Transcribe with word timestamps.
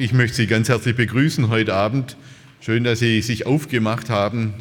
Ich 0.00 0.12
möchte 0.12 0.36
Sie 0.36 0.46
ganz 0.46 0.68
herzlich 0.68 0.96
begrüßen 0.96 1.48
heute 1.48 1.74
Abend. 1.74 2.16
Schön, 2.60 2.84
dass 2.84 3.00
Sie 3.00 3.20
sich 3.22 3.46
aufgemacht 3.46 4.10
haben 4.10 4.54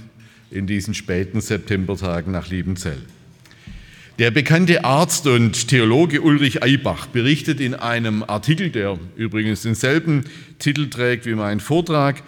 in 0.49 0.67
diesen 0.67 0.93
späten 0.93 1.41
Septembertagen 1.41 2.31
nach 2.31 2.49
Liebenzell. 2.49 2.97
Der 4.19 4.31
bekannte 4.31 4.83
Arzt 4.83 5.27
und 5.27 5.67
Theologe 5.67 6.21
Ulrich 6.21 6.63
Eibach 6.63 7.07
berichtet 7.07 7.59
in 7.59 7.75
einem 7.75 8.23
Artikel, 8.23 8.71
der 8.71 8.97
übrigens 9.15 9.61
denselben 9.61 10.23
Titel 10.59 10.89
trägt 10.89 11.25
wie 11.25 11.35
mein 11.35 11.59
Vortrag, 11.59 12.23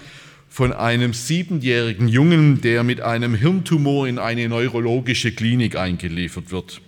von 0.47 0.73
einem 0.73 1.13
siebenjährigen 1.13 2.07
Jungen, 2.07 2.61
der 2.61 2.83
mit 2.83 3.01
einem 3.01 3.33
Hirntumor 3.33 4.07
in 4.07 4.19
eine 4.19 4.49
neurologische 4.49 5.31
Klinik 5.31 5.75
eingeliefert 5.75 6.51
wird. 6.51 6.81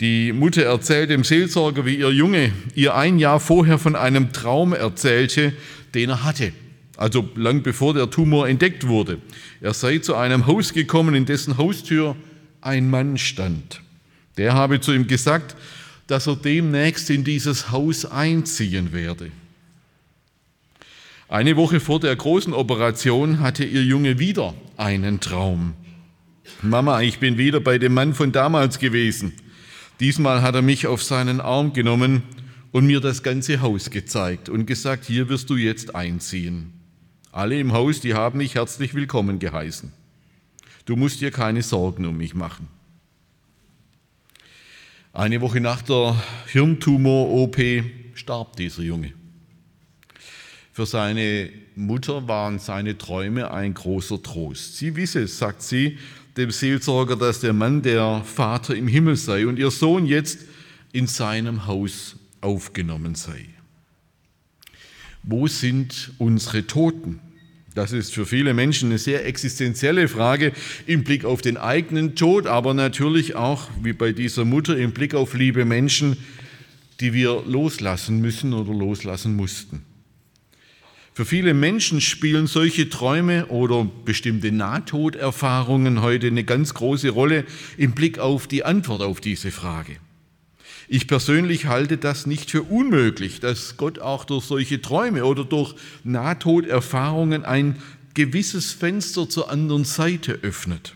Die 0.00 0.32
Mutter 0.32 0.62
erzählt 0.62 1.10
dem 1.10 1.24
Seelsorger, 1.24 1.84
wie 1.84 1.96
ihr 1.96 2.12
Junge 2.12 2.52
ihr 2.76 2.94
ein 2.94 3.18
Jahr 3.18 3.40
vorher 3.40 3.78
von 3.78 3.96
einem 3.96 4.32
Traum 4.32 4.72
erzählte, 4.72 5.52
den 5.94 6.10
er 6.10 6.22
hatte, 6.22 6.52
also 6.96 7.28
lang 7.34 7.62
bevor 7.62 7.94
der 7.94 8.08
Tumor 8.08 8.48
entdeckt 8.48 8.86
wurde. 8.86 9.18
Er 9.60 9.74
sei 9.74 9.98
zu 9.98 10.14
einem 10.14 10.46
Haus 10.46 10.72
gekommen, 10.72 11.16
in 11.16 11.26
dessen 11.26 11.58
Haustür 11.58 12.14
ein 12.60 12.88
Mann 12.88 13.18
stand. 13.18 13.80
Der 14.36 14.54
habe 14.54 14.80
zu 14.80 14.92
ihm 14.92 15.08
gesagt, 15.08 15.56
dass 16.06 16.28
er 16.28 16.36
demnächst 16.36 17.10
in 17.10 17.24
dieses 17.24 17.72
Haus 17.72 18.06
einziehen 18.06 18.92
werde. 18.92 19.32
Eine 21.28 21.56
Woche 21.56 21.80
vor 21.80 21.98
der 21.98 22.14
großen 22.14 22.54
Operation 22.54 23.40
hatte 23.40 23.64
ihr 23.64 23.82
Junge 23.82 24.20
wieder 24.20 24.54
einen 24.76 25.18
Traum. 25.18 25.74
Mama, 26.62 27.02
ich 27.02 27.18
bin 27.18 27.36
wieder 27.36 27.58
bei 27.58 27.78
dem 27.78 27.94
Mann 27.94 28.14
von 28.14 28.30
damals 28.30 28.78
gewesen. 28.78 29.32
Diesmal 30.00 30.42
hat 30.42 30.54
er 30.54 30.62
mich 30.62 30.86
auf 30.86 31.02
seinen 31.02 31.40
Arm 31.40 31.72
genommen 31.72 32.22
und 32.70 32.86
mir 32.86 33.00
das 33.00 33.24
ganze 33.24 33.60
Haus 33.60 33.90
gezeigt 33.90 34.48
und 34.48 34.66
gesagt, 34.66 35.04
hier 35.04 35.28
wirst 35.28 35.50
du 35.50 35.56
jetzt 35.56 35.94
einziehen. 35.96 36.72
Alle 37.32 37.58
im 37.58 37.72
Haus, 37.72 38.00
die 38.00 38.14
haben 38.14 38.38
mich 38.38 38.54
herzlich 38.54 38.94
willkommen 38.94 39.40
geheißen. 39.40 39.92
Du 40.84 40.94
musst 40.94 41.20
dir 41.20 41.32
keine 41.32 41.62
Sorgen 41.62 42.06
um 42.06 42.16
mich 42.16 42.34
machen. 42.34 42.68
Eine 45.12 45.40
Woche 45.40 45.60
nach 45.60 45.82
der 45.82 46.14
Hirntumor-OP 46.46 47.56
starb 48.14 48.56
dieser 48.56 48.82
Junge. 48.82 49.12
Für 50.72 50.86
seine 50.86 51.50
Mutter 51.74 52.28
waren 52.28 52.60
seine 52.60 52.96
Träume 52.96 53.50
ein 53.50 53.74
großer 53.74 54.22
Trost. 54.22 54.76
Sie 54.76 54.94
wisse, 54.94 55.26
sagt 55.26 55.62
sie, 55.62 55.98
dem 56.38 56.50
Seelsorger, 56.50 57.16
dass 57.16 57.40
der 57.40 57.52
Mann 57.52 57.82
der 57.82 58.22
Vater 58.24 58.74
im 58.74 58.88
Himmel 58.88 59.16
sei 59.16 59.46
und 59.46 59.58
ihr 59.58 59.70
Sohn 59.70 60.06
jetzt 60.06 60.40
in 60.92 61.06
seinem 61.06 61.66
Haus 61.66 62.16
aufgenommen 62.40 63.14
sei. 63.14 63.46
Wo 65.22 65.46
sind 65.46 66.12
unsere 66.18 66.66
Toten? 66.66 67.20
Das 67.74 67.92
ist 67.92 68.14
für 68.14 68.26
viele 68.26 68.54
Menschen 68.54 68.88
eine 68.88 68.98
sehr 68.98 69.26
existenzielle 69.26 70.08
Frage 70.08 70.52
im 70.86 71.04
Blick 71.04 71.24
auf 71.24 71.42
den 71.42 71.56
eigenen 71.56 72.16
Tod, 72.16 72.46
aber 72.46 72.74
natürlich 72.74 73.34
auch, 73.34 73.68
wie 73.82 73.92
bei 73.92 74.12
dieser 74.12 74.44
Mutter, 74.44 74.76
im 74.76 74.92
Blick 74.92 75.14
auf 75.14 75.34
liebe 75.34 75.64
Menschen, 75.64 76.16
die 77.00 77.12
wir 77.12 77.44
loslassen 77.46 78.20
müssen 78.20 78.52
oder 78.52 78.72
loslassen 78.72 79.36
mussten. 79.36 79.82
Für 81.18 81.24
viele 81.24 81.52
Menschen 81.52 82.00
spielen 82.00 82.46
solche 82.46 82.90
Träume 82.90 83.46
oder 83.46 83.90
bestimmte 84.04 84.52
Nahtoderfahrungen 84.52 86.00
heute 86.00 86.28
eine 86.28 86.44
ganz 86.44 86.74
große 86.74 87.08
Rolle 87.08 87.44
im 87.76 87.90
Blick 87.90 88.20
auf 88.20 88.46
die 88.46 88.64
Antwort 88.64 89.02
auf 89.02 89.20
diese 89.20 89.50
Frage. 89.50 89.96
Ich 90.86 91.08
persönlich 91.08 91.66
halte 91.66 91.96
das 91.96 92.26
nicht 92.26 92.52
für 92.52 92.62
unmöglich, 92.62 93.40
dass 93.40 93.76
Gott 93.76 93.98
auch 93.98 94.26
durch 94.26 94.44
solche 94.44 94.80
Träume 94.80 95.24
oder 95.24 95.44
durch 95.44 95.74
Nahtoderfahrungen 96.04 97.44
ein 97.44 97.82
gewisses 98.14 98.70
Fenster 98.70 99.28
zur 99.28 99.50
anderen 99.50 99.84
Seite 99.84 100.38
öffnet. 100.42 100.94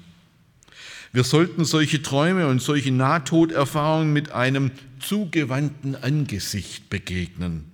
Wir 1.13 1.25
sollten 1.25 1.65
solche 1.65 2.01
Träume 2.01 2.47
und 2.47 2.63
solche 2.63 2.93
Nahtoderfahrungen 2.93 4.13
mit 4.13 4.31
einem 4.31 4.71
zugewandten 5.01 5.97
Angesicht 5.97 6.91
begegnen 6.91 7.72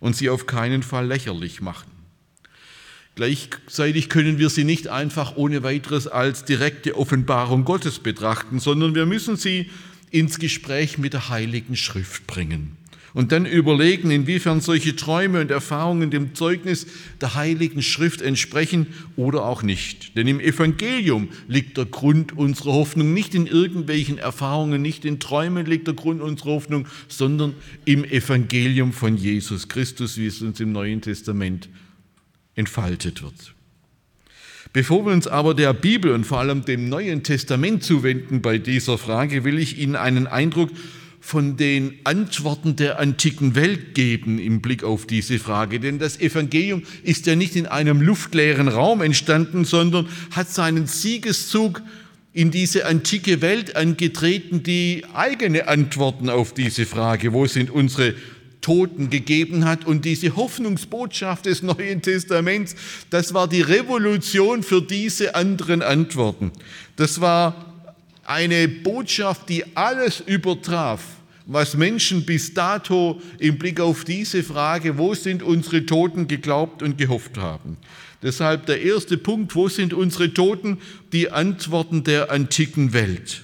und 0.00 0.16
sie 0.16 0.30
auf 0.30 0.46
keinen 0.46 0.82
Fall 0.82 1.06
lächerlich 1.06 1.60
machen. 1.60 1.90
Gleichzeitig 3.14 4.10
können 4.10 4.38
wir 4.38 4.50
sie 4.50 4.64
nicht 4.64 4.88
einfach 4.88 5.36
ohne 5.36 5.62
weiteres 5.62 6.06
als 6.06 6.44
direkte 6.44 6.96
Offenbarung 6.96 7.64
Gottes 7.64 7.98
betrachten, 7.98 8.60
sondern 8.60 8.94
wir 8.94 9.06
müssen 9.06 9.36
sie 9.36 9.70
ins 10.10 10.38
Gespräch 10.38 10.98
mit 10.98 11.14
der 11.14 11.30
Heiligen 11.30 11.76
Schrift 11.76 12.26
bringen 12.26 12.76
und 13.16 13.32
dann 13.32 13.46
überlegen, 13.46 14.10
inwiefern 14.10 14.60
solche 14.60 14.94
Träume 14.94 15.40
und 15.40 15.50
Erfahrungen 15.50 16.10
dem 16.10 16.34
Zeugnis 16.34 16.86
der 17.18 17.34
Heiligen 17.34 17.80
Schrift 17.80 18.20
entsprechen 18.20 18.88
oder 19.16 19.46
auch 19.46 19.62
nicht. 19.62 20.18
Denn 20.18 20.26
im 20.26 20.38
Evangelium 20.38 21.30
liegt 21.48 21.78
der 21.78 21.86
Grund 21.86 22.36
unserer 22.36 22.74
Hoffnung, 22.74 23.14
nicht 23.14 23.34
in 23.34 23.46
irgendwelchen 23.46 24.18
Erfahrungen, 24.18 24.82
nicht 24.82 25.06
in 25.06 25.18
Träumen 25.18 25.64
liegt 25.64 25.86
der 25.86 25.94
Grund 25.94 26.20
unserer 26.20 26.50
Hoffnung, 26.50 26.88
sondern 27.08 27.54
im 27.86 28.04
Evangelium 28.04 28.92
von 28.92 29.16
Jesus 29.16 29.66
Christus, 29.68 30.18
wie 30.18 30.26
es 30.26 30.42
uns 30.42 30.60
im 30.60 30.72
Neuen 30.72 31.00
Testament 31.00 31.70
entfaltet 32.54 33.22
wird. 33.22 33.54
Bevor 34.74 35.06
wir 35.06 35.14
uns 35.14 35.26
aber 35.26 35.54
der 35.54 35.72
Bibel 35.72 36.12
und 36.12 36.26
vor 36.26 36.40
allem 36.40 36.66
dem 36.66 36.90
Neuen 36.90 37.22
Testament 37.22 37.82
zuwenden 37.82 38.42
bei 38.42 38.58
dieser 38.58 38.98
Frage, 38.98 39.42
will 39.42 39.58
ich 39.58 39.78
Ihnen 39.78 39.96
einen 39.96 40.26
Eindruck 40.26 40.68
von 41.26 41.56
den 41.56 41.98
Antworten 42.04 42.76
der 42.76 43.00
antiken 43.00 43.56
Welt 43.56 43.96
geben 43.96 44.38
im 44.38 44.60
Blick 44.60 44.84
auf 44.84 45.08
diese 45.08 45.40
Frage. 45.40 45.80
Denn 45.80 45.98
das 45.98 46.20
Evangelium 46.20 46.84
ist 47.02 47.26
ja 47.26 47.34
nicht 47.34 47.56
in 47.56 47.66
einem 47.66 48.00
luftleeren 48.00 48.68
Raum 48.68 49.02
entstanden, 49.02 49.64
sondern 49.64 50.08
hat 50.30 50.48
seinen 50.48 50.86
Siegeszug 50.86 51.82
in 52.32 52.52
diese 52.52 52.86
antike 52.86 53.42
Welt 53.42 53.74
angetreten, 53.74 54.62
die 54.62 55.02
eigene 55.14 55.66
Antworten 55.66 56.30
auf 56.30 56.54
diese 56.54 56.86
Frage, 56.86 57.32
wo 57.32 57.44
sind 57.46 57.72
unsere 57.72 58.14
Toten 58.60 59.10
gegeben 59.10 59.64
hat. 59.64 59.84
Und 59.84 60.04
diese 60.04 60.36
Hoffnungsbotschaft 60.36 61.46
des 61.46 61.60
Neuen 61.60 62.02
Testaments, 62.02 62.76
das 63.10 63.34
war 63.34 63.48
die 63.48 63.62
Revolution 63.62 64.62
für 64.62 64.80
diese 64.80 65.34
anderen 65.34 65.82
Antworten. 65.82 66.52
Das 66.94 67.20
war 67.20 67.74
eine 68.24 68.68
Botschaft, 68.68 69.48
die 69.48 69.64
alles 69.76 70.20
übertraf, 70.20 71.15
was 71.46 71.76
Menschen 71.76 72.26
bis 72.26 72.52
dato 72.54 73.20
im 73.38 73.56
Blick 73.56 73.80
auf 73.80 74.04
diese 74.04 74.42
Frage, 74.42 74.98
wo 74.98 75.14
sind 75.14 75.42
unsere 75.42 75.86
Toten, 75.86 76.26
geglaubt 76.28 76.82
und 76.82 76.98
gehofft 76.98 77.38
haben. 77.38 77.76
Deshalb 78.22 78.66
der 78.66 78.82
erste 78.82 79.16
Punkt, 79.16 79.54
wo 79.54 79.68
sind 79.68 79.92
unsere 79.94 80.34
Toten? 80.34 80.78
Die 81.12 81.30
Antworten 81.30 82.02
der 82.02 82.30
antiken 82.30 82.92
Welt. 82.92 83.42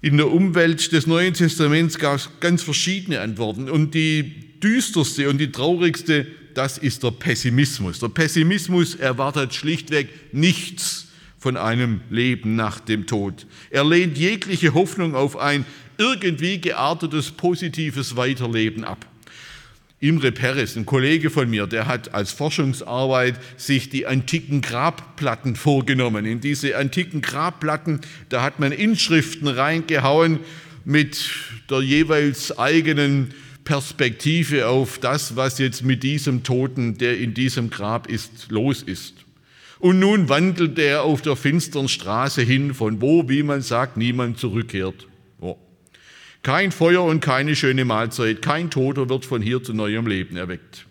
In 0.00 0.18
der 0.18 0.30
Umwelt 0.30 0.92
des 0.92 1.06
Neuen 1.06 1.34
Testaments 1.34 1.98
gab 1.98 2.16
es 2.16 2.28
ganz 2.38 2.62
verschiedene 2.62 3.20
Antworten. 3.20 3.68
Und 3.70 3.94
die 3.94 4.60
düsterste 4.62 5.28
und 5.28 5.38
die 5.38 5.50
traurigste, 5.50 6.26
das 6.54 6.78
ist 6.78 7.02
der 7.02 7.10
Pessimismus. 7.10 7.98
Der 7.98 8.08
Pessimismus 8.08 8.94
erwartet 8.94 9.54
schlichtweg 9.54 10.08
nichts 10.32 11.08
von 11.38 11.56
einem 11.56 12.00
Leben 12.10 12.54
nach 12.54 12.80
dem 12.80 13.06
Tod. 13.06 13.46
Er 13.70 13.84
lehnt 13.84 14.16
jegliche 14.16 14.74
Hoffnung 14.74 15.14
auf 15.14 15.36
ein 15.36 15.66
irgendwie 15.98 16.60
geartetes, 16.60 17.30
positives 17.30 18.16
Weiterleben 18.16 18.84
ab. 18.84 19.06
Imre 20.00 20.32
Peres, 20.32 20.76
ein 20.76 20.84
Kollege 20.84 21.30
von 21.30 21.48
mir, 21.48 21.66
der 21.66 21.86
hat 21.86 22.12
als 22.12 22.30
Forschungsarbeit 22.30 23.36
sich 23.56 23.88
die 23.88 24.06
antiken 24.06 24.60
Grabplatten 24.60 25.56
vorgenommen. 25.56 26.26
In 26.26 26.40
diese 26.40 26.76
antiken 26.76 27.22
Grabplatten, 27.22 28.00
da 28.28 28.42
hat 28.42 28.60
man 28.60 28.72
Inschriften 28.72 29.48
reingehauen 29.48 30.40
mit 30.84 31.30
der 31.70 31.80
jeweils 31.80 32.58
eigenen 32.58 33.32
Perspektive 33.64 34.68
auf 34.68 34.98
das, 34.98 35.36
was 35.36 35.58
jetzt 35.58 35.82
mit 35.84 36.02
diesem 36.02 36.42
Toten, 36.42 36.98
der 36.98 37.18
in 37.18 37.32
diesem 37.32 37.70
Grab 37.70 38.06
ist, 38.06 38.50
los 38.50 38.82
ist. 38.82 39.14
Und 39.78 40.00
nun 40.00 40.28
wandelt 40.28 40.78
er 40.78 41.02
auf 41.02 41.22
der 41.22 41.36
finsteren 41.36 41.88
Straße 41.88 42.42
hin, 42.42 42.74
von 42.74 43.00
wo, 43.00 43.28
wie 43.28 43.42
man 43.42 43.62
sagt, 43.62 43.96
niemand 43.96 44.38
zurückkehrt. 44.38 45.06
Kein 46.44 46.72
Feuer 46.72 47.02
und 47.02 47.20
keine 47.20 47.56
schöne 47.56 47.86
Mahlzeit, 47.86 48.42
kein 48.42 48.68
Toter 48.70 49.08
wird 49.08 49.24
von 49.24 49.40
hier 49.40 49.62
zu 49.62 49.72
neuem 49.72 50.06
Leben 50.06 50.36
erweckt. 50.36 50.84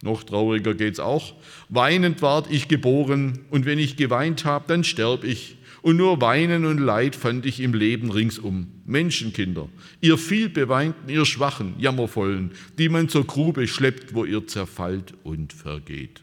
Noch 0.00 0.22
trauriger 0.22 0.74
geht's 0.74 1.00
auch. 1.00 1.34
Weinend 1.70 2.22
ward 2.22 2.48
ich 2.48 2.68
geboren 2.68 3.40
und 3.50 3.66
wenn 3.66 3.80
ich 3.80 3.96
geweint 3.96 4.44
habe, 4.44 4.66
dann 4.68 4.84
sterb 4.84 5.24
ich. 5.24 5.56
Und 5.82 5.96
nur 5.96 6.20
Weinen 6.20 6.66
und 6.66 6.78
Leid 6.78 7.16
fand 7.16 7.46
ich 7.46 7.58
im 7.58 7.74
Leben 7.74 8.12
ringsum. 8.12 8.68
Menschenkinder, 8.86 9.68
ihr 10.00 10.16
vielbeweinten, 10.18 11.08
ihr 11.08 11.26
schwachen, 11.26 11.74
jammervollen, 11.80 12.52
die 12.78 12.88
man 12.88 13.08
zur 13.08 13.26
Grube 13.26 13.66
schleppt, 13.66 14.14
wo 14.14 14.24
ihr 14.24 14.46
zerfallt 14.46 15.14
und 15.24 15.52
vergeht. 15.52 16.22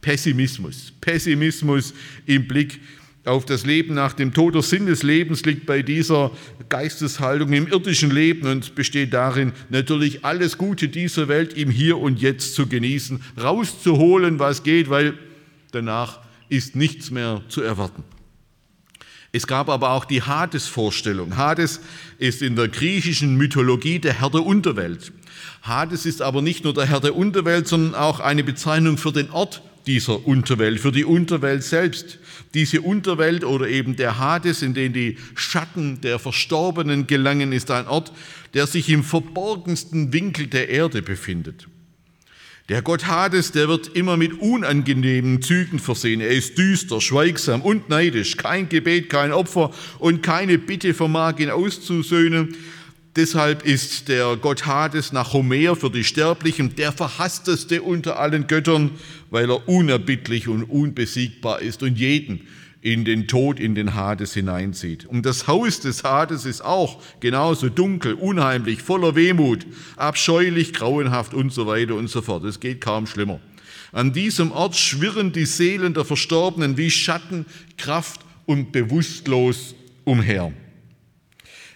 Pessimismus, 0.00 0.92
Pessimismus 1.00 1.92
im 2.24 2.46
Blick 2.46 2.80
auf 3.28 3.44
das 3.44 3.64
Leben 3.64 3.94
nach 3.94 4.12
dem 4.12 4.32
Tod. 4.32 4.54
Der 4.54 4.62
Sinn 4.62 4.86
des 4.86 5.02
Lebens 5.02 5.44
liegt 5.44 5.66
bei 5.66 5.82
dieser 5.82 6.30
Geisteshaltung 6.68 7.52
im 7.52 7.68
irdischen 7.68 8.10
Leben 8.10 8.48
und 8.48 8.74
besteht 8.74 9.12
darin, 9.12 9.52
natürlich 9.68 10.24
alles 10.24 10.58
Gute 10.58 10.88
dieser 10.88 11.28
Welt 11.28 11.52
im 11.52 11.70
Hier 11.70 11.98
und 11.98 12.20
Jetzt 12.20 12.54
zu 12.54 12.66
genießen, 12.66 13.22
rauszuholen, 13.40 14.38
was 14.38 14.62
geht, 14.62 14.90
weil 14.90 15.14
danach 15.70 16.20
ist 16.48 16.74
nichts 16.74 17.10
mehr 17.10 17.42
zu 17.48 17.62
erwarten. 17.62 18.02
Es 19.30 19.46
gab 19.46 19.68
aber 19.68 19.90
auch 19.90 20.06
die 20.06 20.22
Hades-Vorstellung. 20.22 21.36
Hades 21.36 21.80
ist 22.18 22.40
in 22.40 22.56
der 22.56 22.68
griechischen 22.68 23.36
Mythologie 23.36 23.98
der 23.98 24.14
Herr 24.14 24.30
der 24.30 24.44
Unterwelt. 24.44 25.12
Hades 25.62 26.06
ist 26.06 26.22
aber 26.22 26.40
nicht 26.40 26.64
nur 26.64 26.72
der 26.72 26.86
Herr 26.86 27.00
der 27.00 27.14
Unterwelt, 27.14 27.68
sondern 27.68 27.94
auch 27.94 28.20
eine 28.20 28.42
Bezeichnung 28.42 28.96
für 28.96 29.12
den 29.12 29.30
Ort 29.30 29.62
dieser 29.88 30.26
Unterwelt, 30.26 30.78
für 30.78 30.92
die 30.92 31.04
Unterwelt 31.04 31.64
selbst. 31.64 32.18
Diese 32.54 32.82
Unterwelt 32.82 33.42
oder 33.42 33.68
eben 33.68 33.96
der 33.96 34.18
Hades, 34.18 34.62
in 34.62 34.74
den 34.74 34.92
die 34.92 35.16
Schatten 35.34 36.00
der 36.02 36.18
Verstorbenen 36.18 37.06
gelangen, 37.06 37.52
ist 37.52 37.70
ein 37.70 37.88
Ort, 37.88 38.12
der 38.54 38.66
sich 38.66 38.90
im 38.90 39.02
verborgensten 39.02 40.12
Winkel 40.12 40.46
der 40.46 40.68
Erde 40.68 41.00
befindet. 41.02 41.68
Der 42.68 42.82
Gott 42.82 43.06
Hades, 43.06 43.50
der 43.52 43.68
wird 43.68 43.88
immer 43.96 44.18
mit 44.18 44.40
unangenehmen 44.40 45.40
Zügen 45.40 45.78
versehen. 45.78 46.20
Er 46.20 46.28
ist 46.28 46.58
düster, 46.58 47.00
schweigsam 47.00 47.62
und 47.62 47.88
neidisch. 47.88 48.36
Kein 48.36 48.68
Gebet, 48.68 49.08
kein 49.08 49.32
Opfer 49.32 49.72
und 49.98 50.22
keine 50.22 50.58
Bitte 50.58 50.92
vermag 50.92 51.38
ihn 51.38 51.48
auszusöhnen. 51.48 52.54
Deshalb 53.16 53.64
ist 53.64 54.08
der 54.08 54.36
Gott 54.36 54.66
Hades 54.66 55.12
nach 55.12 55.32
Homer 55.32 55.74
für 55.74 55.90
die 55.90 56.04
Sterblichen 56.04 56.76
der 56.76 56.92
verhassteste 56.92 57.82
unter 57.82 58.18
allen 58.18 58.46
Göttern, 58.46 58.92
weil 59.30 59.50
er 59.50 59.68
unerbittlich 59.68 60.46
und 60.46 60.64
unbesiegbar 60.64 61.60
ist 61.60 61.82
und 61.82 61.98
jeden 61.98 62.46
in 62.80 63.04
den 63.04 63.26
Tod, 63.26 63.58
in 63.58 63.74
den 63.74 63.94
Hades 63.94 64.34
hineinzieht. 64.34 65.04
Und 65.06 65.26
das 65.26 65.48
Haus 65.48 65.80
des 65.80 66.04
Hades 66.04 66.44
ist 66.44 66.64
auch 66.64 67.02
genauso 67.20 67.68
dunkel, 67.68 68.14
unheimlich, 68.14 68.82
voller 68.82 69.16
Wehmut, 69.16 69.66
abscheulich, 69.96 70.72
grauenhaft 70.72 71.34
und 71.34 71.52
so 71.52 71.66
weiter 71.66 71.96
und 71.96 72.08
so 72.08 72.22
fort. 72.22 72.44
Es 72.44 72.60
geht 72.60 72.80
kaum 72.80 73.06
schlimmer. 73.06 73.40
An 73.90 74.12
diesem 74.12 74.52
Ort 74.52 74.76
schwirren 74.76 75.32
die 75.32 75.46
Seelen 75.46 75.94
der 75.94 76.04
Verstorbenen 76.04 76.76
wie 76.76 76.90
Schatten, 76.90 77.46
Kraft 77.78 78.20
und 78.46 78.70
bewusstlos 78.70 79.74
umher. 80.04 80.52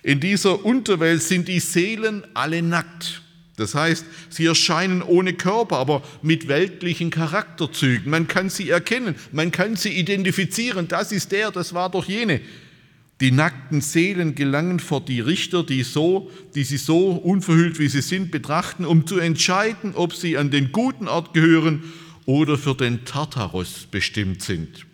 In 0.02 0.20
dieser 0.20 0.64
Unterwelt 0.64 1.22
sind 1.22 1.48
die 1.48 1.60
Seelen 1.60 2.24
alle 2.34 2.62
nackt. 2.62 3.22
Das 3.56 3.74
heißt, 3.74 4.04
sie 4.30 4.46
erscheinen 4.46 5.02
ohne 5.02 5.34
Körper, 5.34 5.76
aber 5.76 6.02
mit 6.22 6.48
weltlichen 6.48 7.10
Charakterzügen. 7.10 8.10
Man 8.10 8.26
kann 8.26 8.48
sie 8.48 8.70
erkennen, 8.70 9.14
man 9.30 9.52
kann 9.52 9.76
sie 9.76 9.90
identifizieren. 9.90 10.88
Das 10.88 11.12
ist 11.12 11.32
der, 11.32 11.50
das 11.50 11.74
war 11.74 11.90
doch 11.90 12.06
jene. 12.06 12.40
Die 13.20 13.30
nackten 13.30 13.80
Seelen 13.80 14.34
gelangen 14.34 14.80
vor 14.80 15.00
die 15.04 15.20
Richter, 15.20 15.62
die, 15.62 15.84
so, 15.84 16.30
die 16.56 16.64
sie 16.64 16.78
so 16.78 17.10
unverhüllt 17.10 17.78
wie 17.78 17.86
sie 17.88 18.02
sind 18.02 18.32
betrachten, 18.32 18.84
um 18.84 19.06
zu 19.06 19.18
entscheiden, 19.18 19.94
ob 19.94 20.14
sie 20.14 20.36
an 20.36 20.50
den 20.50 20.72
guten 20.72 21.06
Ort 21.06 21.32
gehören 21.32 21.84
oder 22.26 22.58
für 22.58 22.74
den 22.74 23.04
Tartaros 23.04 23.86
bestimmt 23.90 24.42
sind. 24.42 24.86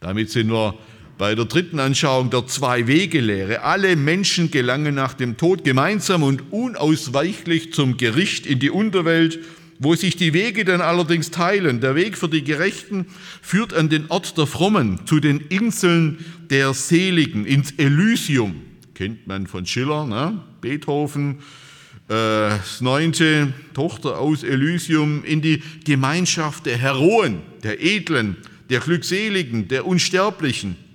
Damit 0.00 0.30
sind 0.30 0.50
wir 0.50 0.76
bei 1.18 1.34
der 1.34 1.46
dritten 1.46 1.80
Anschauung 1.80 2.30
der 2.30 2.46
Zwei-Wege-Lehre. 2.46 3.62
Alle 3.62 3.96
Menschen 3.96 4.50
gelangen 4.50 4.94
nach 4.94 5.14
dem 5.14 5.36
Tod 5.36 5.64
gemeinsam 5.64 6.22
und 6.22 6.52
unausweichlich 6.52 7.72
zum 7.72 7.96
Gericht 7.96 8.46
in 8.46 8.58
die 8.58 8.70
Unterwelt, 8.70 9.38
wo 9.78 9.94
sich 9.94 10.16
die 10.16 10.32
Wege 10.32 10.64
dann 10.64 10.80
allerdings 10.80 11.30
teilen. 11.30 11.80
Der 11.80 11.94
Weg 11.94 12.16
für 12.16 12.28
die 12.28 12.44
Gerechten 12.44 13.06
führt 13.42 13.74
an 13.74 13.88
den 13.88 14.10
Ort 14.10 14.36
der 14.38 14.46
Frommen, 14.46 15.00
zu 15.06 15.20
den 15.20 15.40
Inseln 15.48 16.24
der 16.50 16.74
Seligen, 16.74 17.46
ins 17.46 17.72
Elysium. 17.72 18.62
Kennt 18.94 19.26
man 19.26 19.46
von 19.46 19.66
Schiller, 19.66 20.06
ne? 20.06 20.40
Beethoven, 20.60 21.38
äh, 22.08 22.48
das 22.48 22.80
neunte, 22.80 23.52
Tochter 23.74 24.18
aus 24.18 24.42
Elysium, 24.42 25.24
in 25.24 25.42
die 25.42 25.62
Gemeinschaft 25.84 26.66
der 26.66 26.78
Heroen, 26.78 27.42
der 27.62 27.82
Edlen, 27.82 28.36
der 28.70 28.80
Glückseligen, 28.80 29.68
der 29.68 29.86
Unsterblichen. 29.86 30.85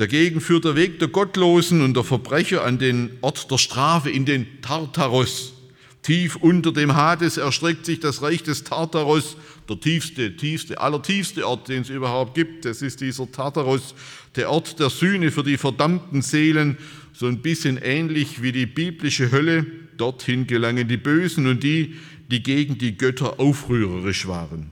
Dagegen 0.00 0.40
führt 0.40 0.64
der 0.64 0.76
Weg 0.76 0.98
der 0.98 1.08
Gottlosen 1.08 1.82
und 1.82 1.94
der 1.94 2.04
Verbrecher 2.04 2.64
an 2.64 2.78
den 2.78 3.10
Ort 3.20 3.50
der 3.50 3.58
Strafe, 3.58 4.08
in 4.08 4.24
den 4.24 4.62
Tartaros. 4.62 5.52
Tief 6.00 6.36
unter 6.36 6.72
dem 6.72 6.94
Hades 6.94 7.36
erstreckt 7.36 7.84
sich 7.84 8.00
das 8.00 8.22
Reich 8.22 8.42
des 8.42 8.64
Tartaros, 8.64 9.36
der 9.68 9.78
tiefste, 9.78 10.34
tiefste, 10.36 10.80
allertiefste 10.80 11.46
Ort, 11.46 11.68
den 11.68 11.82
es 11.82 11.90
überhaupt 11.90 12.34
gibt. 12.34 12.64
Das 12.64 12.80
ist 12.80 13.02
dieser 13.02 13.30
Tartaros, 13.30 13.94
der 14.36 14.50
Ort 14.50 14.80
der 14.80 14.88
Sühne 14.88 15.30
für 15.30 15.42
die 15.42 15.58
verdammten 15.58 16.22
Seelen, 16.22 16.78
so 17.12 17.26
ein 17.26 17.42
bisschen 17.42 17.76
ähnlich 17.76 18.40
wie 18.40 18.52
die 18.52 18.64
biblische 18.64 19.30
Hölle. 19.30 19.66
Dorthin 19.98 20.46
gelangen 20.46 20.88
die 20.88 20.96
Bösen 20.96 21.46
und 21.46 21.62
die, 21.62 21.96
die 22.30 22.42
gegen 22.42 22.78
die 22.78 22.96
Götter 22.96 23.38
aufrührerisch 23.38 24.26
waren. 24.26 24.70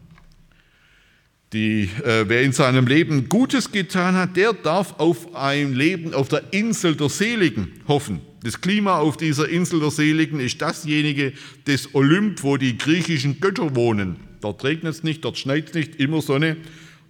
Die, 1.54 1.88
äh, 2.04 2.28
wer 2.28 2.42
in 2.42 2.52
seinem 2.52 2.86
Leben 2.86 3.30
Gutes 3.30 3.72
getan 3.72 4.16
hat, 4.16 4.36
der 4.36 4.52
darf 4.52 4.98
auf 4.98 5.34
ein 5.34 5.72
Leben 5.72 6.12
auf 6.12 6.28
der 6.28 6.52
Insel 6.52 6.94
der 6.94 7.08
Seligen 7.08 7.72
hoffen. 7.88 8.20
Das 8.44 8.60
Klima 8.60 8.98
auf 8.98 9.16
dieser 9.16 9.48
Insel 9.48 9.80
der 9.80 9.90
Seligen 9.90 10.40
ist 10.40 10.60
dasjenige 10.60 11.32
des 11.66 11.94
Olymp, 11.94 12.42
wo 12.42 12.58
die 12.58 12.76
griechischen 12.76 13.40
Götter 13.40 13.74
wohnen. 13.74 14.16
Dort 14.42 14.62
regnet 14.62 14.94
es 14.94 15.02
nicht, 15.02 15.24
dort 15.24 15.38
schneit 15.38 15.68
es 15.68 15.74
nicht, 15.74 15.96
immer 15.96 16.20
Sonne, 16.20 16.58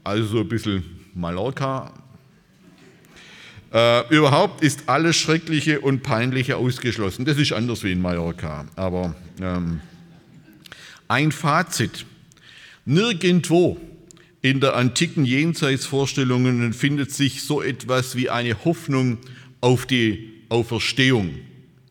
also 0.05 0.25
so 0.25 0.40
ein 0.40 0.49
bisschen 0.49 0.85
Mallorca. 1.14 1.93
Äh, 3.73 4.14
überhaupt 4.14 4.62
ist 4.62 4.88
alles 4.88 5.17
Schreckliche 5.17 5.81
und 5.81 6.05
Peinliche 6.05 6.56
ausgeschlossen. 6.56 7.25
Das 7.25 7.38
ist 7.38 7.52
anders 7.52 7.82
wie 7.82 7.93
in 7.93 8.00
Mallorca. 8.00 8.67
Aber 8.76 9.17
ähm, 9.43 9.81
ein 11.08 11.32
Fazit. 11.32 12.06
Nirgendwo 12.87 13.76
in 14.49 14.61
der 14.61 14.76
antiken 14.76 15.26
Jenseitsvorstellungen 15.26 16.73
findet 16.73 17.12
sich 17.12 17.43
so 17.43 17.61
etwas 17.61 18.17
wie 18.17 18.31
eine 18.31 18.64
Hoffnung 18.64 19.19
auf 19.61 19.85
die 19.85 20.31
Auferstehung. 20.49 21.35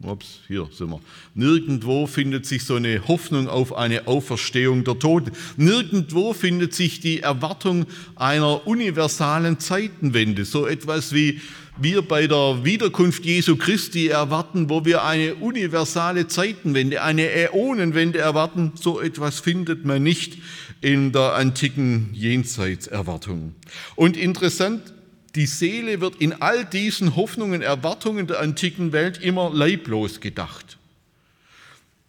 Ups, 0.01 0.39
hier 0.47 0.67
sind 0.71 0.89
wir. 0.89 0.99
Nirgendwo 1.35 2.07
findet 2.07 2.47
sich 2.47 2.63
so 2.63 2.75
eine 2.75 3.07
Hoffnung 3.07 3.47
auf 3.47 3.75
eine 3.75 4.07
Auferstehung 4.07 4.83
der 4.83 4.97
Toten. 4.97 5.31
Nirgendwo 5.55 6.33
findet 6.33 6.73
sich 6.73 6.99
die 6.99 7.19
Erwartung 7.19 7.85
einer 8.15 8.65
universalen 8.65 9.59
Zeitenwende. 9.59 10.43
So 10.43 10.65
etwas 10.65 11.13
wie 11.13 11.41
wir 11.79 12.01
bei 12.01 12.25
der 12.25 12.63
Wiederkunft 12.63 13.23
Jesu 13.23 13.55
Christi 13.55 14.07
erwarten, 14.07 14.69
wo 14.69 14.83
wir 14.83 15.03
eine 15.03 15.35
universale 15.35 16.27
Zeitenwende, 16.27 17.03
eine 17.03 17.29
Äonenwende 17.29 18.17
erwarten. 18.17 18.71
So 18.75 18.99
etwas 18.99 19.39
findet 19.39 19.85
man 19.85 20.01
nicht 20.01 20.37
in 20.81 21.11
der 21.11 21.33
antiken 21.33 22.09
Jenseitserwartung. 22.13 23.55
Und 23.95 24.17
interessant, 24.17 24.93
die 25.35 25.45
Seele 25.45 26.01
wird 26.01 26.15
in 26.15 26.33
all 26.41 26.65
diesen 26.65 27.15
Hoffnungen, 27.15 27.61
Erwartungen 27.61 28.27
der 28.27 28.39
antiken 28.39 28.91
Welt 28.91 29.19
immer 29.21 29.51
leiblos 29.53 30.19
gedacht. 30.19 30.77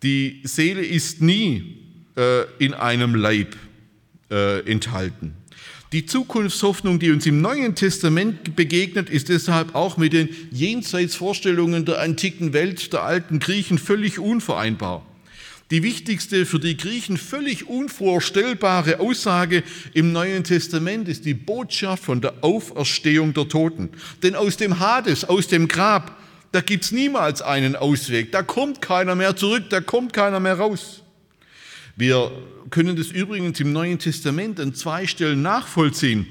Die 0.03 0.41
Seele 0.45 0.85
ist 0.85 1.21
nie 1.21 1.77
äh, 2.17 2.45
in 2.59 2.75
einem 2.75 3.15
Leib 3.15 3.57
äh, 4.31 4.61
enthalten. 4.71 5.35
Die 5.93 6.05
Zukunftshoffnung, 6.05 6.99
die 6.99 7.11
uns 7.11 7.25
im 7.25 7.41
Neuen 7.41 7.75
Testament 7.75 8.55
begegnet, 8.55 9.09
ist 9.09 9.31
deshalb 9.31 9.75
auch 9.75 9.97
mit 9.97 10.13
den 10.13 10.29
Jenseitsvorstellungen 10.51 11.87
der 11.87 12.01
antiken 12.01 12.53
Welt 12.53 12.93
der 12.93 13.05
alten 13.05 13.39
Griechen 13.39 13.79
völlig 13.79 14.19
unvereinbar. 14.19 15.07
Die 15.71 15.83
wichtigste 15.83 16.47
für 16.47 16.59
die 16.59 16.79
Griechen 16.79 17.19
völlig 17.19 17.69
unvorstellbare 17.69 19.01
Aussage 19.01 19.63
im 19.93 20.13
Neuen 20.13 20.43
Testament 20.43 21.09
ist 21.09 21.27
die 21.27 21.35
Botschaft 21.35 22.05
von 22.05 22.23
der 22.23 22.43
Auferstehung 22.43 23.35
der 23.35 23.49
Toten. 23.49 23.91
Denn 24.23 24.35
aus 24.35 24.57
dem 24.57 24.79
Hades, 24.79 25.27
aus 25.27 25.47
dem 25.47 25.69
Grab, 25.69 26.19
da 26.53 26.63
gibt 26.63 26.85
es 26.85 26.93
niemals 26.93 27.43
einen 27.43 27.77
Ausweg. 27.77 28.33
Da 28.33 28.43
kommt 28.43 28.81
keiner 28.81 29.15
mehr 29.15 29.37
zurück, 29.37 29.65
da 29.69 29.83
kommt 29.83 30.15
keiner 30.15 30.41
mehr 30.41 30.55
raus. 30.55 31.03
Wir 31.97 32.33
können 32.71 32.97
das 32.97 33.09
übrigens 33.09 33.61
im 33.61 33.73
Neuen 33.73 33.99
Testament 33.99 34.59
an 34.61 34.75
zwei 34.75 35.07
Stellen 35.07 35.43
nachvollziehen. 35.43 36.27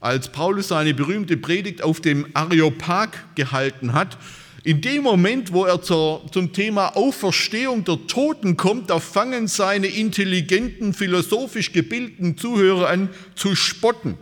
Als 0.00 0.30
Paulus 0.30 0.68
seine 0.68 0.92
berühmte 0.92 1.38
Predigt 1.38 1.80
auf 1.80 2.02
dem 2.02 2.26
Areopag 2.34 3.34
gehalten 3.34 3.94
hat, 3.94 4.18
In 4.64 4.80
dem 4.80 5.02
Moment, 5.02 5.52
wo 5.52 5.66
er 5.66 5.82
zur, 5.82 6.22
zum 6.32 6.54
Thema 6.54 6.96
Auferstehung 6.96 7.84
der 7.84 8.06
Toten 8.06 8.56
kommt, 8.56 8.88
da 8.88 8.98
fangen 8.98 9.46
seine 9.46 9.88
intelligenten, 9.88 10.94
philosophisch 10.94 11.72
gebildeten 11.72 12.38
Zuhörer 12.38 12.88
an 12.88 13.10
zu 13.34 13.54
spotten. 13.54 14.16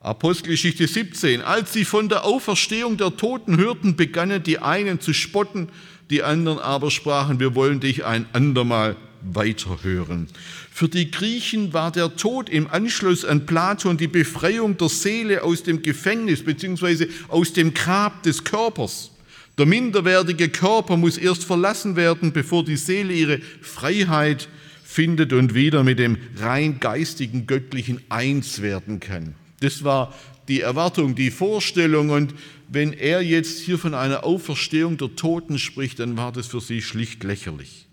Apostelgeschichte 0.00 0.86
17. 0.86 1.42
Als 1.42 1.74
sie 1.74 1.84
von 1.84 2.08
der 2.08 2.24
Auferstehung 2.24 2.96
der 2.96 3.18
Toten 3.18 3.58
hörten, 3.58 3.96
begannen 3.96 4.42
die 4.42 4.60
einen 4.60 4.98
zu 4.98 5.12
spotten, 5.12 5.68
die 6.08 6.22
anderen 6.22 6.58
aber 6.58 6.90
sprachen, 6.90 7.38
wir 7.38 7.54
wollen 7.54 7.80
dich 7.80 8.06
ein 8.06 8.24
andermal 8.32 8.96
weiterhören. 9.20 10.28
Für 10.70 10.88
die 10.88 11.10
Griechen 11.10 11.74
war 11.74 11.92
der 11.92 12.16
Tod 12.16 12.48
im 12.48 12.66
Anschluss 12.70 13.26
an 13.26 13.44
Platon 13.44 13.98
die 13.98 14.08
Befreiung 14.08 14.78
der 14.78 14.88
Seele 14.88 15.42
aus 15.42 15.64
dem 15.64 15.82
Gefängnis 15.82 16.42
bzw. 16.42 17.08
aus 17.28 17.52
dem 17.52 17.74
Grab 17.74 18.22
des 18.22 18.42
Körpers. 18.42 19.10
Der 19.58 19.66
minderwertige 19.66 20.48
Körper 20.50 20.96
muss 20.96 21.18
erst 21.18 21.44
verlassen 21.44 21.96
werden, 21.96 22.32
bevor 22.32 22.64
die 22.64 22.76
Seele 22.76 23.12
ihre 23.12 23.40
Freiheit 23.60 24.48
findet 24.84 25.32
und 25.32 25.52
wieder 25.52 25.82
mit 25.82 25.98
dem 25.98 26.16
rein 26.36 26.78
geistigen 26.78 27.48
Göttlichen 27.48 28.00
eins 28.08 28.62
werden 28.62 29.00
kann. 29.00 29.34
Das 29.58 29.82
war 29.82 30.14
die 30.46 30.60
Erwartung, 30.60 31.16
die 31.16 31.32
Vorstellung 31.32 32.10
und 32.10 32.34
wenn 32.68 32.92
er 32.92 33.20
jetzt 33.20 33.58
hier 33.58 33.78
von 33.78 33.94
einer 33.94 34.22
Auferstehung 34.22 34.96
der 34.96 35.16
Toten 35.16 35.58
spricht, 35.58 35.98
dann 35.98 36.16
war 36.16 36.30
das 36.30 36.46
für 36.46 36.60
sie 36.60 36.80
schlicht 36.80 37.24
lächerlich. 37.24 37.86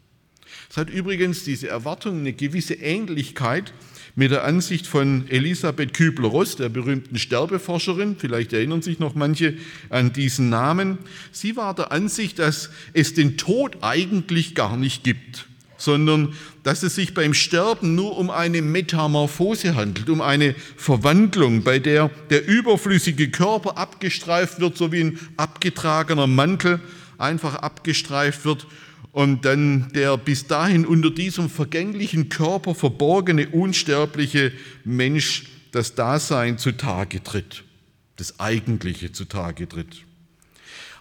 Es 0.70 0.78
hat 0.78 0.92
übrigens 0.92 1.44
diese 1.44 1.68
Erwartung 1.68 2.20
eine 2.20 2.34
gewisse 2.34 2.76
Ähnlichkeit 2.76 3.74
mit 4.16 4.32
der 4.32 4.46
Ansicht 4.46 4.88
von 4.88 5.28
Elisabeth 5.30 5.94
Kübler-Ross, 5.94 6.56
der 6.56 6.70
berühmten 6.70 7.18
Sterbeforscherin. 7.18 8.16
Vielleicht 8.18 8.54
erinnern 8.54 8.82
sich 8.82 9.00
noch 9.00 9.14
manche 9.14 9.56
an 9.90 10.14
diesen 10.14 10.50
Namen. 10.50 10.98
Sie 11.32 11.58
war 11.58 11.76
der 11.76 11.92
Ansicht, 11.92 12.40
dass 12.40 12.70
es 12.94 13.14
den 13.14 13.38
Tod 13.38 13.78
eigentlich 13.82 14.56
gar 14.56 14.78
nicht 14.78 15.04
gibt, 15.04 15.48
sondern 15.78 16.34
dass 16.64 16.82
es 16.84 16.96
sich 16.96 17.14
beim 17.14 17.34
Sterben 17.34 17.94
nur 17.96 18.18
um 18.18 18.30
eine 18.30 18.62
Metamorphose 18.62 19.76
handelt, 19.76 20.10
um 20.10 20.22
eine 20.22 20.56
Verwandlung, 20.78 21.64
bei 21.64 21.80
der 21.80 22.10
der 22.30 22.48
überflüssige 22.48 23.30
Körper 23.30 23.78
abgestreift 23.78 24.62
wird, 24.62 24.78
so 24.78 24.94
wie 24.94 25.02
ein 25.02 25.20
abgetragener 25.36 26.28
Mantel 26.28 26.80
einfach 27.18 27.56
abgestreift 27.56 28.46
wird 28.46 28.66
und 29.16 29.46
dann 29.46 29.88
der 29.94 30.18
bis 30.18 30.46
dahin 30.46 30.86
unter 30.86 31.10
diesem 31.10 31.50
vergänglichen 31.50 32.28
Körper 32.28 32.76
verborgene, 32.76 33.48
unsterbliche 33.48 34.52
Mensch 34.84 35.46
das 35.72 35.96
Dasein 35.96 36.58
zutage 36.58 37.24
tritt, 37.24 37.64
das 38.18 38.42
Eigentliche 38.42 39.14
zutage 39.14 39.70
tritt. 39.70 40.05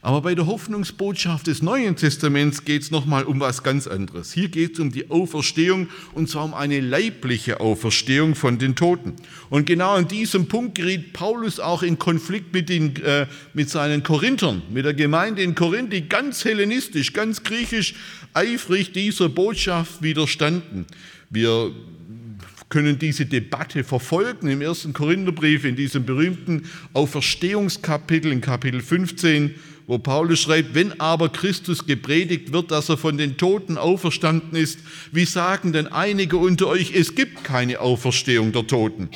Aber 0.04 0.20
bei 0.20 0.34
der 0.34 0.44
Hoffnungsbotschaft 0.44 1.46
des 1.46 1.62
Neuen 1.62 1.96
Testaments 1.96 2.66
geht 2.66 2.82
es 2.82 2.90
nochmal 2.90 3.24
um 3.24 3.40
was 3.40 3.62
ganz 3.62 3.86
anderes. 3.86 4.34
Hier 4.34 4.50
geht 4.50 4.74
es 4.74 4.78
um 4.78 4.92
die 4.92 5.10
Auferstehung 5.10 5.88
und 6.12 6.28
zwar 6.28 6.44
um 6.44 6.52
eine 6.52 6.80
leibliche 6.80 7.58
Auferstehung 7.58 8.34
von 8.34 8.58
den 8.58 8.76
Toten. 8.76 9.14
Und 9.48 9.64
genau 9.64 9.94
an 9.94 10.06
diesem 10.06 10.46
Punkt 10.46 10.74
geriet 10.74 11.14
Paulus 11.14 11.58
auch 11.58 11.82
in 11.82 11.98
Konflikt 11.98 12.52
mit, 12.52 12.68
den, 12.68 13.02
äh, 13.02 13.26
mit 13.54 13.70
seinen 13.70 14.02
Korinthern, 14.02 14.60
mit 14.68 14.84
der 14.84 14.92
Gemeinde 14.92 15.42
in 15.42 15.54
Korinth, 15.54 15.90
die 15.94 16.06
ganz 16.06 16.44
hellenistisch, 16.44 17.14
ganz 17.14 17.42
griechisch 17.42 17.94
eifrig 18.34 18.92
dieser 18.92 19.30
Botschaft 19.30 20.02
widerstanden. 20.02 20.84
Wir 21.30 21.72
können 22.68 22.98
diese 22.98 23.24
Debatte 23.24 23.84
verfolgen 23.84 24.48
im 24.48 24.60
ersten 24.60 24.92
Korintherbrief, 24.92 25.64
in 25.64 25.76
diesem 25.76 26.04
berühmten 26.04 26.64
Auferstehungskapitel, 26.92 28.32
in 28.32 28.42
Kapitel 28.42 28.80
15, 28.80 29.54
wo 29.86 29.98
Paulus 29.98 30.40
schreibt, 30.40 30.74
wenn 30.74 30.98
aber 31.00 31.28
Christus 31.28 31.86
gepredigt 31.86 32.52
wird, 32.52 32.70
dass 32.70 32.88
er 32.88 32.96
von 32.96 33.18
den 33.18 33.36
Toten 33.36 33.76
auferstanden 33.76 34.56
ist, 34.56 34.78
wie 35.12 35.26
sagen 35.26 35.72
denn 35.72 35.86
einige 35.86 36.36
unter 36.36 36.68
euch, 36.68 36.94
es 36.94 37.14
gibt 37.14 37.44
keine 37.44 37.80
Auferstehung 37.80 38.52
der 38.52 38.66
Toten? 38.66 39.10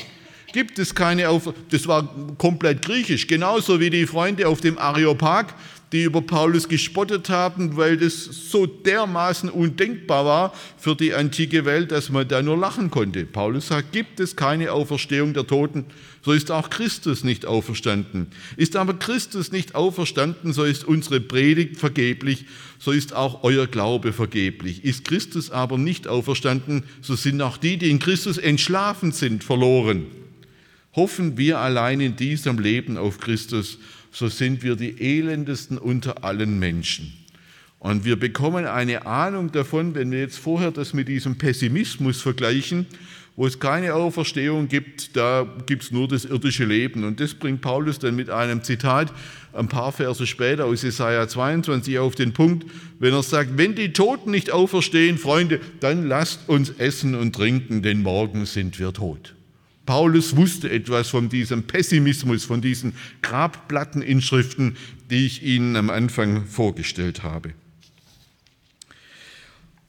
Gibt 0.52 0.78
es 0.78 0.94
keine 0.94 1.28
Auferstehung? 1.28 1.66
Das 1.70 1.87
war 1.88 2.08
komplett 2.37 2.82
griechisch, 2.84 3.26
genauso 3.26 3.80
wie 3.80 3.90
die 3.90 4.06
Freunde 4.06 4.48
auf 4.48 4.60
dem 4.60 4.78
Areopag, 4.78 5.54
die 5.92 6.04
über 6.04 6.21
Paulus 6.21 6.68
gespottet 6.68 7.30
haben, 7.30 7.76
weil 7.76 7.97
das 7.97 8.25
so 8.25 8.66
dermaßen 8.66 9.49
undenkbar 9.49 10.25
war 10.25 10.52
für 10.76 10.95
die 10.95 11.14
antike 11.14 11.64
Welt, 11.64 11.92
dass 11.92 12.11
man 12.11 12.28
da 12.28 12.42
nur 12.42 12.59
lachen 12.59 12.90
konnte. 12.90 13.25
Paulus 13.25 13.68
sagt, 13.68 13.92
gibt 13.92 14.21
es 14.21 14.37
keine 14.37 14.73
Auferstehung 14.73 15.33
der 15.33 15.47
Toten, 15.47 15.87
so 16.23 16.33
ist 16.33 16.50
auch 16.50 16.68
Christus 16.68 17.25
nicht 17.25 17.47
auferstanden. 17.47 18.26
Ist 18.57 18.76
aber 18.76 18.95
Christus 18.95 19.50
nicht 19.50 19.75
auferstanden, 19.75 20.52
so 20.52 20.64
ist 20.64 20.85
unsere 20.85 21.21
Predigt 21.21 21.78
vergeblich, 21.78 22.45
so 22.78 22.92
ist 22.92 23.14
auch 23.14 23.45
euer 23.45 23.66
Glaube 23.66 24.12
vergeblich. 24.12 24.85
Ist 24.85 25.04
Christus 25.07 25.50
aber 25.50 25.78
nicht 25.78 26.07
auferstanden, 26.07 26.85
so 27.00 27.14
sind 27.14 27.40
auch 27.40 27.57
die, 27.57 27.78
die 27.78 27.90
in 27.90 27.99
Christus 27.99 28.37
entschlafen 28.37 29.12
sind, 29.12 29.42
verloren. 29.42 30.07
Hoffen 30.95 31.38
wir 31.38 31.61
allein 31.61 32.00
in 32.00 32.16
diesem 32.16 32.59
Leben 32.59 32.97
auf 32.97 33.21
Christus, 33.21 33.78
so 34.18 34.26
sind 34.26 34.64
wir 34.64 34.75
die 34.75 35.00
elendesten 35.00 35.78
unter 35.78 36.25
allen 36.25 36.58
Menschen. 36.58 37.12
Und 37.78 38.04
wir 38.04 38.18
bekommen 38.18 38.66
eine 38.66 39.06
Ahnung 39.06 39.52
davon, 39.52 39.94
wenn 39.94 40.10
wir 40.10 40.18
jetzt 40.18 40.38
vorher 40.38 40.72
das 40.72 40.92
mit 40.92 41.06
diesem 41.06 41.38
Pessimismus 41.38 42.20
vergleichen, 42.20 42.87
wo 43.37 43.46
es 43.46 43.60
keine 43.60 43.94
Auferstehung 43.94 44.66
gibt, 44.66 45.16
da 45.16 45.46
gibt 45.66 45.84
es 45.84 45.92
nur 45.92 46.08
das 46.08 46.25
irdische 46.25 46.64
Leben. 46.64 47.04
Und 47.04 47.20
das 47.20 47.34
bringt 47.34 47.60
Paulus 47.60 48.00
dann 48.00 48.16
mit 48.16 48.28
einem 48.28 48.64
Zitat 48.64 49.12
ein 49.52 49.68
paar 49.68 49.92
Verse 49.92 50.26
später 50.26 50.64
aus 50.64 50.82
Jesaja 50.82 51.28
22 51.28 52.00
auf 52.00 52.16
den 52.16 52.32
Punkt, 52.32 52.66
wenn 52.98 53.14
er 53.14 53.22
sagt, 53.22 53.56
wenn 53.56 53.76
die 53.76 53.92
Toten 53.92 54.32
nicht 54.32 54.50
auferstehen, 54.50 55.16
Freunde, 55.16 55.60
dann 55.78 56.08
lasst 56.08 56.48
uns 56.48 56.70
essen 56.70 57.14
und 57.14 57.37
trinken, 57.37 57.82
denn 57.82 58.02
morgen 58.02 58.46
sind 58.46 58.80
wir 58.80 58.92
tot. 58.92 59.37
Paulus 59.88 60.37
wusste 60.37 60.71
etwas 60.71 61.09
von 61.09 61.30
diesem 61.30 61.62
Pessimismus, 61.62 62.45
von 62.45 62.61
diesen 62.61 62.92
Grabplatteninschriften, 63.23 64.76
die 65.09 65.25
ich 65.25 65.42
Ihnen 65.42 65.76
am 65.76 65.88
Anfang 65.88 66.45
vorgestellt 66.45 67.23
habe. 67.23 67.54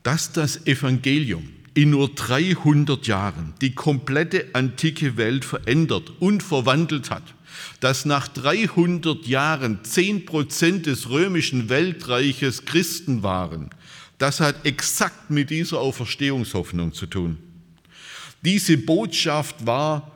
Dass 0.02 0.32
das 0.32 0.66
Evangelium 0.66 1.50
in 1.74 1.90
nur 1.90 2.08
300 2.16 3.08
Jahren 3.08 3.56
die 3.60 3.76
komplette 3.76 4.46
antike 4.54 5.18
Welt 5.18 5.44
verändert 5.44 6.14
und 6.22 6.44
verwandelt 6.44 7.10
hat, 7.10 7.36
dass 7.82 8.06
nach 8.06 8.30
300 8.30 9.28
Jahren 9.28 9.84
10 9.84 10.24
Prozent 10.24 10.86
des 10.86 11.10
römischen 11.10 11.68
Weltreiches 11.68 12.64
Christen 12.64 13.22
waren, 13.22 13.70
das 14.18 14.40
hat 14.40 14.66
exakt 14.66 15.30
mit 15.30 15.50
dieser 15.50 15.82
Auferstehungshoffnung 15.82 16.94
zu 16.94 17.06
tun. 17.06 17.49
Diese 18.44 18.78
Botschaft 18.78 19.66
war 19.66 20.12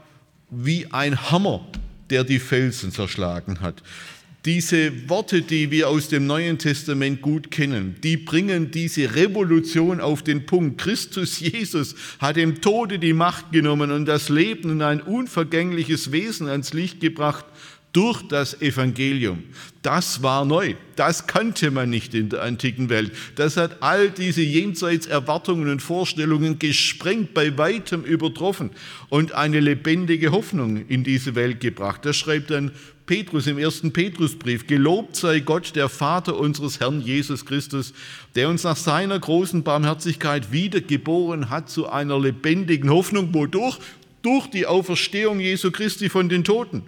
wie 0.49 0.87
ein 0.91 1.31
Hammer, 1.31 1.65
der 2.09 2.23
die 2.23 2.39
Felsen 2.39 2.91
zerschlagen 2.91 3.59
hat. 3.61 3.81
Diese 4.45 5.09
Worte, 5.09 5.41
die 5.41 5.71
wir 5.71 5.87
aus 5.87 6.09
dem 6.09 6.27
Neuen 6.27 6.57
Testament 6.57 7.21
gut 7.21 7.49
kennen, 7.49 7.95
die 8.03 8.17
bringen 8.17 8.71
diese 8.71 9.15
Revolution 9.15 10.01
auf 10.01 10.21
den 10.21 10.45
Punkt. 10.45 10.81
Christus 10.81 11.39
Jesus 11.39 11.95
hat 12.19 12.35
dem 12.35 12.59
Tode 12.59 12.99
die 12.99 13.13
Macht 13.13 13.53
genommen 13.53 13.89
und 13.89 14.05
das 14.05 14.27
Leben 14.27 14.69
in 14.69 14.81
ein 14.81 15.01
unvergängliches 15.01 16.11
Wesen 16.11 16.49
ans 16.49 16.73
Licht 16.73 16.99
gebracht 16.99 17.45
durch 17.93 18.23
das 18.23 18.59
Evangelium. 18.59 19.43
Das 19.83 20.23
war 20.23 20.45
neu. 20.45 20.73
Das 20.95 21.27
kannte 21.27 21.69
man 21.69 21.91
nicht 21.91 22.15
in 22.15 22.29
der 22.29 22.41
antiken 22.41 22.89
Welt. 22.89 23.11
Das 23.35 23.55
hat 23.55 23.77
all 23.81 24.09
diese 24.09 24.41
Jenseitserwartungen 24.41 25.69
und 25.69 25.81
Vorstellungen 25.81 26.57
gesprengt, 26.57 27.35
bei 27.35 27.55
weitem 27.57 28.03
übertroffen 28.03 28.71
und 29.09 29.33
eine 29.33 29.59
lebendige 29.59 30.31
Hoffnung 30.31 30.87
in 30.87 31.03
diese 31.03 31.35
Welt 31.35 31.59
gebracht. 31.59 32.03
Das 32.03 32.17
schreibt 32.17 32.49
dann 32.49 32.71
Petrus 33.05 33.45
im 33.45 33.59
ersten 33.59 33.93
Petrusbrief. 33.93 34.65
Gelobt 34.65 35.15
sei 35.15 35.41
Gott, 35.41 35.75
der 35.75 35.89
Vater 35.89 36.37
unseres 36.37 36.79
Herrn 36.79 37.01
Jesus 37.01 37.45
Christus, 37.45 37.93
der 38.33 38.49
uns 38.49 38.63
nach 38.63 38.77
seiner 38.77 39.19
großen 39.19 39.61
Barmherzigkeit 39.61 40.51
wiedergeboren 40.51 41.51
hat 41.51 41.69
zu 41.69 41.89
einer 41.89 42.19
lebendigen 42.19 42.89
Hoffnung, 42.89 43.33
wodurch? 43.33 43.77
Durch 44.23 44.47
die 44.47 44.65
Auferstehung 44.65 45.41
Jesu 45.41 45.69
Christi 45.69 46.07
von 46.07 46.29
den 46.29 46.45
Toten 46.45 46.83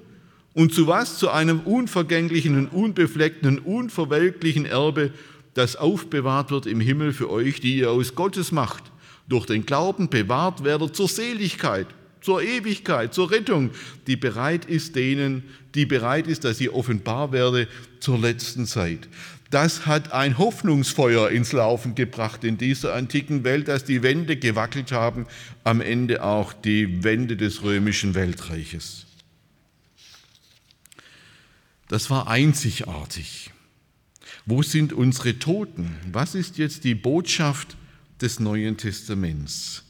und 0.55 0.73
zu 0.73 0.87
was? 0.87 1.19
Zu 1.19 1.29
einem 1.29 1.59
unvergänglichen 1.59 2.57
und 2.57 2.67
unbefleckten, 2.69 3.59
unverwelklichen 3.59 4.65
Erbe, 4.65 5.11
das 5.53 5.75
aufbewahrt 5.75 6.49
wird 6.49 6.65
im 6.65 6.79
Himmel 6.79 7.13
für 7.13 7.29
euch, 7.29 7.59
die 7.59 7.77
ihr 7.77 7.91
aus 7.91 8.15
Gottes 8.15 8.51
Macht 8.51 8.83
durch 9.27 9.45
den 9.45 9.65
Glauben 9.65 10.09
bewahrt 10.09 10.63
werdet 10.63 10.95
zur 10.95 11.07
Seligkeit, 11.07 11.87
zur 12.21 12.41
Ewigkeit, 12.41 13.13
zur 13.13 13.31
Rettung, 13.31 13.71
die 14.07 14.15
bereit 14.15 14.65
ist 14.65 14.95
denen, 14.95 15.43
die 15.75 15.85
bereit 15.85 16.27
ist, 16.27 16.43
dass 16.43 16.57
sie 16.57 16.69
offenbar 16.69 17.31
werde 17.31 17.67
zur 17.99 18.17
letzten 18.17 18.65
Zeit. 18.65 19.09
Das 19.51 19.85
hat 19.85 20.11
ein 20.13 20.37
Hoffnungsfeuer 20.37 21.29
ins 21.29 21.51
Laufen 21.51 21.95
gebracht 21.95 22.43
in 22.43 22.57
dieser 22.57 22.93
antiken 22.93 23.43
Welt, 23.43 23.67
dass 23.67 23.83
die 23.83 24.03
Wände 24.03 24.37
gewackelt 24.37 24.91
haben, 24.91 25.27
am 25.63 25.81
Ende 25.81 26.23
auch 26.23 26.53
die 26.53 27.03
Wände 27.03 27.35
des 27.35 27.61
römischen 27.63 28.15
Weltreiches. 28.15 29.04
Das 31.87 32.09
war 32.09 32.27
einzigartig. 32.27 33.51
Wo 34.45 34.61
sind 34.63 34.93
unsere 34.93 35.39
Toten? 35.39 35.95
Was 36.11 36.35
ist 36.35 36.57
jetzt 36.57 36.83
die 36.83 36.95
Botschaft 36.95 37.77
des 38.21 38.39
Neuen 38.39 38.77
Testaments? 38.77 39.84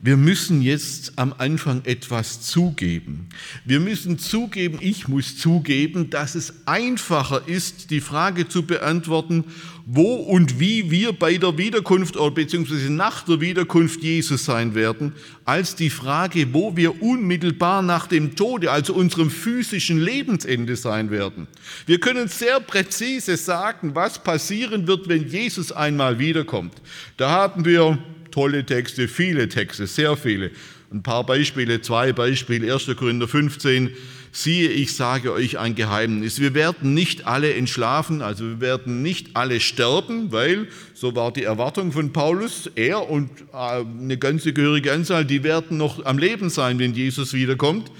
Wir 0.00 0.16
müssen 0.16 0.62
jetzt 0.62 1.14
am 1.16 1.34
Anfang 1.38 1.82
etwas 1.84 2.42
zugeben. 2.42 3.28
Wir 3.64 3.80
müssen 3.80 4.18
zugeben, 4.18 4.78
ich 4.80 5.08
muss 5.08 5.36
zugeben, 5.36 6.08
dass 6.10 6.36
es 6.36 6.54
einfacher 6.66 7.42
ist, 7.48 7.90
die 7.90 8.00
Frage 8.00 8.48
zu 8.48 8.62
beantworten, 8.62 9.44
wo 9.86 10.14
und 10.14 10.60
wie 10.60 10.90
wir 10.92 11.12
bei 11.12 11.36
der 11.38 11.58
Wiederkunft 11.58 12.16
oder 12.16 12.30
beziehungsweise 12.30 12.92
nach 12.92 13.24
der 13.24 13.40
Wiederkunft 13.40 14.02
Jesus 14.02 14.44
sein 14.44 14.76
werden, 14.76 15.14
als 15.44 15.74
die 15.74 15.90
Frage, 15.90 16.52
wo 16.52 16.76
wir 16.76 17.02
unmittelbar 17.02 17.82
nach 17.82 18.06
dem 18.06 18.36
Tode, 18.36 18.70
also 18.70 18.94
unserem 18.94 19.30
physischen 19.30 19.98
Lebensende 19.98 20.76
sein 20.76 21.10
werden. 21.10 21.48
Wir 21.86 21.98
können 21.98 22.28
sehr 22.28 22.60
präzise 22.60 23.36
sagen, 23.36 23.94
was 23.94 24.22
passieren 24.22 24.86
wird, 24.86 25.08
wenn 25.08 25.26
Jesus 25.26 25.72
einmal 25.72 26.20
wiederkommt. 26.20 26.74
Da 27.16 27.30
haben 27.30 27.64
wir 27.64 27.98
tolle 28.38 28.64
Texte, 28.64 29.08
viele 29.08 29.48
Texte, 29.48 29.88
sehr 29.88 30.16
viele. 30.16 30.52
Ein 30.92 31.02
paar 31.02 31.26
Beispiele, 31.26 31.80
zwei 31.80 32.12
Beispiele, 32.12 32.72
1. 32.72 32.86
Korinther 32.96 33.26
15. 33.26 33.90
Siehe, 34.30 34.68
ich 34.70 34.94
sage 34.94 35.32
euch 35.32 35.58
ein 35.58 35.74
Geheimnis. 35.74 36.38
Wir 36.38 36.54
werden 36.54 36.94
nicht 36.94 37.26
alle 37.26 37.52
entschlafen, 37.54 38.22
also 38.22 38.44
wir 38.44 38.60
werden 38.60 39.02
nicht 39.02 39.30
alle 39.34 39.58
sterben, 39.58 40.30
weil, 40.30 40.68
so 40.94 41.16
war 41.16 41.32
die 41.32 41.42
Erwartung 41.42 41.90
von 41.90 42.12
Paulus, 42.12 42.70
er 42.76 43.10
und 43.10 43.28
äh, 43.52 43.56
eine 43.56 44.18
ganze 44.18 44.52
gehörige 44.52 44.92
Anzahl, 44.92 45.24
die 45.24 45.42
werden 45.42 45.76
noch 45.76 46.04
am 46.04 46.16
Leben 46.16 46.48
sein, 46.48 46.78
wenn 46.78 46.94
Jesus 46.94 47.32
wiederkommt. 47.32 47.90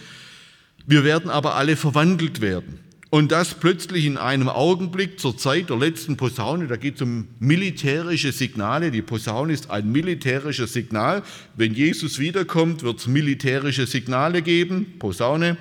Wir 0.87 1.03
werden 1.03 1.33
aber 1.33 1.57
alle 1.57 1.75
verwandelt 1.75 2.41
werden. 2.41 2.79
Und 3.11 3.33
das 3.33 3.55
plötzlich 3.55 4.05
in 4.05 4.19
einem 4.19 4.49
Augenblick 4.51 5.19
zur 5.19 5.37
Zeit 5.37 5.71
der 5.71 5.79
letzten 5.79 6.19
Posaune, 6.19 6.67
da 6.67 6.77
geht 6.77 6.97
es 6.97 7.03
um 7.03 7.29
militärische 7.39 8.33
Signale. 8.33 8.91
Die 8.91 9.01
Posaune 9.01 9.55
ist 9.55 9.71
ein 9.71 9.91
militärisches 9.91 10.75
Signal. 10.75 11.23
Wenn 11.57 11.73
Jesus 11.73 12.19
wiederkommt, 12.19 12.83
wird 12.83 12.99
es 12.99 13.07
militärische 13.07 13.87
Signale 13.87 14.43
geben. 14.43 14.99
Posaune, 14.99 15.57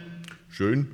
schön. 0.49 0.87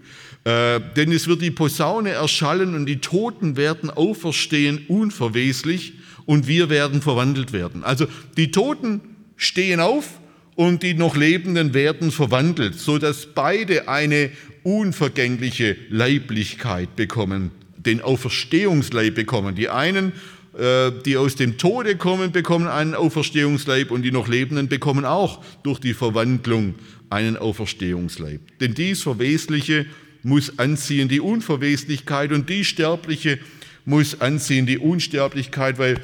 Äh, 0.43 0.79
denn 0.95 1.11
es 1.11 1.27
wird 1.27 1.41
die 1.41 1.51
Posaune 1.51 2.11
erschallen 2.11 2.75
und 2.75 2.85
die 2.85 2.97
Toten 2.97 3.57
werden 3.57 3.89
auferstehen 3.89 4.85
unverweslich 4.87 5.93
und 6.25 6.47
wir 6.47 6.69
werden 6.69 7.01
verwandelt 7.01 7.51
werden. 7.51 7.83
Also 7.83 8.05
die 8.37 8.51
Toten 8.51 9.01
stehen 9.37 9.79
auf 9.79 10.19
und 10.55 10.83
die 10.83 10.93
noch 10.93 11.15
Lebenden 11.15 11.73
werden 11.73 12.11
verwandelt, 12.11 12.79
sodass 12.79 13.25
beide 13.25 13.87
eine 13.87 14.29
unvergängliche 14.63 15.75
Leiblichkeit 15.89 16.95
bekommen, 16.95 17.51
den 17.77 18.01
Auferstehungsleib 18.01 19.15
bekommen. 19.15 19.55
Die 19.55 19.69
einen, 19.69 20.13
äh, 20.57 20.91
die 21.05 21.17
aus 21.17 21.35
dem 21.35 21.57
Tode 21.57 21.97
kommen, 21.97 22.31
bekommen 22.31 22.67
einen 22.67 22.95
Auferstehungsleib 22.95 23.91
und 23.91 24.03
die 24.03 24.11
noch 24.11 24.27
Lebenden 24.27 24.67
bekommen 24.67 25.05
auch 25.05 25.43
durch 25.63 25.79
die 25.79 25.93
Verwandlung 25.93 26.75
einen 27.09 27.37
Auferstehungsleib. 27.37 28.41
Denn 28.59 28.73
dies 28.73 29.03
Verwesliche 29.03 29.85
muss 30.23 30.57
anziehen 30.57 31.09
die 31.09 31.19
Unverweslichkeit 31.19 32.31
und 32.31 32.49
die 32.49 32.63
Sterbliche 32.63 33.39
muss 33.85 34.21
anziehen 34.21 34.65
die 34.65 34.77
Unsterblichkeit, 34.77 35.77
weil 35.77 35.99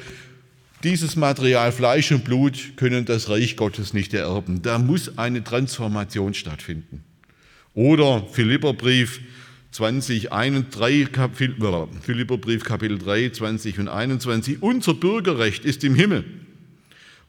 dieses 0.84 1.16
Material 1.16 1.72
Fleisch 1.72 2.10
und 2.12 2.24
Blut 2.24 2.76
können 2.76 3.04
das 3.04 3.28
Reich 3.28 3.56
Gottes 3.56 3.92
nicht 3.92 4.14
ererben. 4.14 4.62
Da 4.62 4.78
muss 4.78 5.18
eine 5.18 5.44
Transformation 5.44 6.34
stattfinden. 6.34 7.04
Oder 7.74 8.26
Philipperbrief 8.30 9.20
20, 9.72 10.32
1, 10.32 10.70
3, 10.70 11.08
Philipperbrief 12.02 12.64
Kapitel 12.64 12.98
3, 12.98 13.30
20 13.30 13.78
und 13.78 13.88
21. 13.88 14.62
Unser 14.62 14.94
Bürgerrecht 14.94 15.64
ist 15.64 15.84
im 15.84 15.94
Himmel, 15.94 16.24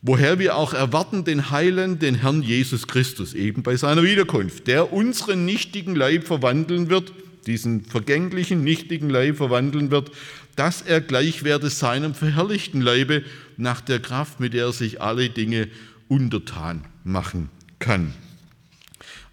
woher 0.01 0.39
wir 0.39 0.55
auch 0.55 0.73
erwarten 0.73 1.23
den 1.23 1.51
Heilen, 1.51 1.99
den 1.99 2.15
Herrn 2.15 2.41
Jesus 2.41 2.87
Christus, 2.87 3.35
eben 3.35 3.61
bei 3.61 3.75
seiner 3.75 4.01
Wiederkunft, 4.01 4.65
der 4.65 4.91
unseren 4.91 5.45
nichtigen 5.45 5.95
Leib 5.95 6.25
verwandeln 6.25 6.89
wird, 6.89 7.13
diesen 7.45 7.85
vergänglichen, 7.85 8.63
nichtigen 8.63 9.09
Leib 9.09 9.37
verwandeln 9.37 9.91
wird, 9.91 10.11
dass 10.55 10.81
er 10.81 11.01
gleich 11.01 11.43
werde 11.43 11.69
seinem 11.69 12.15
verherrlichten 12.15 12.81
Leibe 12.81 13.23
nach 13.57 13.81
der 13.81 13.99
Kraft, 13.99 14.39
mit 14.39 14.53
der 14.53 14.65
er 14.65 14.73
sich 14.73 15.01
alle 15.01 15.29
Dinge 15.29 15.67
untertan 16.07 16.85
machen 17.03 17.49
kann. 17.79 18.13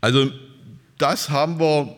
Also 0.00 0.30
das 0.98 1.30
haben 1.30 1.58
wir 1.60 1.96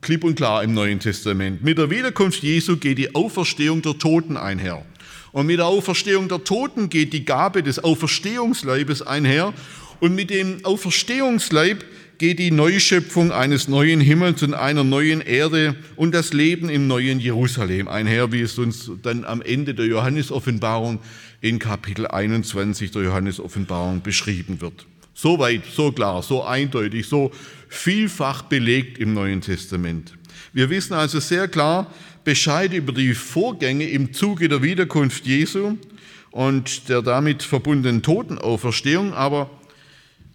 klipp 0.00 0.24
und 0.24 0.34
klar 0.34 0.62
im 0.64 0.74
Neuen 0.74 0.98
Testament. 0.98 1.62
Mit 1.62 1.78
der 1.78 1.90
Wiederkunft 1.90 2.42
Jesu 2.42 2.76
geht 2.76 2.98
die 2.98 3.14
Auferstehung 3.14 3.82
der 3.82 3.98
Toten 3.98 4.36
einher. 4.36 4.84
Und 5.30 5.46
mit 5.46 5.58
der 5.58 5.66
Auferstehung 5.66 6.28
der 6.28 6.44
Toten 6.44 6.90
geht 6.90 7.12
die 7.12 7.24
Gabe 7.24 7.62
des 7.62 7.82
Auferstehungsleibes 7.82 9.00
einher. 9.02 9.54
Und 10.00 10.14
mit 10.14 10.30
dem 10.30 10.64
Auferstehungsleib 10.64 11.84
geht 12.18 12.38
die 12.38 12.50
Neuschöpfung 12.50 13.32
eines 13.32 13.68
neuen 13.68 14.00
Himmels 14.00 14.42
und 14.42 14.54
einer 14.54 14.84
neuen 14.84 15.20
Erde 15.20 15.76
und 15.96 16.12
das 16.12 16.32
Leben 16.32 16.68
im 16.68 16.86
neuen 16.86 17.18
Jerusalem 17.20 17.88
einher, 17.88 18.32
wie 18.32 18.42
es 18.42 18.58
uns 18.58 18.90
dann 19.02 19.24
am 19.24 19.40
Ende 19.40 19.74
der 19.74 19.86
Johannesoffenbarung 19.86 20.98
in 21.40 21.58
Kapitel 21.58 22.06
21 22.06 22.90
der 22.90 23.02
Johannesoffenbarung 23.02 24.02
beschrieben 24.02 24.60
wird. 24.60 24.86
So 25.14 25.38
weit, 25.38 25.62
so 25.66 25.92
klar, 25.92 26.22
so 26.22 26.42
eindeutig, 26.42 27.06
so 27.06 27.30
vielfach 27.68 28.42
belegt 28.42 28.98
im 28.98 29.14
Neuen 29.14 29.40
Testament. 29.40 30.14
Wir 30.52 30.70
wissen 30.70 30.94
also 30.94 31.20
sehr 31.20 31.48
klar 31.48 31.92
Bescheid 32.24 32.72
über 32.72 32.92
die 32.92 33.14
Vorgänge 33.14 33.88
im 33.88 34.12
Zuge 34.12 34.48
der 34.48 34.62
Wiederkunft 34.62 35.26
Jesu 35.26 35.76
und 36.30 36.88
der 36.88 37.02
damit 37.02 37.42
verbundenen 37.42 38.02
Totenauferstehung, 38.02 39.12
aber 39.12 39.50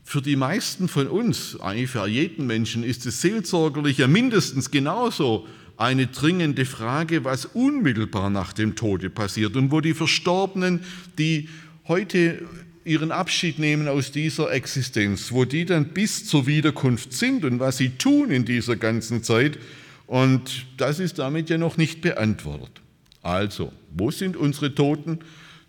für 0.03 0.21
die 0.21 0.35
meisten 0.35 0.87
von 0.87 1.07
uns, 1.07 1.59
eigentlich 1.59 1.89
für 1.89 2.07
jeden 2.07 2.47
Menschen, 2.47 2.83
ist 2.83 3.05
es 3.05 3.21
seelsorgerlich 3.21 3.97
ja 3.97 4.07
mindestens 4.07 4.71
genauso 4.71 5.47
eine 5.75 6.07
dringende 6.07 6.65
Frage, 6.65 7.23
was 7.23 7.45
unmittelbar 7.45 8.29
nach 8.29 8.53
dem 8.53 8.75
Tode 8.75 9.09
passiert 9.09 9.55
und 9.55 9.71
wo 9.71 9.81
die 9.81 9.93
Verstorbenen, 9.93 10.83
die 11.17 11.49
heute 11.87 12.41
ihren 12.87 13.11
Abschied 13.11 13.59
nehmen 13.59 13.87
aus 13.87 14.11
dieser 14.11 14.51
Existenz, 14.51 15.31
wo 15.31 15.45
die 15.45 15.65
dann 15.65 15.89
bis 15.89 16.25
zur 16.25 16.47
Wiederkunft 16.47 17.13
sind 17.13 17.45
und 17.45 17.59
was 17.59 17.77
sie 17.77 17.89
tun 17.89 18.31
in 18.31 18.45
dieser 18.45 18.75
ganzen 18.75 19.23
Zeit. 19.23 19.59
Und 20.07 20.65
das 20.77 20.99
ist 20.99 21.19
damit 21.19 21.49
ja 21.49 21.57
noch 21.57 21.77
nicht 21.77 22.01
beantwortet. 22.01 22.81
Also, 23.21 23.73
wo 23.93 24.09
sind 24.09 24.37
unsere 24.37 24.73
Toten 24.73 25.19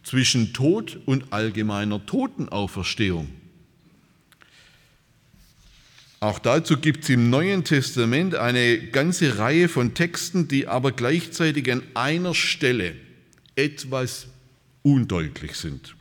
zwischen 0.05 0.53
Tod 0.53 0.99
und 1.07 1.33
allgemeiner 1.33 2.05
Totenauferstehung? 2.07 3.29
Auch 6.21 6.39
dazu 6.39 6.79
gibt 6.79 7.05
es 7.05 7.11
im 7.11 7.31
Neuen 7.31 7.65
Testament 7.65 8.35
eine 8.35 8.79
ganze 8.79 9.39
Reihe 9.39 9.69
von 9.69 9.95
Texten, 9.95 10.49
die 10.49 10.67
aber 10.67 10.93
gleichzeitig 10.93 11.71
an 11.71 11.83
einer 11.95 12.35
Stelle 12.35 12.95
etwas 13.55 14.27
undeutlich 14.83 15.55
sind. 15.55 15.95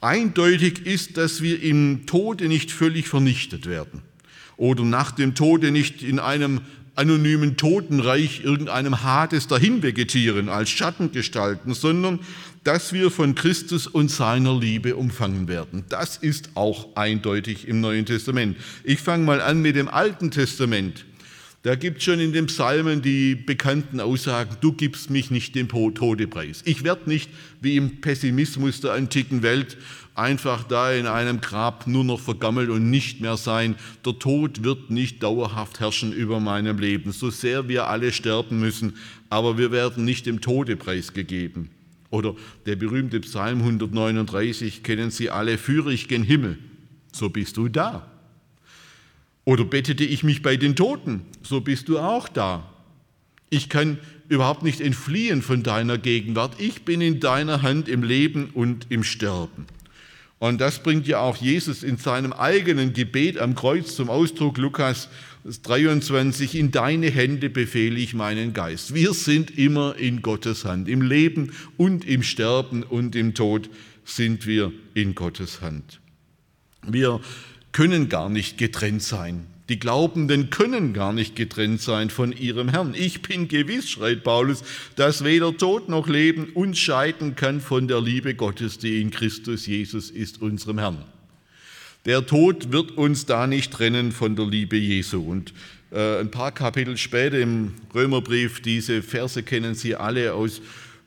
Eindeutig 0.00 0.84
ist, 0.86 1.16
dass 1.16 1.42
wir 1.42 1.62
im 1.62 2.06
Tode 2.06 2.48
nicht 2.48 2.70
völlig 2.70 3.08
vernichtet 3.08 3.66
werden 3.66 4.02
oder 4.56 4.84
nach 4.84 5.10
dem 5.10 5.34
Tode 5.34 5.70
nicht 5.70 6.02
in 6.02 6.18
einem 6.18 6.60
anonymen 6.94 7.56
Totenreich 7.56 8.42
irgendeinem 8.42 9.02
Hades 9.02 9.48
dahin 9.48 9.82
vegetieren 9.82 10.48
als 10.48 10.70
Schattengestalten, 10.70 11.74
sondern 11.74 12.20
dass 12.64 12.92
wir 12.92 13.10
von 13.10 13.34
Christus 13.34 13.86
und 13.86 14.10
seiner 14.10 14.58
Liebe 14.58 14.96
umfangen 14.96 15.46
werden. 15.46 15.84
Das 15.88 16.16
ist 16.16 16.50
auch 16.54 16.96
eindeutig 16.96 17.68
im 17.68 17.80
Neuen 17.80 18.06
Testament. 18.06 18.56
Ich 18.82 19.00
fange 19.00 19.24
mal 19.24 19.40
an 19.40 19.60
mit 19.60 19.76
dem 19.76 19.88
Alten 19.88 20.30
Testament. 20.30 21.04
Da 21.66 21.74
gibt 21.74 21.98
es 21.98 22.04
schon 22.04 22.20
in 22.20 22.32
den 22.32 22.46
Psalmen 22.46 23.02
die 23.02 23.34
bekannten 23.34 23.98
Aussagen, 23.98 24.56
du 24.60 24.70
gibst 24.72 25.10
mich 25.10 25.32
nicht 25.32 25.56
dem 25.56 25.66
Todepreis. 25.66 26.62
Ich 26.64 26.84
werde 26.84 27.10
nicht 27.10 27.28
wie 27.60 27.74
im 27.74 28.00
Pessimismus 28.00 28.82
der 28.82 28.92
antiken 28.92 29.42
Welt 29.42 29.76
einfach 30.14 30.62
da 30.62 30.92
in 30.92 31.08
einem 31.08 31.40
Grab 31.40 31.88
nur 31.88 32.04
noch 32.04 32.20
vergammelt 32.20 32.70
und 32.70 32.88
nicht 32.88 33.20
mehr 33.20 33.36
sein. 33.36 33.74
Der 34.04 34.16
Tod 34.16 34.62
wird 34.62 34.92
nicht 34.92 35.24
dauerhaft 35.24 35.80
herrschen 35.80 36.12
über 36.12 36.38
meinem 36.38 36.78
Leben, 36.78 37.10
so 37.10 37.30
sehr 37.30 37.66
wir 37.66 37.88
alle 37.88 38.12
sterben 38.12 38.60
müssen, 38.60 38.94
aber 39.28 39.58
wir 39.58 39.72
werden 39.72 40.04
nicht 40.04 40.26
dem 40.26 40.40
Todepreis 40.40 41.14
gegeben. 41.14 41.70
Oder 42.10 42.36
der 42.66 42.76
berühmte 42.76 43.18
Psalm 43.18 43.58
139 43.58 44.84
kennen 44.84 45.10
Sie 45.10 45.30
alle, 45.30 45.58
führe 45.58 45.92
ich 45.92 46.06
gen 46.06 46.22
Himmel, 46.22 46.58
so 47.12 47.28
bist 47.28 47.56
du 47.56 47.66
da. 47.66 48.15
Oder 49.46 49.64
bettete 49.64 50.04
ich 50.04 50.24
mich 50.24 50.42
bei 50.42 50.56
den 50.56 50.74
Toten, 50.74 51.22
so 51.42 51.60
bist 51.60 51.88
du 51.88 52.00
auch 52.00 52.28
da. 52.28 52.68
Ich 53.48 53.68
kann 53.68 53.98
überhaupt 54.28 54.64
nicht 54.64 54.80
entfliehen 54.80 55.40
von 55.40 55.62
deiner 55.62 55.98
Gegenwart. 55.98 56.56
Ich 56.58 56.82
bin 56.82 57.00
in 57.00 57.20
deiner 57.20 57.62
Hand 57.62 57.88
im 57.88 58.02
Leben 58.02 58.50
und 58.52 58.88
im 58.90 59.04
Sterben. 59.04 59.66
Und 60.40 60.60
das 60.60 60.82
bringt 60.82 61.06
ja 61.06 61.20
auch 61.20 61.36
Jesus 61.36 61.84
in 61.84 61.96
seinem 61.96 62.32
eigenen 62.32 62.92
Gebet 62.92 63.38
am 63.38 63.54
Kreuz 63.54 63.94
zum 63.94 64.10
Ausdruck, 64.10 64.58
Lukas 64.58 65.08
23, 65.44 66.56
in 66.56 66.72
deine 66.72 67.08
Hände 67.08 67.48
befehle 67.48 68.00
ich 68.00 68.14
meinen 68.14 68.52
Geist. 68.52 68.94
Wir 68.94 69.14
sind 69.14 69.56
immer 69.56 69.94
in 69.96 70.22
Gottes 70.22 70.64
Hand. 70.64 70.88
Im 70.88 71.02
Leben 71.02 71.52
und 71.76 72.04
im 72.04 72.24
Sterben 72.24 72.82
und 72.82 73.14
im 73.14 73.32
Tod 73.34 73.70
sind 74.04 74.44
wir 74.44 74.72
in 74.94 75.14
Gottes 75.14 75.60
Hand. 75.60 76.00
Wir 76.82 77.20
können 77.76 78.08
gar 78.08 78.30
nicht 78.30 78.56
getrennt 78.56 79.02
sein. 79.02 79.46
Die 79.68 79.78
Glaubenden 79.78 80.48
können 80.48 80.94
gar 80.94 81.12
nicht 81.12 81.36
getrennt 81.36 81.82
sein 81.82 82.08
von 82.08 82.32
ihrem 82.32 82.70
Herrn. 82.70 82.94
Ich 82.96 83.20
bin 83.20 83.48
gewiss, 83.48 83.90
schreit 83.90 84.24
Paulus, 84.24 84.64
dass 84.94 85.24
weder 85.24 85.54
Tod 85.54 85.90
noch 85.90 86.08
Leben 86.08 86.46
uns 86.54 86.78
scheiden 86.78 87.36
kann 87.36 87.60
von 87.60 87.86
der 87.86 88.00
Liebe 88.00 88.34
Gottes, 88.34 88.78
die 88.78 89.02
in 89.02 89.10
Christus 89.10 89.66
Jesus 89.66 90.08
ist, 90.08 90.40
unserem 90.40 90.78
Herrn. 90.78 91.04
Der 92.06 92.24
Tod 92.24 92.72
wird 92.72 92.92
uns 92.92 93.26
da 93.26 93.46
nicht 93.46 93.74
trennen 93.74 94.10
von 94.10 94.36
der 94.36 94.46
Liebe 94.46 94.78
Jesu. 94.78 95.20
Und 95.20 95.52
äh, 95.92 96.20
ein 96.20 96.30
paar 96.30 96.52
Kapitel 96.52 96.96
später 96.96 97.38
im 97.38 97.74
Römerbrief, 97.94 98.62
diese 98.62 99.02
Verse 99.02 99.42
kennen 99.42 99.74
Sie 99.74 99.94
alle 99.94 100.32
aus 100.32 100.62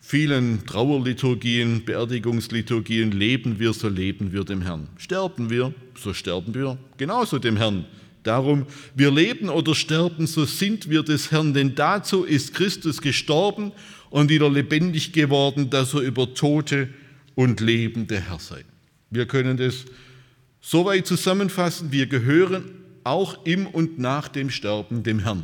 vielen 0.10 0.65
Trauerliturgien, 0.65 1.86
Beerdigungsliturgien, 1.86 3.12
leben 3.12 3.60
wir, 3.60 3.74
so 3.74 3.89
leben 3.89 4.34
wir 4.34 4.43
dem 4.43 4.63
Herrn. 4.63 4.88
Sterben 4.98 5.52
wir, 5.52 5.72
so 5.95 6.15
sterben 6.15 6.56
wir 6.56 6.80
genauso 6.98 7.38
dem 7.38 7.58
Herrn. 7.58 7.86
Darum, 8.24 8.65
wir 8.95 9.12
leben 9.12 9.50
oder 9.50 9.76
sterben, 9.76 10.26
so 10.26 10.45
sind 10.45 10.89
wir 10.89 11.04
des 11.04 11.30
Herrn, 11.30 11.54
denn 11.54 11.76
dazu 11.76 12.24
ist 12.24 12.56
Christus 12.56 13.04
gestorben 13.04 13.72
und 14.10 14.32
wieder 14.32 14.50
lebendig 14.50 15.13
geworden, 15.13 15.69
dass 15.69 15.93
er 15.93 16.00
über 16.00 16.34
Tote 16.34 16.89
und 17.36 17.60
Lebende 17.60 18.19
Herr 18.19 18.39
sei. 18.39 18.65
Wir 19.12 19.28
können 19.28 19.58
das 19.58 19.86
Soweit 20.60 21.06
zusammenfassen, 21.06 21.91
wir 21.91 22.08
gehören 22.08 22.63
auch 23.04 23.45
im 23.45 23.67
und 23.67 24.00
nach 24.00 24.28
dem 24.28 24.50
Sterben 24.50 25.04
dem 25.04 25.19
Herrn. 25.19 25.43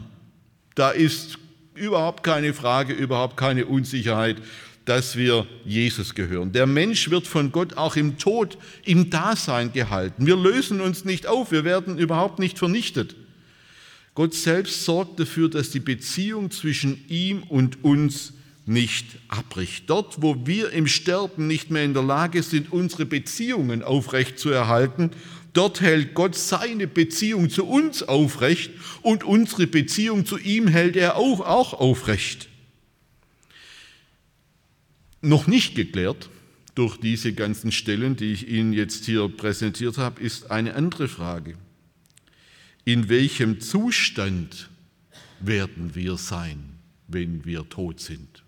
Da 0.73 0.89
ist 0.89 1.37
überhaupt 1.75 2.23
keine 2.23 2.53
Frage, 2.53 2.93
überhaupt 2.93 3.37
keine 3.37 3.65
Unsicherheit, 3.65 4.37
dass 4.85 5.15
wir 5.15 5.47
Jesus 5.65 6.13
gehören. 6.13 6.51
Der 6.51 6.67
Mensch 6.67 7.09
wird 7.09 7.27
von 7.27 7.51
Gott 7.51 7.75
auch 7.77 7.95
im 7.95 8.17
Tod, 8.17 8.57
im 8.83 9.09
Dasein 9.09 9.73
gehalten. 9.73 10.27
Wir 10.27 10.37
lösen 10.37 10.79
uns 10.79 11.05
nicht 11.05 11.27
auf, 11.27 11.51
wir 11.51 11.63
werden 11.63 11.97
überhaupt 11.97 12.39
nicht 12.39 12.59
vernichtet. 12.59 13.15
Gott 14.13 14.33
selbst 14.33 14.85
sorgt 14.85 15.19
dafür, 15.19 15.49
dass 15.49 15.71
die 15.71 15.79
Beziehung 15.79 16.51
zwischen 16.51 17.03
ihm 17.09 17.43
und 17.43 17.83
uns 17.83 18.33
nicht 18.65 19.05
abbricht. 19.27 19.89
Dort, 19.89 20.21
wo 20.21 20.45
wir 20.45 20.71
im 20.71 20.87
Sterben 20.87 21.47
nicht 21.47 21.69
mehr 21.69 21.83
in 21.83 21.93
der 21.93 22.03
Lage 22.03 22.41
sind, 22.41 22.71
unsere 22.71 23.05
Beziehungen 23.05 23.83
aufrecht 23.83 24.39
zu 24.39 24.49
erhalten, 24.49 25.11
dort 25.55 25.81
hält 25.81 26.13
Gott 26.13 26.35
seine 26.35 26.87
Beziehung 26.87 27.49
zu 27.49 27.65
uns 27.65 28.03
aufrecht 28.03 28.71
und 29.01 29.23
unsere 29.23 29.67
Beziehung 29.67 30.25
zu 30.25 30.37
ihm 30.37 30.67
hält 30.67 30.95
er 30.95 31.15
auch, 31.15 31.39
auch 31.39 31.73
aufrecht. 31.73 32.49
Noch 35.21 35.47
nicht 35.47 35.75
geklärt 35.75 36.29
durch 36.75 36.97
diese 36.97 37.33
ganzen 37.33 37.71
Stellen, 37.71 38.15
die 38.15 38.33
ich 38.33 38.47
Ihnen 38.47 38.73
jetzt 38.73 39.05
hier 39.05 39.27
präsentiert 39.29 39.97
habe, 39.97 40.21
ist 40.21 40.51
eine 40.51 40.75
andere 40.75 41.07
Frage. 41.07 41.57
In 42.83 43.09
welchem 43.09 43.61
Zustand 43.61 44.69
werden 45.39 45.95
wir 45.95 46.17
sein, 46.17 46.77
wenn 47.07 47.45
wir 47.45 47.67
tot 47.67 47.99
sind? 47.99 48.44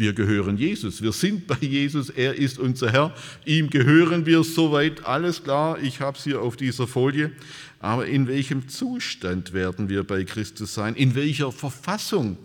Wir 0.00 0.14
gehören 0.14 0.56
Jesus. 0.56 1.02
Wir 1.02 1.12
sind 1.12 1.46
bei 1.46 1.58
Jesus. 1.60 2.08
Er 2.08 2.34
ist 2.34 2.58
unser 2.58 2.90
Herr. 2.90 3.14
Ihm 3.44 3.68
gehören 3.68 4.24
wir 4.24 4.42
soweit. 4.42 5.04
Alles 5.04 5.44
klar. 5.44 5.78
Ich 5.80 6.00
habe 6.00 6.16
es 6.16 6.24
hier 6.24 6.40
auf 6.40 6.56
dieser 6.56 6.86
Folie. 6.86 7.32
Aber 7.80 8.06
in 8.06 8.26
welchem 8.26 8.68
Zustand 8.68 9.52
werden 9.52 9.90
wir 9.90 10.02
bei 10.04 10.24
Christus 10.24 10.72
sein? 10.72 10.94
In 10.96 11.14
welcher 11.14 11.52
Verfassung 11.52 12.38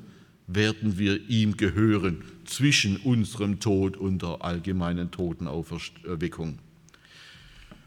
werden 0.48 1.00
wir 1.00 1.30
ihm 1.30 1.56
gehören 1.56 2.24
zwischen 2.44 2.98
unserem 2.98 3.62
Tod 3.62 3.96
und 3.96 4.22
der 4.22 4.44
allgemeinen 4.44 5.10
Totenauferweckung? 5.12 6.60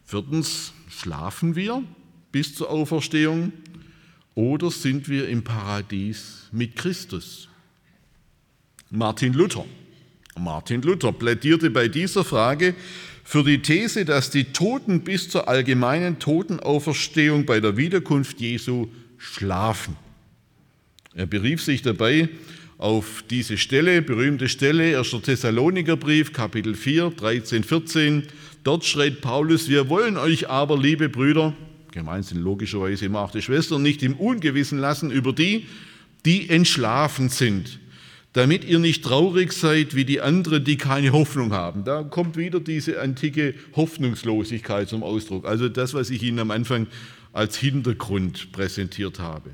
Viertens, 0.07 0.73
schlafen 0.89 1.55
wir 1.55 1.85
bis 2.33 2.55
zur 2.55 2.71
Auferstehung 2.71 3.53
oder 4.35 4.71
sind 4.71 5.11
wir 5.11 5.29
im 5.29 5.45
Paradies 5.45 6.49
mit 6.53 6.75
Christus? 6.75 7.49
Martin 8.91 9.35
Luther. 9.35 9.67
Martin 10.39 10.81
Luther 10.81 11.13
plädierte 11.13 11.69
bei 11.69 11.89
dieser 11.89 12.25
Frage 12.25 12.75
für 13.23 13.45
die 13.45 13.61
These, 13.61 14.07
dass 14.07 14.31
die 14.31 14.45
Toten 14.45 15.03
bis 15.03 15.29
zur 15.29 15.47
allgemeinen 15.47 16.19
Totenauferstehung 16.19 17.45
bei 17.45 17.61
der 17.61 17.77
Wiederkunft 17.77 18.41
Jesu 18.41 18.89
schlafen. 19.19 19.97
Er 21.15 21.27
berief 21.27 21.63
sich 21.63 21.83
dabei 21.83 22.31
auf 22.79 23.25
diese 23.29 23.59
Stelle, 23.59 24.01
berühmte 24.01 24.49
Stelle, 24.49 24.97
1. 24.97 25.11
Thessalonikerbrief, 25.23 26.33
Kapitel 26.33 26.75
4, 26.75 27.11
13, 27.11 27.65
14. 27.65 28.23
Dort 28.65 28.87
schreit 28.87 29.21
Paulus, 29.21 29.69
wir 29.69 29.91
wollen 29.91 30.17
euch 30.17 30.49
aber, 30.49 30.79
liebe 30.79 31.11
Brüder, 31.11 31.53
gemeint 31.93 32.25
sind 32.25 32.41
logischerweise 32.41 33.05
immer 33.05 33.21
auch 33.21 33.33
die 33.33 33.43
Schwestern, 33.43 33.83
nicht 33.83 34.03
im 34.03 34.15
Ungewissen 34.15 34.79
lassen 34.79 35.11
über 35.11 35.35
die, 35.35 35.67
die 36.25 36.49
entschlafen 36.49 37.29
sind 37.29 37.81
damit 38.33 38.65
ihr 38.65 38.79
nicht 38.79 39.05
traurig 39.05 39.53
seid 39.53 39.95
wie 39.95 40.05
die 40.05 40.21
anderen, 40.21 40.65
die 40.65 40.77
keine 40.77 41.13
Hoffnung 41.13 41.53
haben. 41.53 41.85
Da 41.85 42.03
kommt 42.03 42.37
wieder 42.37 42.61
diese 42.61 43.01
antike 43.01 43.55
Hoffnungslosigkeit 43.75 44.89
zum 44.89 45.03
Ausdruck. 45.03 45.47
Also 45.47 45.69
das, 45.69 45.95
was 45.95 46.11
ich 46.11 46.23
Ihnen 46.23 46.39
am 46.39 46.51
Anfang 46.51 46.87
als 47.33 47.57
Hintergrund 47.57 48.53
präsentiert 48.53 49.19
habe. 49.19 49.51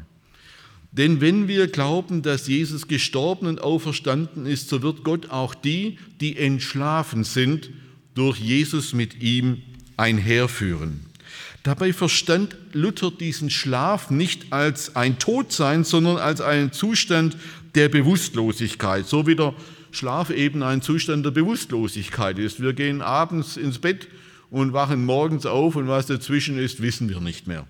Denn 0.93 1.21
wenn 1.21 1.49
wir 1.49 1.67
glauben, 1.67 2.23
dass 2.23 2.47
Jesus 2.47 2.87
gestorben 2.87 3.47
und 3.47 3.61
auferstanden 3.61 4.47
ist, 4.47 4.69
so 4.69 4.83
wird 4.83 5.03
Gott 5.03 5.31
auch 5.31 5.55
die, 5.55 5.99
die 6.21 6.37
entschlafen 6.37 7.25
sind, 7.25 7.71
durch 8.15 8.39
Jesus 8.39 8.93
mit 8.93 9.21
ihm 9.21 9.63
einherführen. 9.97 11.01
Dabei 11.65 11.93
verstand 11.93 12.57
Luther 12.73 13.11
diesen 13.11 13.51
Schlaf 13.51 14.11
nicht 14.11 14.53
als 14.53 14.95
ein 14.95 15.19
Todsein, 15.19 15.83
sondern 15.83 16.19
als 16.19 16.41
einen 16.41 16.73
Zustand 16.73 17.37
der 17.75 17.89
Bewusstlosigkeit, 17.89 19.07
so 19.07 19.27
wie 19.27 19.37
der 19.37 19.55
Schlaf 19.91 20.31
eben 20.31 20.63
ein 20.63 20.83
Zustand 20.83 21.25
der 21.25 21.31
Bewusstlosigkeit 21.31 22.39
ist. 22.39 22.61
Wir 22.61 22.73
gehen 22.73 23.03
abends 23.03 23.57
ins 23.57 23.79
Bett 23.79 24.09
und 24.51 24.73
wachen 24.73 25.05
morgens 25.05 25.47
auf 25.47 25.77
und 25.77 25.89
was 25.89 26.07
dazwischen 26.07 26.59
ist, 26.59 26.83
wissen 26.83 27.09
wir 27.09 27.21
nicht 27.21 27.47
mehr. 27.47 27.67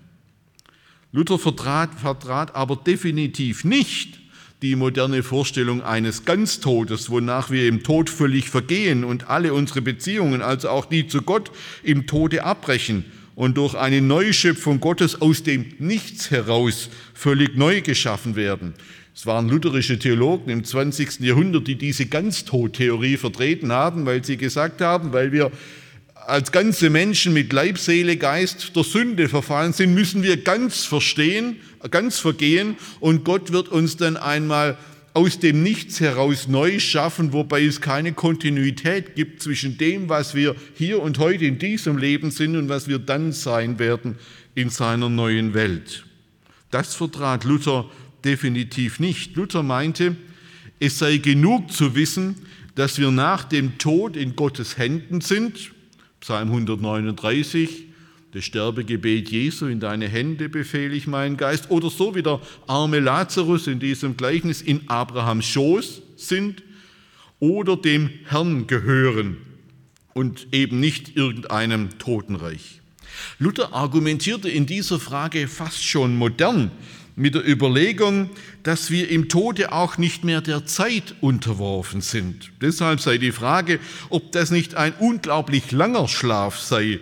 Luther 1.13 1.39
vertrat, 1.39 1.95
vertrat 1.95 2.55
aber 2.55 2.77
definitiv 2.77 3.65
nicht 3.65 4.19
die 4.63 4.77
moderne 4.77 5.23
Vorstellung 5.23 5.83
eines 5.83 6.25
Ganztodes, 6.25 7.11
wonach 7.11 7.51
wir 7.51 7.69
im 7.69 7.83
Tod 7.83 8.09
völlig 8.09 8.49
vergehen 8.49 9.05
und 9.05 9.29
alle 9.29 9.53
unsere 9.53 9.83
Beziehungen, 9.83 10.43
also 10.43 10.71
auch 10.71 10.87
die 10.87 11.07
zu 11.07 11.23
Gott, 11.23 11.51
im 11.83 12.07
Tode 12.07 12.45
abbrechen 12.45 13.05
und 13.35 13.57
durch 13.57 13.75
eine 13.75 14.01
Neuschöpfung 14.01 14.81
Gottes 14.81 15.21
aus 15.21 15.43
dem 15.43 15.67
Nichts 15.79 16.31
heraus 16.31 16.89
völlig 17.13 17.57
neu 17.57 17.81
geschaffen 17.83 18.37
werden. 18.37 18.75
Es 19.17 19.27
waren 19.27 19.49
lutherische 19.49 19.97
Theologen 19.97 20.51
im 20.51 20.65
20. 20.65 21.21
Jahrhundert, 21.21 21.69
die 21.69 21.77
diese 21.77 22.07
Ganztodtheorie 22.07 23.17
vertreten 23.17 23.71
haben, 23.71 24.07
weil 24.07 24.25
sie 24.25 24.37
gesagt 24.37 24.81
haben, 24.81 25.13
weil 25.13 25.31
wir 25.31 25.53
als 26.27 26.51
ganze 26.51 26.91
Menschen 26.91 27.33
mit 27.33 27.53
Leib, 27.53 27.79
Seele, 27.79 28.17
Geist 28.17 28.75
der 28.75 28.83
Sünde 28.83 29.29
verfallen 29.29 29.73
sind, 29.73 29.95
müssen 29.95 30.25
wir 30.25 30.39
ganz 30.39 30.85
verstehen, 30.85 31.59
ganz 31.91 32.19
vergehen 32.19 32.77
und 32.99 33.25
Gott 33.25 33.53
wird 33.53 33.69
uns 33.69 33.97
dann 33.97 34.17
einmal 34.17 34.77
aus 35.13 35.39
dem 35.39 35.63
Nichts 35.63 36.01
heraus 36.01 36.49
neu 36.49 36.81
schaffen, 36.81 37.33
wobei 37.33 37.63
es 37.63 37.81
keine 37.81 38.15
Kontinuität 38.15 39.15
gibt 39.15 39.43
zwischen 39.43 39.79
dem, 39.79 40.09
was 40.09 40.35
wir 40.35 40.57
hier 40.75 41.01
und 41.01 41.21
heute 41.21 41.45
in 41.45 41.61
diesem 41.61 41.99
Leben 41.99 42.33
sind 42.33 42.57
und 42.57 42.69
was 42.69 42.89
wir 42.89 42.99
dann 42.99 43.31
sein 43.31 43.79
werden 43.79 44.17
in 44.57 44.71
seiner 44.71 45.09
neuen 45.09 45.55
Welt. 45.55 46.05
Das 46.73 46.97
vertrat 46.97 47.45
Luther 47.45 47.89
definitiv 48.25 49.01
nicht. 49.01 49.37
Luther 49.37 49.63
meinte, 49.63 50.17
es 50.81 50.99
sei 50.99 51.19
genug 51.19 51.73
zu 51.73 51.95
wissen, 51.95 52.37
dass 52.75 52.99
wir 52.99 53.11
nach 53.11 53.45
dem 53.45 53.79
Tod 53.79 54.17
in 54.17 54.37
Gottes 54.37 54.79
Händen 54.79 55.21
sind. 55.21 55.73
Psalm 56.21 56.49
139, 56.49 57.85
das 58.33 58.45
Sterbegebet 58.45 59.31
Jesu, 59.31 59.67
in 59.67 59.79
deine 59.79 60.09
Hände 60.09 60.49
befehle 60.49 60.95
ich 60.95 61.07
meinen 61.07 61.37
Geist. 61.37 61.71
Oder 61.71 61.91
so 61.91 62.15
wie 62.15 62.23
der 62.23 62.41
arme 62.67 62.99
Lazarus 62.99 63.67
in 63.67 63.79
diesem 63.79 64.17
Gleichnis 64.17 64.61
in 64.61 64.89
Abrahams 64.89 65.47
Schoß 65.47 66.03
sind 66.17 66.63
oder 67.39 67.77
dem 67.77 68.11
Herrn 68.25 68.67
gehören 68.67 69.37
und 70.15 70.49
eben 70.53 70.81
nicht 70.81 71.17
irgendeinem 71.17 71.99
Totenreich. 71.99 72.81
Luther 73.39 73.73
argumentierte 73.73 74.49
in 74.49 74.67
dieser 74.67 74.99
Frage 74.99 75.47
fast 75.47 75.85
schon 75.85 76.17
modern 76.17 76.71
mit 77.17 77.35
der 77.35 77.47
Überlegung, 77.49 78.31
dass 78.63 78.91
wir 78.91 79.09
im 79.09 79.29
Tode 79.29 79.73
auch 79.73 79.99
nicht 79.99 80.25
mehr 80.25 80.41
der 80.41 80.67
Zeit 80.67 81.15
unterworfen 81.21 82.01
sind. 82.01 82.51
Deshalb 82.61 83.01
sei 83.01 83.19
die 83.19 83.33
Frage, 83.33 83.79
ob 84.11 84.33
das 84.33 84.51
nicht 84.51 84.75
ein 84.75 84.93
unglaublich 84.99 85.71
langer 85.71 86.09
Schlaf 86.09 86.59
sei 86.59 87.01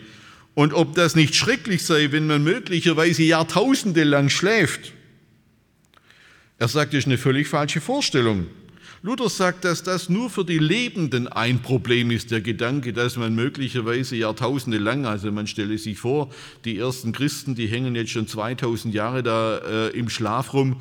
und 0.54 0.74
ob 0.74 0.94
das 0.94 1.14
nicht 1.14 1.34
schrecklich 1.34 1.84
sei, 1.84 2.12
wenn 2.12 2.26
man 2.26 2.44
möglicherweise 2.44 3.22
Jahrtausende 3.22 4.04
lang 4.04 4.28
schläft. 4.28 4.92
Er 6.58 6.68
sagt, 6.68 6.92
das 6.92 7.00
ist 7.00 7.06
eine 7.06 7.18
völlig 7.18 7.48
falsche 7.48 7.80
Vorstellung. 7.80 8.46
Luther 9.04 9.28
sagt, 9.28 9.64
dass 9.64 9.82
das 9.82 10.08
nur 10.08 10.30
für 10.30 10.44
die 10.44 10.60
Lebenden 10.60 11.26
ein 11.26 11.60
Problem 11.60 12.12
ist, 12.12 12.30
der 12.30 12.40
Gedanke, 12.40 12.92
dass 12.92 13.16
man 13.16 13.34
möglicherweise 13.34 14.14
Jahrtausende 14.14 14.78
lang, 14.78 15.06
also 15.06 15.32
man 15.32 15.48
stelle 15.48 15.76
sich 15.76 15.98
vor, 15.98 16.30
die 16.64 16.78
ersten 16.78 17.10
Christen, 17.10 17.56
die 17.56 17.66
hängen 17.66 17.96
jetzt 17.96 18.12
schon 18.12 18.28
2000 18.28 18.94
Jahre 18.94 19.24
da 19.24 19.58
äh, 19.58 19.88
im 19.88 20.08
Schlaf 20.08 20.54
rum, 20.54 20.80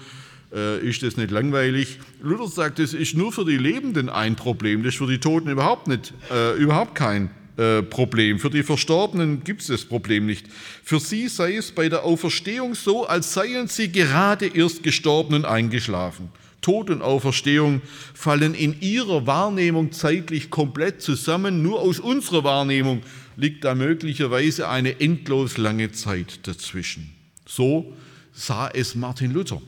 äh, 0.53 0.87
ist 0.87 1.01
das 1.01 1.17
nicht 1.17 1.31
langweilig? 1.31 1.97
Luther 2.21 2.47
sagt, 2.47 2.77
das 2.77 2.93
ist 2.93 3.15
nur 3.15 3.31
für 3.31 3.43
die 3.43 3.57
Lebenden 3.57 4.07
ein 4.07 4.35
Problem, 4.35 4.83
das 4.83 4.93
ist 4.93 4.99
für 4.99 5.07
die 5.07 5.17
Toten 5.17 5.49
überhaupt, 5.49 5.87
nicht, 5.87 6.13
äh, 6.31 6.55
überhaupt 6.57 6.93
kein 6.93 7.31
äh, 7.57 7.81
Problem. 7.81 8.37
Für 8.37 8.51
die 8.51 8.61
Verstorbenen 8.61 9.43
gibt 9.43 9.61
es 9.61 9.67
das 9.67 9.83
Problem 9.83 10.27
nicht. 10.27 10.45
Für 10.83 10.99
sie 10.99 11.27
sei 11.27 11.55
es 11.55 11.71
bei 11.71 11.89
der 11.89 12.03
Auferstehung 12.03 12.75
so, 12.75 13.07
als 13.07 13.33
seien 13.33 13.67
sie 13.67 13.91
gerade 13.91 14.45
erst 14.45 14.83
gestorben 14.83 15.33
und 15.33 15.45
eingeschlafen. 15.45 16.29
Tod 16.61 16.89
und 16.89 17.01
Auferstehung 17.01 17.81
fallen 18.13 18.53
in 18.53 18.79
ihrer 18.81 19.27
Wahrnehmung 19.27 19.91
zeitlich 19.91 20.49
komplett 20.49 21.01
zusammen. 21.01 21.63
Nur 21.63 21.81
aus 21.81 21.99
unserer 21.99 22.43
Wahrnehmung 22.43 23.01
liegt 23.35 23.63
da 23.63 23.75
möglicherweise 23.75 24.69
eine 24.69 24.99
endlos 24.99 25.57
lange 25.57 25.91
Zeit 25.91 26.47
dazwischen. 26.47 27.11
So 27.47 27.93
sah 28.31 28.69
es 28.69 28.95
Martin 28.95 29.31
Luther. 29.31 29.61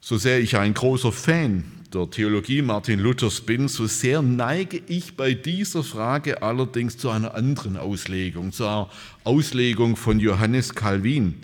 So 0.00 0.18
sehr 0.18 0.40
ich 0.40 0.56
ein 0.56 0.74
großer 0.74 1.12
Fan 1.12 1.64
der 1.94 2.10
Theologie 2.10 2.60
Martin 2.60 2.98
Luthers 2.98 3.40
bin, 3.40 3.68
so 3.68 3.86
sehr 3.86 4.20
neige 4.20 4.82
ich 4.88 5.16
bei 5.16 5.32
dieser 5.32 5.82
Frage 5.84 6.42
allerdings 6.42 6.98
zu 6.98 7.08
einer 7.08 7.34
anderen 7.34 7.76
Auslegung, 7.76 8.52
zur 8.52 8.90
Auslegung 9.22 9.96
von 9.96 10.18
Johannes 10.18 10.74
Calvin, 10.74 11.34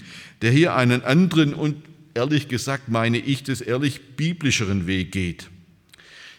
der 0.42 0.50
hier 0.50 0.74
einen 0.74 1.02
anderen 1.02 1.54
und 1.54 1.76
ehrlich 2.14 2.48
gesagt 2.48 2.88
meine 2.88 3.18
ich, 3.18 3.42
des 3.42 3.60
ehrlich 3.60 4.16
biblischeren 4.16 4.86
Weg 4.86 5.12
geht. 5.12 5.48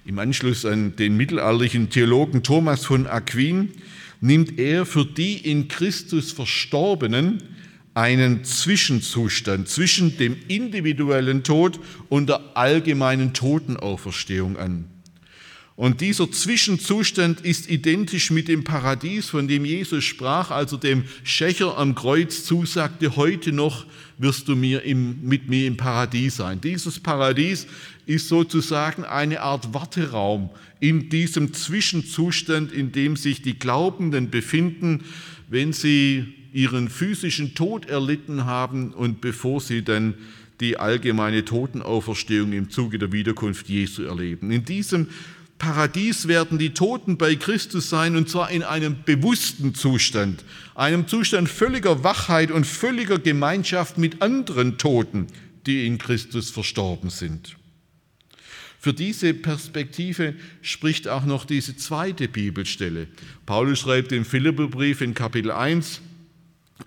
Im 0.05 0.19
Anschluss 0.19 0.65
an 0.65 0.95
den 0.95 1.15
mittelalterlichen 1.15 1.89
Theologen 1.89 2.43
Thomas 2.43 2.85
von 2.85 3.07
Aquin 3.07 3.69
nimmt 4.19 4.59
er 4.59 4.85
für 4.85 5.05
die 5.05 5.37
in 5.37 5.67
Christus 5.67 6.31
Verstorbenen 6.31 7.43
einen 7.93 8.43
Zwischenzustand 8.43 9.67
zwischen 9.67 10.17
dem 10.17 10.37
individuellen 10.47 11.43
Tod 11.43 11.79
und 12.09 12.29
der 12.29 12.41
allgemeinen 12.55 13.33
Totenauferstehung 13.33 14.57
an. 14.57 14.90
Und 15.75 16.01
dieser 16.01 16.29
Zwischenzustand 16.29 17.41
ist 17.41 17.69
identisch 17.69 18.29
mit 18.29 18.49
dem 18.49 18.63
Paradies, 18.63 19.29
von 19.29 19.47
dem 19.47 19.65
Jesus 19.65 20.03
sprach, 20.03 20.51
also 20.51 20.77
dem 20.77 21.05
Schächer 21.23 21.77
am 21.77 21.95
Kreuz 21.95 22.43
zusagte, 22.43 23.15
heute 23.15 23.51
noch 23.51 23.85
wirst 24.17 24.47
du 24.47 24.55
mir 24.55 24.83
im, 24.83 25.23
mit 25.23 25.49
mir 25.49 25.65
im 25.65 25.77
Paradies 25.77 26.35
sein. 26.35 26.59
Dieses 26.61 26.99
Paradies 26.99 27.67
ist 28.05 28.27
sozusagen 28.27 29.05
eine 29.05 29.41
Art 29.41 29.73
Warteraum 29.73 30.49
in 30.79 31.09
diesem 31.09 31.53
Zwischenzustand, 31.53 32.71
in 32.71 32.91
dem 32.91 33.15
sich 33.15 33.41
die 33.41 33.57
Glaubenden 33.57 34.29
befinden, 34.29 35.05
wenn 35.49 35.73
sie 35.73 36.33
ihren 36.53 36.89
physischen 36.89 37.55
Tod 37.55 37.85
erlitten 37.87 38.45
haben 38.45 38.93
und 38.93 39.21
bevor 39.21 39.61
sie 39.61 39.83
dann 39.83 40.15
die 40.59 40.77
allgemeine 40.77 41.45
Totenauferstehung 41.45 42.51
im 42.51 42.69
Zuge 42.69 42.99
der 42.99 43.11
Wiederkunft 43.11 43.69
Jesu 43.69 44.03
erleben. 44.03 44.51
In 44.51 44.65
diesem 44.65 45.07
Paradies 45.61 46.27
werden 46.27 46.57
die 46.57 46.73
Toten 46.73 47.17
bei 47.17 47.35
Christus 47.35 47.87
sein, 47.87 48.15
und 48.15 48.27
zwar 48.27 48.49
in 48.49 48.63
einem 48.63 49.03
bewussten 49.05 49.75
Zustand, 49.75 50.43
einem 50.73 51.07
Zustand 51.07 51.49
völliger 51.49 52.03
Wachheit 52.03 52.49
und 52.49 52.65
völliger 52.65 53.19
Gemeinschaft 53.19 53.99
mit 53.99 54.23
anderen 54.23 54.79
Toten, 54.79 55.27
die 55.67 55.85
in 55.85 55.99
Christus 55.99 56.49
verstorben 56.49 57.11
sind. 57.11 57.57
Für 58.79 58.91
diese 58.91 59.35
Perspektive 59.35 60.33
spricht 60.63 61.07
auch 61.07 61.25
noch 61.25 61.45
diese 61.45 61.77
zweite 61.77 62.27
Bibelstelle. 62.27 63.05
Paulus 63.45 63.81
schreibt 63.81 64.11
im 64.13 64.25
Philipperbrief 64.25 65.01
in 65.01 65.13
Kapitel 65.13 65.51
1, 65.51 66.01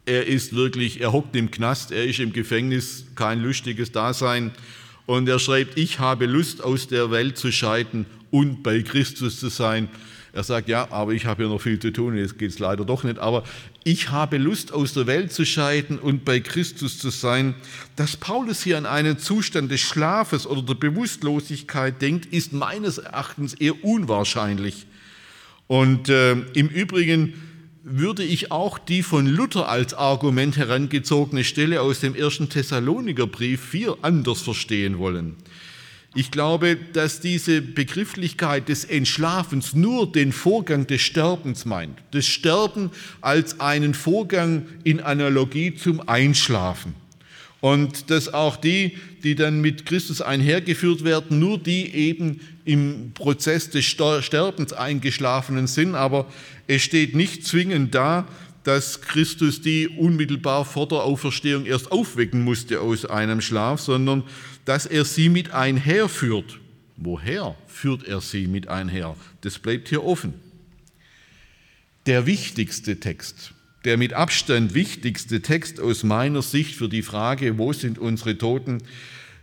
er 0.04 0.26
ist 0.26 0.52
wirklich, 0.52 1.00
er 1.00 1.12
hockt 1.12 1.36
im 1.36 1.52
Knast, 1.52 1.92
er 1.92 2.06
ist 2.06 2.18
im 2.18 2.32
Gefängnis, 2.32 3.04
kein 3.14 3.40
lustiges 3.40 3.92
Dasein. 3.92 4.50
Und 5.06 5.28
er 5.28 5.38
schreibt, 5.38 5.78
ich 5.78 6.00
habe 6.00 6.26
Lust, 6.26 6.64
aus 6.64 6.88
der 6.88 7.12
Welt 7.12 7.38
zu 7.38 7.52
scheiden 7.52 8.06
und 8.34 8.64
bei 8.64 8.82
Christus 8.82 9.38
zu 9.38 9.48
sein. 9.48 9.88
Er 10.32 10.42
sagt, 10.42 10.68
ja, 10.68 10.90
aber 10.90 11.12
ich 11.12 11.24
habe 11.24 11.44
ja 11.44 11.48
noch 11.48 11.60
viel 11.60 11.78
zu 11.78 11.92
tun, 11.92 12.16
jetzt 12.16 12.36
geht 12.36 12.50
es 12.50 12.58
leider 12.58 12.84
doch 12.84 13.04
nicht, 13.04 13.20
aber 13.20 13.44
ich 13.84 14.10
habe 14.10 14.38
Lust, 14.38 14.72
aus 14.72 14.92
der 14.92 15.06
Welt 15.06 15.32
zu 15.32 15.46
scheiden 15.46 16.00
und 16.00 16.24
bei 16.24 16.40
Christus 16.40 16.98
zu 16.98 17.10
sein. 17.10 17.54
Dass 17.94 18.16
Paulus 18.16 18.64
hier 18.64 18.76
an 18.76 18.86
einen 18.86 19.20
Zustand 19.20 19.70
des 19.70 19.82
Schlafes 19.82 20.48
oder 20.48 20.62
der 20.62 20.74
Bewusstlosigkeit 20.74 22.02
denkt, 22.02 22.26
ist 22.26 22.52
meines 22.52 22.98
Erachtens 22.98 23.54
eher 23.54 23.84
unwahrscheinlich. 23.84 24.86
Und 25.68 26.08
äh, 26.08 26.32
im 26.32 26.66
Übrigen 26.66 27.34
würde 27.84 28.24
ich 28.24 28.50
auch 28.50 28.78
die 28.80 29.04
von 29.04 29.28
Luther 29.28 29.68
als 29.68 29.94
Argument 29.94 30.56
herangezogene 30.56 31.44
Stelle 31.44 31.82
aus 31.82 32.00
dem 32.00 32.16
ersten 32.16 32.48
Thessalonikerbrief 32.48 33.62
4 33.62 33.98
anders 34.02 34.42
verstehen 34.42 34.98
wollen. 34.98 35.36
Ich 36.16 36.30
glaube, 36.30 36.76
dass 36.92 37.20
diese 37.20 37.60
Begrifflichkeit 37.60 38.68
des 38.68 38.84
Entschlafens 38.84 39.74
nur 39.74 40.10
den 40.10 40.32
Vorgang 40.32 40.86
des 40.86 41.02
Sterbens 41.02 41.64
meint. 41.64 41.98
Das 42.12 42.26
Sterben 42.26 42.90
als 43.20 43.58
einen 43.58 43.94
Vorgang 43.94 44.66
in 44.84 45.00
Analogie 45.00 45.74
zum 45.74 46.08
Einschlafen. 46.08 46.94
Und 47.60 48.10
dass 48.10 48.32
auch 48.32 48.56
die, 48.56 48.98
die 49.24 49.34
dann 49.34 49.60
mit 49.60 49.86
Christus 49.86 50.20
einhergeführt 50.20 51.02
werden, 51.02 51.40
nur 51.40 51.58
die 51.58 51.92
eben 51.94 52.40
im 52.64 53.12
Prozess 53.14 53.70
des 53.70 53.84
Sterbens 53.84 54.72
eingeschlafenen 54.72 55.66
sind. 55.66 55.96
Aber 55.96 56.26
es 56.68 56.82
steht 56.82 57.16
nicht 57.16 57.44
zwingend 57.44 57.94
da, 57.94 58.28
dass 58.64 59.02
Christus 59.02 59.60
die 59.60 59.88
unmittelbar 59.88 60.64
vor 60.64 60.88
der 60.88 61.02
Auferstehung 61.02 61.66
erst 61.66 61.92
aufwecken 61.92 62.42
musste 62.42 62.80
aus 62.80 63.04
einem 63.04 63.40
Schlaf, 63.40 63.80
sondern 63.80 64.24
dass 64.64 64.86
er 64.86 65.04
sie 65.04 65.28
mit 65.28 65.52
einherführt. 65.52 66.58
Woher 66.96 67.56
führt 67.66 68.04
er 68.04 68.20
sie 68.20 68.46
mit 68.46 68.68
einher? 68.68 69.16
Das 69.42 69.58
bleibt 69.58 69.88
hier 69.88 70.04
offen. 70.04 70.34
Der 72.06 72.26
wichtigste 72.26 73.00
Text, 73.00 73.52
der 73.84 73.96
mit 73.98 74.14
Abstand 74.14 74.74
wichtigste 74.74 75.42
Text 75.42 75.80
aus 75.80 76.02
meiner 76.02 76.42
Sicht 76.42 76.74
für 76.74 76.88
die 76.88 77.02
Frage, 77.02 77.58
wo 77.58 77.72
sind 77.72 77.98
unsere 77.98 78.38
Toten, 78.38 78.82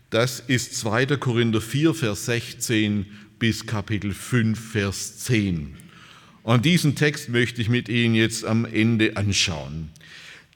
das 0.10 0.40
ist 0.40 0.76
2. 0.78 1.06
Korinther 1.18 1.62
4, 1.62 1.94
Vers 1.94 2.26
16 2.26 3.06
bis 3.40 3.66
Kapitel 3.66 4.14
5, 4.14 4.72
Vers 4.72 5.20
10. 5.20 5.76
Und 6.44 6.66
diesen 6.66 6.96
Text 6.96 7.30
möchte 7.30 7.62
ich 7.62 7.70
mit 7.70 7.88
Ihnen 7.90 8.16
jetzt 8.16 8.46
am 8.46 8.66
Ende 8.66 9.16
anschauen. 9.16 9.90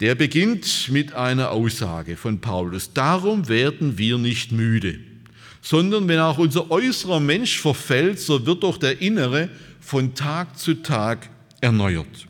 Der 0.01 0.15
beginnt 0.15 0.89
mit 0.91 1.13
einer 1.13 1.51
Aussage 1.51 2.17
von 2.17 2.41
Paulus. 2.41 2.91
Darum 2.93 3.47
werden 3.47 3.97
wir 3.97 4.17
nicht 4.17 4.51
müde, 4.51 4.99
sondern 5.61 6.07
wenn 6.07 6.19
auch 6.19 6.37
unser 6.37 6.69
äußerer 6.69 7.19
Mensch 7.19 7.59
verfällt, 7.59 8.19
so 8.19 8.45
wird 8.45 8.63
doch 8.63 8.77
der 8.77 8.99
innere 9.01 9.49
von 9.79 10.13
Tag 10.15 10.57
zu 10.57 10.81
Tag 10.81 11.29
erneuert. 11.61 12.27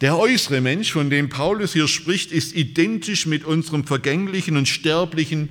Der 0.00 0.18
äußere 0.18 0.60
Mensch, 0.60 0.90
von 0.90 1.10
dem 1.10 1.28
Paulus 1.28 1.74
hier 1.74 1.86
spricht, 1.86 2.32
ist 2.32 2.56
identisch 2.56 3.26
mit 3.26 3.44
unserem 3.44 3.84
vergänglichen 3.84 4.56
und 4.56 4.66
sterblichen 4.66 5.50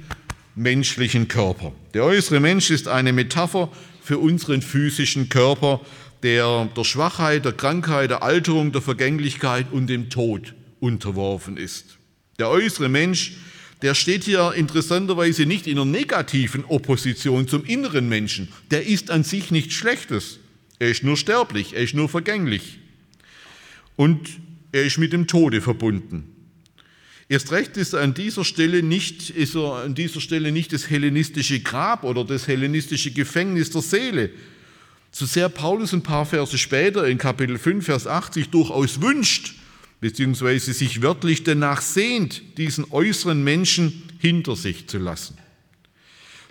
menschlichen 0.55 1.27
Körper. 1.27 1.71
Der 1.93 2.03
äußere 2.03 2.39
Mensch 2.39 2.69
ist 2.69 2.87
eine 2.87 3.13
Metapher 3.13 3.71
für 4.01 4.17
unseren 4.17 4.61
physischen 4.61 5.29
Körper, 5.29 5.79
der 6.23 6.69
der 6.75 6.83
Schwachheit, 6.83 7.45
der 7.45 7.51
Krankheit, 7.51 8.09
der 8.09 8.23
Alterung, 8.23 8.71
der 8.71 8.81
Vergänglichkeit 8.81 9.71
und 9.71 9.87
dem 9.87 10.09
Tod 10.09 10.55
unterworfen 10.79 11.57
ist. 11.57 11.97
Der 12.39 12.49
äußere 12.49 12.89
Mensch, 12.89 13.33
der 13.81 13.93
steht 13.95 14.23
hier 14.23 14.53
interessanterweise 14.55 15.45
nicht 15.45 15.67
in 15.67 15.77
einer 15.77 15.85
negativen 15.85 16.63
Opposition 16.65 17.47
zum 17.47 17.65
inneren 17.65 18.07
Menschen. 18.07 18.47
Der 18.71 18.87
ist 18.87 19.11
an 19.11 19.23
sich 19.23 19.51
nichts 19.51 19.73
Schlechtes. 19.73 20.39
Er 20.79 20.89
ist 20.89 21.03
nur 21.03 21.17
sterblich, 21.17 21.73
er 21.73 21.83
ist 21.83 21.93
nur 21.93 22.09
vergänglich. 22.09 22.79
Und 23.95 24.29
er 24.71 24.83
ist 24.83 24.97
mit 24.97 25.13
dem 25.13 25.27
Tode 25.27 25.61
verbunden. 25.61 26.29
Erst 27.29 27.51
recht 27.51 27.77
ist 27.77 27.95
an 27.95 28.13
dieser 28.13 28.43
Stelle 28.43 28.83
nicht, 28.83 29.29
ist 29.29 29.55
er 29.55 29.83
an 29.83 29.95
dieser 29.95 30.21
Stelle 30.21 30.51
nicht 30.51 30.73
das 30.73 30.89
hellenistische 30.89 31.59
Grab 31.61 32.03
oder 32.03 32.25
das 32.25 32.47
hellenistische 32.47 33.11
Gefängnis 33.11 33.69
der 33.69 33.81
Seele. 33.81 34.31
So 35.15 35.27
sehr 35.27 35.47
Paulus 35.47 35.93
ein 35.93 36.01
paar 36.01 36.25
Verse 36.25 36.57
später 36.57 37.07
in 37.07 37.19
Kapitel 37.19 37.59
5, 37.59 37.85
Vers 37.85 38.07
80 38.07 38.49
durchaus 38.49 38.99
wünscht, 38.99 39.53
beziehungsweise 40.01 40.73
sich 40.73 41.03
wörtlich 41.03 41.43
danach 41.43 41.83
sehnt, 41.83 42.41
diesen 42.57 42.91
äußeren 42.91 43.43
Menschen 43.43 44.01
hinter 44.17 44.55
sich 44.55 44.87
zu 44.87 44.97
lassen. 44.97 45.37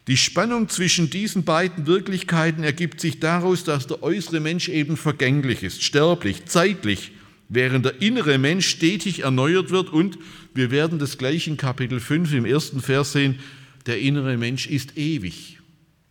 Die 0.06 0.16
Spannung 0.16 0.68
zwischen 0.68 1.10
diesen 1.10 1.42
beiden 1.42 1.88
Wirklichkeiten 1.88 2.62
ergibt 2.62 3.00
sich 3.00 3.18
daraus, 3.18 3.64
dass 3.64 3.88
der 3.88 4.00
äußere 4.04 4.38
Mensch 4.38 4.68
eben 4.68 4.96
vergänglich 4.96 5.64
ist, 5.64 5.82
sterblich, 5.82 6.44
zeitlich, 6.44 7.10
während 7.48 7.84
der 7.84 8.00
innere 8.00 8.38
Mensch 8.38 8.68
stetig 8.68 9.24
erneuert 9.24 9.70
wird 9.70 9.92
und 9.92 10.18
wir 10.54 10.70
werden 10.70 11.00
das 11.00 11.18
gleich 11.18 11.48
in 11.48 11.56
Kapitel 11.56 11.98
5 11.98 12.32
im 12.32 12.44
ersten 12.44 12.80
Vers 12.80 13.10
sehen, 13.10 13.40
der 13.86 13.98
innere 13.98 14.36
Mensch 14.36 14.68
ist 14.68 14.96
ewig. 14.96 15.58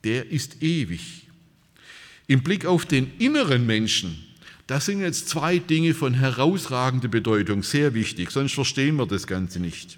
Der 0.04 0.30
ist 0.30 0.62
ewig. 0.62 1.31
Im 2.28 2.44
Blick 2.44 2.66
auf 2.66 2.86
den 2.86 3.12
inneren 3.20 3.66
Menschen, 3.66 4.24
das 4.68 4.86
sind 4.86 5.02
jetzt 5.02 5.28
zwei 5.28 5.60
Dinge 5.60 5.94
von 5.94 6.14
herausragender 6.14 7.10
Bedeutung, 7.10 7.64
sehr 7.64 7.94
wichtig, 7.94 8.32
sonst 8.32 8.54
verstehen 8.54 8.96
wir 8.96 9.06
das 9.06 9.28
Ganze 9.28 9.60
nicht. 9.60 9.98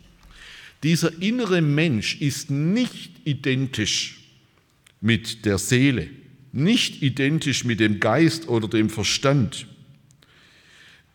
Dieser 0.84 1.22
innere 1.22 1.62
Mensch 1.62 2.20
ist 2.20 2.52
nicht 2.52 3.12
identisch 3.24 4.20
mit 5.00 5.46
der 5.46 5.58
Seele, 5.58 6.10
nicht 6.52 7.02
identisch 7.02 7.64
mit 7.64 7.80
dem 7.80 8.00
Geist 8.00 8.48
oder 8.48 8.68
dem 8.68 8.90
Verstand. 8.90 9.68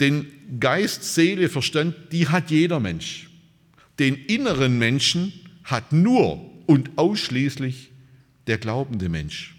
Denn 0.00 0.26
Geist, 0.60 1.14
Seele, 1.14 1.48
Verstand, 1.48 1.94
die 2.12 2.28
hat 2.28 2.50
jeder 2.50 2.80
Mensch. 2.80 3.28
Den 3.98 4.14
inneren 4.14 4.78
Menschen 4.78 5.32
hat 5.64 5.92
nur 5.92 6.40
und 6.66 6.90
ausschließlich 6.96 7.90
der 8.46 8.58
glaubende 8.58 9.08
Mensch. 9.08 9.57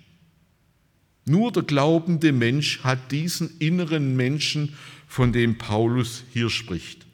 Nur 1.30 1.52
der 1.52 1.62
glaubende 1.62 2.32
Mensch 2.32 2.80
hat 2.84 3.12
diesen 3.12 3.52
inneren 3.60 4.16
Menschen, 4.16 4.74
von 5.08 5.32
dem 5.32 5.60
Paulus 5.60 6.24
hier 6.34 6.50
spricht. 6.50 7.06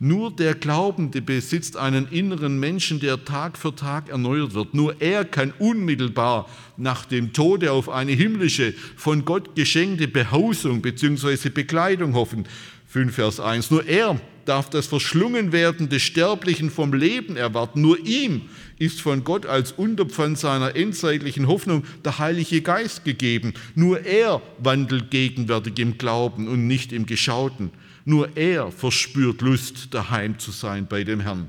Nur 0.00 0.32
der 0.34 0.56
Glaubende 0.56 1.22
besitzt 1.22 1.76
einen 1.76 2.08
inneren 2.08 2.58
Menschen, 2.58 2.98
der 2.98 3.24
Tag 3.24 3.56
für 3.56 3.72
Tag 3.72 4.08
erneuert 4.08 4.54
wird. 4.54 4.74
Nur 4.74 5.00
er 5.00 5.24
kann 5.24 5.52
unmittelbar 5.60 6.48
nach 6.76 7.04
dem 7.04 7.32
Tode 7.32 7.70
auf 7.70 7.88
eine 7.88 8.10
himmlische, 8.10 8.74
von 8.96 9.24
Gott 9.24 9.54
geschenkte 9.54 10.08
Behausung 10.08 10.82
bzw. 10.82 11.50
Bekleidung 11.50 12.14
hoffen. 12.14 12.46
5 12.88 13.14
Vers 13.14 13.38
1. 13.38 13.70
Nur 13.70 13.86
er 13.86 14.20
darf 14.44 14.70
das 14.70 14.86
Verschlungenwerden 14.86 15.88
des 15.88 16.02
Sterblichen 16.02 16.70
vom 16.70 16.92
Leben 16.92 17.36
erwarten. 17.36 17.80
Nur 17.80 17.98
ihm 18.06 18.42
ist 18.78 19.00
von 19.00 19.24
Gott 19.24 19.46
als 19.46 19.72
Unterpfand 19.72 20.38
seiner 20.38 20.76
endzeitlichen 20.76 21.46
Hoffnung 21.48 21.84
der 22.04 22.18
Heilige 22.18 22.62
Geist 22.62 23.04
gegeben. 23.04 23.54
Nur 23.74 24.04
er 24.04 24.42
wandelt 24.58 25.10
gegenwärtig 25.10 25.78
im 25.78 25.98
Glauben 25.98 26.48
und 26.48 26.66
nicht 26.66 26.92
im 26.92 27.06
Geschauten. 27.06 27.70
Nur 28.04 28.36
er 28.36 28.72
verspürt 28.72 29.42
Lust, 29.42 29.88
daheim 29.92 30.38
zu 30.38 30.50
sein 30.50 30.86
bei 30.88 31.04
dem 31.04 31.20
Herrn. 31.20 31.48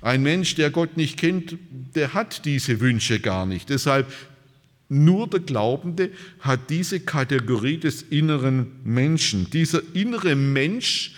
Ein 0.00 0.22
Mensch, 0.22 0.54
der 0.54 0.70
Gott 0.70 0.96
nicht 0.96 1.16
kennt, 1.16 1.56
der 1.94 2.14
hat 2.14 2.44
diese 2.44 2.80
Wünsche 2.80 3.18
gar 3.18 3.46
nicht. 3.46 3.68
Deshalb 3.70 4.06
nur 4.88 5.28
der 5.28 5.40
Glaubende 5.40 6.10
hat 6.40 6.70
diese 6.70 7.00
Kategorie 7.00 7.78
des 7.78 8.02
inneren 8.02 8.68
Menschen. 8.84 9.50
Dieser 9.50 9.80
innere 9.94 10.36
Mensch, 10.36 11.12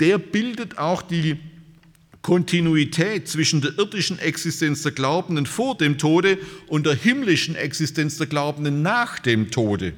der 0.00 0.18
bildet 0.18 0.78
auch 0.78 1.02
die 1.02 1.36
Kontinuität 2.22 3.26
zwischen 3.28 3.60
der 3.60 3.76
irdischen 3.78 4.18
Existenz 4.18 4.82
der 4.82 4.92
Glaubenden 4.92 5.44
vor 5.44 5.76
dem 5.76 5.98
Tode 5.98 6.38
und 6.68 6.86
der 6.86 6.94
himmlischen 6.94 7.56
Existenz 7.56 8.16
der 8.16 8.28
Glaubenden 8.28 8.82
nach 8.82 9.18
dem 9.18 9.50
Tode. 9.50 9.92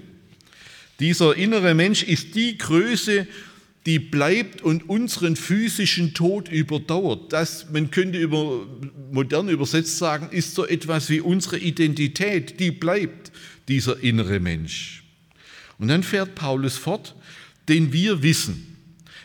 Dieser 1.00 1.36
innere 1.36 1.74
Mensch 1.74 2.02
ist 2.02 2.34
die 2.34 2.56
Größe, 2.56 3.26
die 3.84 3.98
bleibt 3.98 4.62
und 4.62 4.88
unseren 4.88 5.36
physischen 5.36 6.14
Tod 6.14 6.48
überdauert. 6.48 7.32
Das, 7.32 7.70
man 7.70 7.90
könnte 7.90 8.18
über, 8.18 8.66
modern 9.12 9.50
übersetzt 9.50 9.98
sagen, 9.98 10.28
ist 10.30 10.54
so 10.54 10.66
etwas 10.66 11.10
wie 11.10 11.20
unsere 11.20 11.58
Identität, 11.58 12.58
die 12.60 12.70
bleibt, 12.70 13.32
dieser 13.68 14.02
innere 14.02 14.40
Mensch. 14.40 15.04
Und 15.78 15.88
dann 15.88 16.02
fährt 16.02 16.34
Paulus 16.34 16.78
fort, 16.78 17.14
denn 17.68 17.92
wir 17.92 18.22
wissen, 18.22 18.73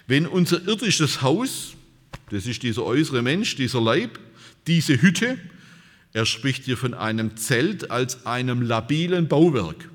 wenn 0.09 0.25
unser 0.25 0.67
irdisches 0.67 1.21
Haus, 1.21 1.75
das 2.31 2.47
ist 2.47 2.63
dieser 2.63 2.83
äußere 2.83 3.21
Mensch, 3.21 3.55
dieser 3.55 3.79
Leib, 3.79 4.19
diese 4.65 4.99
Hütte, 4.99 5.37
er 6.13 6.25
spricht 6.25 6.63
hier 6.63 6.77
von 6.77 6.95
einem 6.95 7.37
Zelt 7.37 7.91
als 7.91 8.25
einem 8.25 8.63
labilen 8.63 9.27
Bauwerk, 9.27 9.87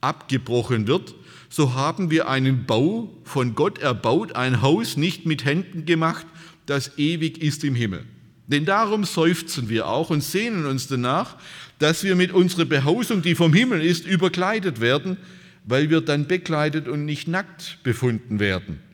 abgebrochen 0.00 0.88
wird, 0.88 1.14
so 1.48 1.74
haben 1.74 2.10
wir 2.10 2.28
einen 2.28 2.66
Bau 2.66 3.16
von 3.22 3.54
Gott 3.54 3.78
erbaut, 3.78 4.34
ein 4.34 4.60
Haus 4.60 4.96
nicht 4.96 5.24
mit 5.24 5.44
Händen 5.44 5.86
gemacht, 5.86 6.26
das 6.66 6.98
ewig 6.98 7.38
ist 7.40 7.62
im 7.62 7.76
Himmel. 7.76 8.04
Denn 8.48 8.64
darum 8.64 9.04
seufzen 9.04 9.68
wir 9.68 9.86
auch 9.86 10.10
und 10.10 10.24
sehnen 10.24 10.66
uns 10.66 10.88
danach, 10.88 11.36
dass 11.78 12.02
wir 12.02 12.16
mit 12.16 12.32
unserer 12.32 12.64
Behausung, 12.64 13.22
die 13.22 13.36
vom 13.36 13.54
Himmel 13.54 13.84
ist, 13.84 14.04
überkleidet 14.04 14.80
werden, 14.80 15.16
weil 15.64 15.90
wir 15.90 16.00
dann 16.00 16.26
bekleidet 16.26 16.88
und 16.88 17.04
nicht 17.04 17.28
nackt 17.28 17.78
befunden 17.84 18.40
werden. 18.40 18.87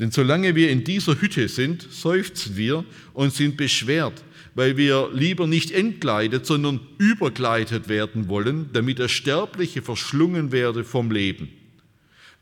Denn 0.00 0.10
solange 0.10 0.56
wir 0.56 0.70
in 0.70 0.82
dieser 0.82 1.20
Hütte 1.20 1.46
sind, 1.48 1.86
seufzen 1.90 2.56
wir 2.56 2.84
und 3.12 3.32
sind 3.32 3.56
beschwert, 3.56 4.24
weil 4.56 4.76
wir 4.76 5.10
lieber 5.12 5.46
nicht 5.46 5.70
entkleidet, 5.70 6.46
sondern 6.46 6.80
überkleidet 6.98 7.88
werden 7.88 8.26
wollen, 8.28 8.70
damit 8.72 8.98
das 8.98 9.12
Sterbliche 9.12 9.82
verschlungen 9.82 10.50
werde 10.50 10.82
vom 10.82 11.12
Leben 11.12 11.50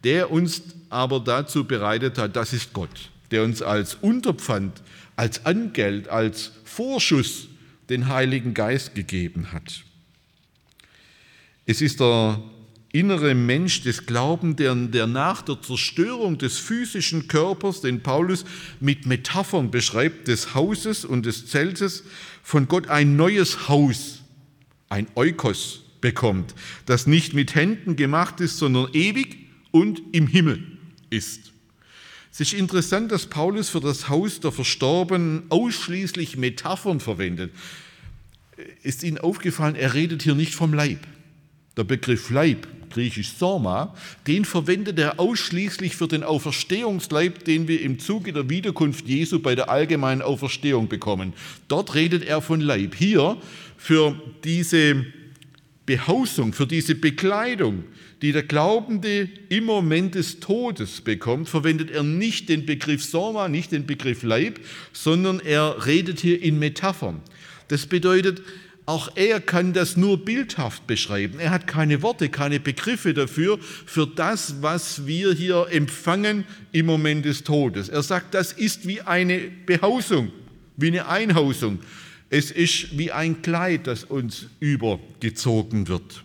der 0.04 0.30
uns 0.30 0.62
aber 0.90 1.20
dazu 1.20 1.64
bereitet 1.64 2.18
hat, 2.18 2.36
das 2.36 2.52
ist 2.52 2.72
Gott, 2.72 3.10
der 3.30 3.42
uns 3.42 3.62
als 3.62 3.94
Unterpfand, 3.94 4.82
als 5.16 5.44
Angeld, 5.44 6.08
als 6.08 6.52
Vorschuss 6.64 7.48
den 7.88 8.08
Heiligen 8.08 8.54
Geist 8.54 8.94
gegeben 8.94 9.52
hat. 9.52 9.84
Es 11.66 11.80
ist 11.82 12.00
der 12.00 12.40
innere 12.92 13.34
Mensch 13.34 13.82
des 13.82 14.06
Glaubens, 14.06 14.56
der, 14.56 14.74
der 14.74 15.06
nach 15.06 15.42
der 15.42 15.60
Zerstörung 15.60 16.38
des 16.38 16.58
physischen 16.58 17.28
Körpers, 17.28 17.82
den 17.82 18.02
Paulus 18.02 18.44
mit 18.80 19.06
Metaphern 19.06 19.70
beschreibt, 19.70 20.28
des 20.28 20.54
Hauses 20.54 21.04
und 21.04 21.26
des 21.26 21.46
Zeltes, 21.46 22.04
von 22.42 22.66
Gott 22.66 22.88
ein 22.88 23.16
neues 23.16 23.68
Haus, 23.68 24.22
ein 24.88 25.06
Eukos 25.16 25.82
bekommt, 26.00 26.54
das 26.86 27.06
nicht 27.06 27.34
mit 27.34 27.54
Händen 27.54 27.96
gemacht 27.96 28.40
ist, 28.40 28.56
sondern 28.56 28.88
ewig 28.94 29.36
und 29.70 30.00
im 30.12 30.26
Himmel 30.26 30.62
ist. 31.10 31.52
Es 32.32 32.40
ist 32.40 32.52
interessant, 32.52 33.10
dass 33.10 33.26
Paulus 33.26 33.68
für 33.68 33.80
das 33.80 34.08
Haus 34.08 34.40
der 34.40 34.52
Verstorbenen 34.52 35.42
ausschließlich 35.48 36.36
Metaphern 36.36 37.00
verwendet. 37.00 37.52
Ist 38.82 39.02
Ihnen 39.02 39.18
aufgefallen, 39.18 39.74
er 39.74 39.94
redet 39.94 40.22
hier 40.22 40.34
nicht 40.34 40.54
vom 40.54 40.72
Leib. 40.72 41.00
Der 41.76 41.84
Begriff 41.84 42.30
Leib, 42.30 42.66
griechisch 42.98 43.30
Soma, 43.38 43.94
den 44.26 44.44
verwendet 44.44 44.98
er 44.98 45.20
ausschließlich 45.20 45.94
für 45.94 46.08
den 46.08 46.24
Auferstehungsleib, 46.24 47.44
den 47.44 47.68
wir 47.68 47.80
im 47.80 48.00
Zuge 48.00 48.32
der 48.32 48.50
Wiederkunft 48.50 49.06
Jesu 49.06 49.38
bei 49.38 49.54
der 49.54 49.70
allgemeinen 49.70 50.20
Auferstehung 50.20 50.88
bekommen. 50.88 51.32
Dort 51.68 51.94
redet 51.94 52.24
er 52.24 52.42
von 52.42 52.60
Leib. 52.60 52.96
Hier 52.96 53.36
für 53.76 54.20
diese 54.42 55.06
Behausung, 55.86 56.52
für 56.52 56.66
diese 56.66 56.96
Bekleidung, 56.96 57.84
die 58.20 58.32
der 58.32 58.42
Glaubende 58.42 59.28
im 59.48 59.64
Moment 59.64 60.16
des 60.16 60.40
Todes 60.40 61.00
bekommt, 61.00 61.48
verwendet 61.48 61.92
er 61.92 62.02
nicht 62.02 62.48
den 62.48 62.66
Begriff 62.66 63.04
Soma, 63.04 63.48
nicht 63.48 63.70
den 63.70 63.86
Begriff 63.86 64.24
Leib, 64.24 64.58
sondern 64.92 65.38
er 65.38 65.86
redet 65.86 66.18
hier 66.18 66.42
in 66.42 66.58
Metaphern. 66.58 67.20
Das 67.68 67.86
bedeutet, 67.86 68.42
auch 68.88 69.10
er 69.16 69.42
kann 69.42 69.74
das 69.74 69.98
nur 69.98 70.24
bildhaft 70.24 70.86
beschreiben. 70.86 71.38
Er 71.40 71.50
hat 71.50 71.66
keine 71.66 72.00
Worte, 72.00 72.30
keine 72.30 72.58
Begriffe 72.58 73.12
dafür, 73.12 73.58
für 73.60 74.06
das, 74.06 74.62
was 74.62 75.06
wir 75.06 75.34
hier 75.34 75.66
empfangen 75.70 76.44
im 76.72 76.86
Moment 76.86 77.26
des 77.26 77.44
Todes. 77.44 77.90
Er 77.90 78.02
sagt, 78.02 78.32
das 78.32 78.52
ist 78.52 78.88
wie 78.88 79.02
eine 79.02 79.40
Behausung, 79.66 80.32
wie 80.78 80.86
eine 80.86 81.06
Einhausung. 81.06 81.80
Es 82.30 82.50
ist 82.50 82.96
wie 82.96 83.12
ein 83.12 83.42
Kleid, 83.42 83.86
das 83.86 84.04
uns 84.04 84.46
übergezogen 84.58 85.86
wird. 85.88 86.24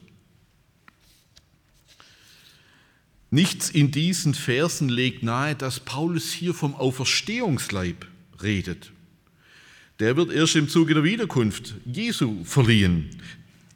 Nichts 3.30 3.72
in 3.72 3.92
diesen 3.92 4.34
Versen 4.34 4.88
legt 4.88 5.22
nahe, 5.22 5.56
dass 5.56 5.82
Paulus 5.82 6.32
hier 6.32 6.54
vom 6.54 6.76
Auferstehungsleib 6.76 8.08
redet. 8.42 8.93
Der 10.00 10.18
wird 10.18 10.32
erst 10.32 10.56
im 10.56 10.68
Zuge 10.70 10.96
der 10.96 11.04
Wiederkunft 11.04 11.76
Jesu 11.86 12.44
verliehen. 12.44 13.10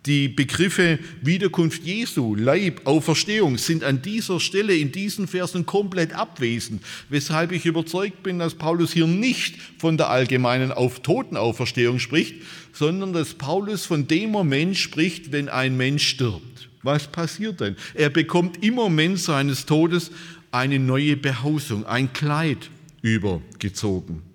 Die 0.07 0.29
Begriffe 0.29 0.99
Wiederkunft 1.21 1.83
Jesu, 1.83 2.33
Leib, 2.33 2.81
Auferstehung 2.85 3.57
sind 3.57 3.83
an 3.83 4.01
dieser 4.01 4.39
Stelle 4.39 4.75
in 4.75 4.93
diesen 4.93 5.27
Versen 5.27 5.65
komplett 5.65 6.13
abwesend, 6.13 6.81
weshalb 7.09 7.51
ich 7.51 7.65
überzeugt 7.65 8.23
bin, 8.23 8.39
dass 8.39 8.55
Paulus 8.55 8.93
hier 8.93 9.05
nicht 9.05 9.57
von 9.77 9.97
der 9.97 10.09
allgemeinen 10.09 10.71
Auf 10.71 11.01
Totenauferstehung 11.01 11.99
spricht, 11.99 12.35
sondern 12.71 13.11
dass 13.11 13.33
Paulus 13.33 13.85
von 13.85 14.07
dem 14.07 14.31
Moment 14.31 14.77
spricht, 14.77 15.33
wenn 15.33 15.49
ein 15.49 15.75
Mensch 15.75 16.07
stirbt. 16.07 16.69
Was 16.83 17.07
passiert 17.07 17.59
denn? 17.59 17.75
Er 17.93 18.09
bekommt 18.09 18.63
im 18.63 18.75
Moment 18.75 19.19
seines 19.19 19.65
Todes 19.65 20.11
eine 20.51 20.79
neue 20.79 21.17
Behausung, 21.17 21.85
ein 21.85 22.13
Kleid 22.13 22.69
übergezogen. 23.01 24.26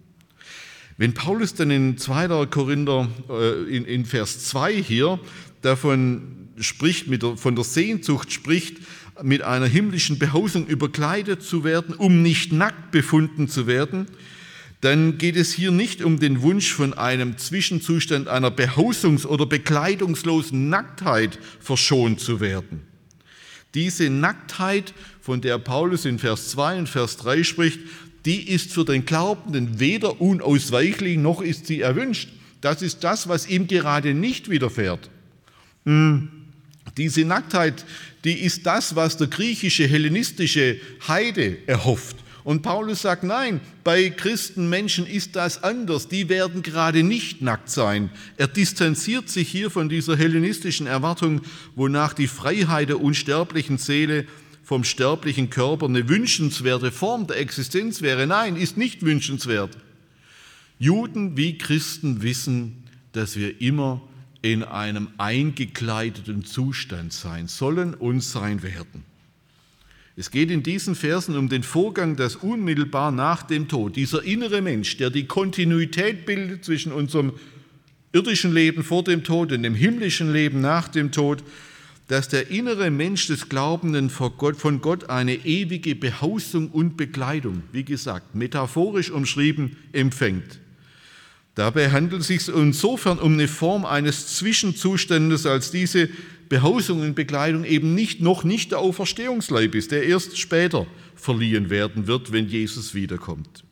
Wenn 1.02 1.14
Paulus 1.14 1.52
dann 1.54 1.72
in 1.72 1.98
2. 1.98 2.46
Korinther 2.46 3.08
äh, 3.28 3.76
in, 3.76 3.84
in 3.86 4.04
Vers 4.04 4.44
2 4.44 4.80
hier 4.80 5.18
davon 5.60 6.46
spricht, 6.58 7.10
der, 7.20 7.36
von 7.36 7.56
der 7.56 7.64
Sehnsucht 7.64 8.32
spricht, 8.32 8.76
mit 9.20 9.42
einer 9.42 9.66
himmlischen 9.66 10.20
Behausung 10.20 10.68
überkleidet 10.68 11.42
zu 11.42 11.64
werden, 11.64 11.96
um 11.96 12.22
nicht 12.22 12.52
nackt 12.52 12.92
befunden 12.92 13.48
zu 13.48 13.66
werden, 13.66 14.06
dann 14.80 15.18
geht 15.18 15.34
es 15.34 15.52
hier 15.52 15.72
nicht 15.72 16.04
um 16.04 16.20
den 16.20 16.40
Wunsch 16.40 16.72
von 16.72 16.94
einem 16.94 17.36
Zwischenzustand 17.36 18.28
einer 18.28 18.50
Behausungs- 18.50 19.26
oder 19.26 19.44
bekleidungslosen 19.44 20.68
Nacktheit 20.68 21.36
verschont 21.58 22.20
zu 22.20 22.38
werden. 22.38 22.82
Diese 23.74 24.08
Nacktheit, 24.08 24.94
von 25.20 25.40
der 25.40 25.58
Paulus 25.58 26.04
in 26.04 26.20
Vers 26.20 26.50
2 26.50 26.78
und 26.78 26.88
Vers 26.88 27.16
3 27.16 27.42
spricht, 27.42 27.80
die 28.24 28.48
ist 28.48 28.72
für 28.72 28.84
den 28.84 29.04
Glaubenden 29.04 29.80
weder 29.80 30.20
unausweichlich 30.20 31.18
noch 31.18 31.42
ist 31.42 31.66
sie 31.66 31.80
erwünscht. 31.80 32.28
Das 32.60 32.82
ist 32.82 33.02
das, 33.02 33.28
was 33.28 33.48
ihm 33.48 33.66
gerade 33.66 34.14
nicht 34.14 34.48
widerfährt. 34.48 35.10
Hm. 35.84 36.28
Diese 36.96 37.24
Nacktheit, 37.24 37.84
die 38.24 38.40
ist 38.40 38.66
das, 38.66 38.94
was 38.94 39.16
der 39.16 39.26
griechische 39.26 39.86
hellenistische 39.86 40.78
Heide 41.08 41.58
erhofft. 41.66 42.16
Und 42.44 42.62
Paulus 42.62 43.02
sagt, 43.02 43.22
nein, 43.22 43.60
bei 43.84 44.10
Christenmenschen 44.10 45.06
ist 45.06 45.36
das 45.36 45.62
anders. 45.62 46.08
Die 46.08 46.28
werden 46.28 46.62
gerade 46.62 47.04
nicht 47.04 47.40
nackt 47.40 47.70
sein. 47.70 48.10
Er 48.36 48.48
distanziert 48.48 49.28
sich 49.28 49.48
hier 49.48 49.70
von 49.70 49.88
dieser 49.88 50.16
hellenistischen 50.16 50.88
Erwartung, 50.88 51.42
wonach 51.76 52.14
die 52.14 52.26
Freiheit 52.26 52.88
der 52.88 53.00
unsterblichen 53.00 53.78
Seele 53.78 54.26
vom 54.72 54.84
sterblichen 54.84 55.50
Körper 55.50 55.84
eine 55.84 56.08
wünschenswerte 56.08 56.90
Form 56.90 57.26
der 57.26 57.36
Existenz 57.36 58.00
wäre. 58.00 58.26
Nein, 58.26 58.56
ist 58.56 58.78
nicht 58.78 59.02
wünschenswert. 59.02 59.76
Juden 60.78 61.36
wie 61.36 61.58
Christen 61.58 62.22
wissen, 62.22 62.84
dass 63.12 63.36
wir 63.36 63.60
immer 63.60 64.00
in 64.40 64.62
einem 64.62 65.08
eingekleideten 65.18 66.46
Zustand 66.46 67.12
sein 67.12 67.48
sollen 67.48 67.92
und 67.92 68.22
sein 68.22 68.62
werden. 68.62 69.04
Es 70.16 70.30
geht 70.30 70.50
in 70.50 70.62
diesen 70.62 70.94
Versen 70.94 71.36
um 71.36 71.50
den 71.50 71.64
Vorgang, 71.64 72.16
dass 72.16 72.36
unmittelbar 72.36 73.12
nach 73.12 73.42
dem 73.42 73.68
Tod 73.68 73.94
dieser 73.94 74.22
innere 74.22 74.62
Mensch, 74.62 74.96
der 74.96 75.10
die 75.10 75.26
Kontinuität 75.26 76.24
bildet 76.24 76.64
zwischen 76.64 76.92
unserem 76.92 77.34
irdischen 78.14 78.54
Leben 78.54 78.84
vor 78.84 79.04
dem 79.04 79.22
Tod 79.22 79.52
und 79.52 79.64
dem 79.64 79.74
himmlischen 79.74 80.32
Leben 80.32 80.62
nach 80.62 80.88
dem 80.88 81.12
Tod, 81.12 81.44
dass 82.08 82.28
der 82.28 82.50
innere 82.50 82.90
Mensch 82.90 83.26
des 83.28 83.48
Glaubenden 83.48 84.10
von 84.10 84.80
Gott 84.80 85.08
eine 85.08 85.34
ewige 85.34 85.94
Behausung 85.94 86.70
und 86.70 86.96
Bekleidung, 86.96 87.62
wie 87.72 87.84
gesagt, 87.84 88.34
metaphorisch 88.34 89.10
umschrieben, 89.10 89.76
empfängt. 89.92 90.60
Dabei 91.54 91.90
handelt 91.90 92.22
es 92.22 92.28
sich 92.28 92.48
insofern 92.48 93.18
um 93.18 93.34
eine 93.34 93.48
Form 93.48 93.84
eines 93.84 94.36
Zwischenzustandes, 94.36 95.44
als 95.44 95.70
diese 95.70 96.08
Behausung 96.48 97.00
und 97.00 97.14
Bekleidung 97.14 97.64
eben 97.64 97.94
nicht, 97.94 98.20
noch 98.20 98.44
nicht 98.44 98.72
der 98.72 98.78
Auferstehungsleib 98.78 99.74
ist, 99.74 99.90
der 99.90 100.04
erst 100.04 100.38
später 100.38 100.86
verliehen 101.14 101.70
werden 101.70 102.06
wird, 102.06 102.32
wenn 102.32 102.48
Jesus 102.48 102.94
wiederkommt. 102.94 103.64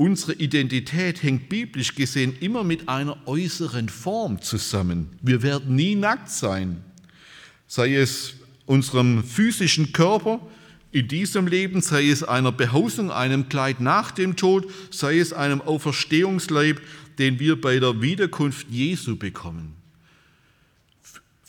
Unsere 0.00 0.32
Identität 0.32 1.22
hängt 1.22 1.50
biblisch 1.50 1.94
gesehen 1.94 2.34
immer 2.40 2.64
mit 2.64 2.88
einer 2.88 3.18
äußeren 3.28 3.90
Form 3.90 4.40
zusammen. 4.40 5.10
Wir 5.20 5.42
werden 5.42 5.76
nie 5.76 5.94
nackt 5.94 6.30
sein, 6.30 6.82
sei 7.66 7.96
es 7.96 8.32
unserem 8.64 9.22
physischen 9.22 9.92
Körper 9.92 10.40
in 10.90 11.06
diesem 11.06 11.46
Leben, 11.46 11.82
sei 11.82 12.08
es 12.08 12.22
einer 12.22 12.50
Behausung, 12.50 13.10
einem 13.10 13.50
Kleid 13.50 13.82
nach 13.82 14.10
dem 14.10 14.36
Tod, 14.36 14.72
sei 14.90 15.18
es 15.18 15.34
einem 15.34 15.60
Auferstehungsleib, 15.60 16.80
den 17.18 17.38
wir 17.38 17.60
bei 17.60 17.78
der 17.78 18.00
Wiederkunft 18.00 18.70
Jesu 18.70 19.16
bekommen. 19.16 19.79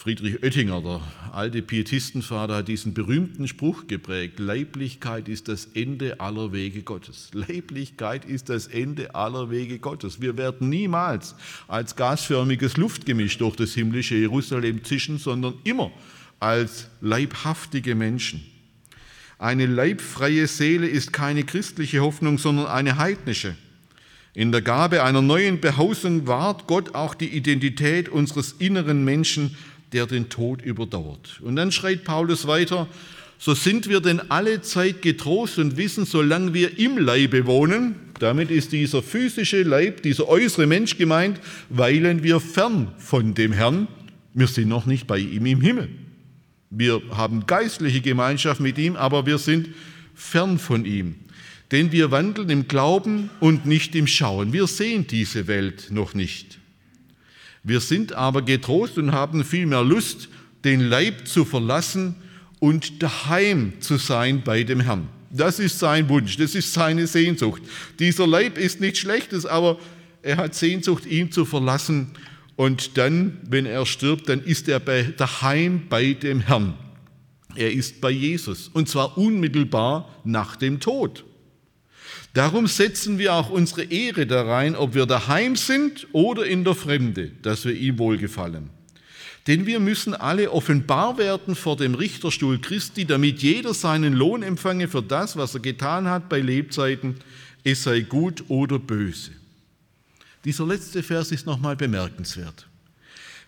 Friedrich 0.01 0.41
Oettinger, 0.41 0.81
der 0.81 0.99
alte 1.31 1.61
Pietistenvater, 1.61 2.55
hat 2.55 2.67
diesen 2.67 2.95
berühmten 2.95 3.47
Spruch 3.47 3.85
geprägt, 3.85 4.39
Leiblichkeit 4.39 5.29
ist 5.29 5.47
das 5.47 5.65
Ende 5.75 6.19
aller 6.19 6.51
Wege 6.51 6.81
Gottes. 6.81 7.29
Leiblichkeit 7.33 8.25
ist 8.25 8.49
das 8.49 8.65
Ende 8.65 9.13
aller 9.13 9.51
Wege 9.51 9.77
Gottes. 9.77 10.19
Wir 10.19 10.37
werden 10.37 10.69
niemals 10.69 11.35
als 11.67 11.95
gasförmiges 11.95 12.77
Luftgemisch 12.77 13.37
durch 13.37 13.55
das 13.55 13.75
himmlische 13.75 14.15
Jerusalem 14.15 14.83
zischen, 14.83 15.19
sondern 15.19 15.53
immer 15.65 15.91
als 16.39 16.87
leibhaftige 17.01 17.93
Menschen. 17.93 18.43
Eine 19.37 19.67
leibfreie 19.67 20.47
Seele 20.47 20.87
ist 20.87 21.13
keine 21.13 21.43
christliche 21.43 21.99
Hoffnung, 21.99 22.39
sondern 22.39 22.65
eine 22.65 22.97
heidnische. 22.97 23.55
In 24.33 24.53
der 24.53 24.61
Gabe 24.61 25.03
einer 25.03 25.21
neuen 25.21 25.59
Behausung 25.59 26.25
wahrt 26.25 26.65
Gott 26.65 26.95
auch 26.95 27.13
die 27.13 27.27
Identität 27.35 28.07
unseres 28.07 28.53
inneren 28.53 29.03
Menschen 29.03 29.57
der 29.93 30.05
den 30.05 30.29
Tod 30.29 30.61
überdauert. 30.61 31.39
Und 31.41 31.55
dann 31.55 31.71
schreit 31.71 32.03
Paulus 32.03 32.47
weiter, 32.47 32.87
so 33.37 33.53
sind 33.55 33.89
wir 33.89 34.01
denn 34.01 34.19
alle 34.29 34.61
Zeit 34.61 35.01
getrost 35.01 35.57
und 35.57 35.75
wissen, 35.75 36.05
solange 36.05 36.53
wir 36.53 36.77
im 36.77 36.97
Leibe 36.97 37.47
wohnen, 37.47 37.95
damit 38.19 38.51
ist 38.51 38.71
dieser 38.71 39.01
physische 39.01 39.63
Leib, 39.63 40.03
dieser 40.03 40.27
äußere 40.27 40.67
Mensch 40.67 40.97
gemeint, 40.97 41.39
weilen 41.69 42.21
wir 42.21 42.39
fern 42.39 42.91
von 42.99 43.33
dem 43.33 43.51
Herrn, 43.51 43.87
wir 44.33 44.47
sind 44.47 44.69
noch 44.69 44.85
nicht 44.85 45.07
bei 45.07 45.17
ihm 45.17 45.45
im 45.45 45.59
Himmel. 45.59 45.89
Wir 46.69 47.01
haben 47.11 47.45
geistliche 47.47 47.99
Gemeinschaft 47.99 48.61
mit 48.61 48.77
ihm, 48.77 48.95
aber 48.95 49.25
wir 49.25 49.37
sind 49.37 49.69
fern 50.15 50.57
von 50.57 50.85
ihm. 50.85 51.15
Denn 51.71 51.91
wir 51.91 52.11
wandeln 52.11 52.49
im 52.49 52.67
Glauben 52.67 53.29
und 53.39 53.65
nicht 53.65 53.95
im 53.95 54.07
Schauen. 54.07 54.53
Wir 54.53 54.67
sehen 54.67 55.07
diese 55.07 55.47
Welt 55.47 55.87
noch 55.89 56.13
nicht. 56.13 56.60
Wir 57.63 57.79
sind 57.79 58.13
aber 58.13 58.41
getrost 58.41 58.97
und 58.97 59.11
haben 59.11 59.43
vielmehr 59.43 59.83
Lust, 59.83 60.29
den 60.63 60.81
Leib 60.81 61.27
zu 61.27 61.45
verlassen 61.45 62.15
und 62.59 63.01
daheim 63.01 63.73
zu 63.79 63.97
sein 63.97 64.41
bei 64.43 64.63
dem 64.63 64.79
Herrn. 64.79 65.07
Das 65.29 65.59
ist 65.59 65.79
sein 65.79 66.09
Wunsch, 66.09 66.37
das 66.37 66.55
ist 66.55 66.73
seine 66.73 67.07
Sehnsucht. 67.07 67.61
Dieser 67.99 68.27
Leib 68.27 68.57
ist 68.57 68.81
nichts 68.81 68.99
Schlechtes, 68.99 69.45
aber 69.45 69.79
er 70.21 70.37
hat 70.37 70.55
Sehnsucht, 70.55 71.05
ihn 71.05 71.31
zu 71.31 71.45
verlassen. 71.45 72.11
Und 72.55 72.97
dann, 72.97 73.39
wenn 73.49 73.65
er 73.65 73.85
stirbt, 73.85 74.27
dann 74.29 74.43
ist 74.43 74.67
er 74.67 74.79
bei, 74.79 75.03
daheim 75.17 75.83
bei 75.89 76.13
dem 76.13 76.41
Herrn. 76.41 76.73
Er 77.55 77.71
ist 77.71 78.01
bei 78.01 78.11
Jesus 78.11 78.69
und 78.69 78.89
zwar 78.89 79.17
unmittelbar 79.17 80.09
nach 80.23 80.55
dem 80.55 80.79
Tod. 80.79 81.23
Darum 82.33 82.67
setzen 82.67 83.17
wir 83.17 83.33
auch 83.33 83.49
unsere 83.49 83.83
Ehre 83.83 84.25
da 84.25 84.43
rein, 84.43 84.75
ob 84.75 84.93
wir 84.93 85.05
daheim 85.05 85.55
sind 85.55 86.07
oder 86.13 86.45
in 86.45 86.63
der 86.63 86.75
Fremde, 86.75 87.31
dass 87.41 87.65
wir 87.65 87.73
ihm 87.73 87.99
wohlgefallen. 87.99 88.69
Denn 89.47 89.65
wir 89.65 89.79
müssen 89.79 90.13
alle 90.13 90.51
offenbar 90.51 91.17
werden 91.17 91.55
vor 91.55 91.75
dem 91.75 91.95
Richterstuhl 91.95 92.61
Christi, 92.61 93.05
damit 93.05 93.41
jeder 93.41 93.73
seinen 93.73 94.13
Lohn 94.13 94.43
empfange 94.43 94.87
für 94.87 95.01
das, 95.01 95.35
was 95.35 95.55
er 95.55 95.61
getan 95.61 96.07
hat 96.07 96.29
bei 96.29 96.39
Lebzeiten, 96.39 97.15
es 97.63 97.83
sei 97.83 98.01
gut 98.01 98.45
oder 98.47 98.79
böse. 98.79 99.31
Dieser 100.45 100.65
letzte 100.65 101.03
Vers 101.03 101.31
ist 101.31 101.45
nochmal 101.45 101.75
bemerkenswert. 101.75 102.67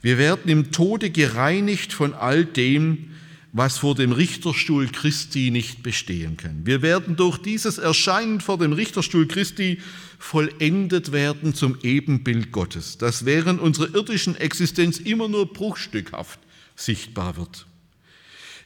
Wir 0.02 0.18
werden 0.18 0.50
im 0.50 0.72
Tode 0.72 1.10
gereinigt 1.10 1.94
von 1.94 2.14
all 2.14 2.44
dem, 2.44 3.12
was 3.54 3.78
vor 3.78 3.94
dem 3.94 4.12
Richterstuhl 4.12 4.88
Christi 4.88 5.52
nicht 5.52 5.84
bestehen 5.84 6.38
kann. 6.38 6.66
Wir 6.66 6.82
werden 6.82 7.16
durch 7.16 7.38
dieses 7.38 7.78
Erscheinen 7.78 8.42
vor 8.42 8.58
dem 8.58 8.74
Richterstuhl 8.74 9.28
Christi 9.28 9.80
vollendet 10.18 11.12
werden 11.12 11.54
zum 11.54 11.78
Ebenbild 11.84 12.52
Gottes, 12.52 12.98
das 12.98 13.26
während 13.26 13.62
unserer 13.62 13.94
irdischen 13.94 14.36
Existenz 14.36 14.98
immer 14.98 15.28
nur 15.28 15.54
bruchstückhaft 15.54 16.40
sichtbar 16.76 17.38
wird. 17.38 17.68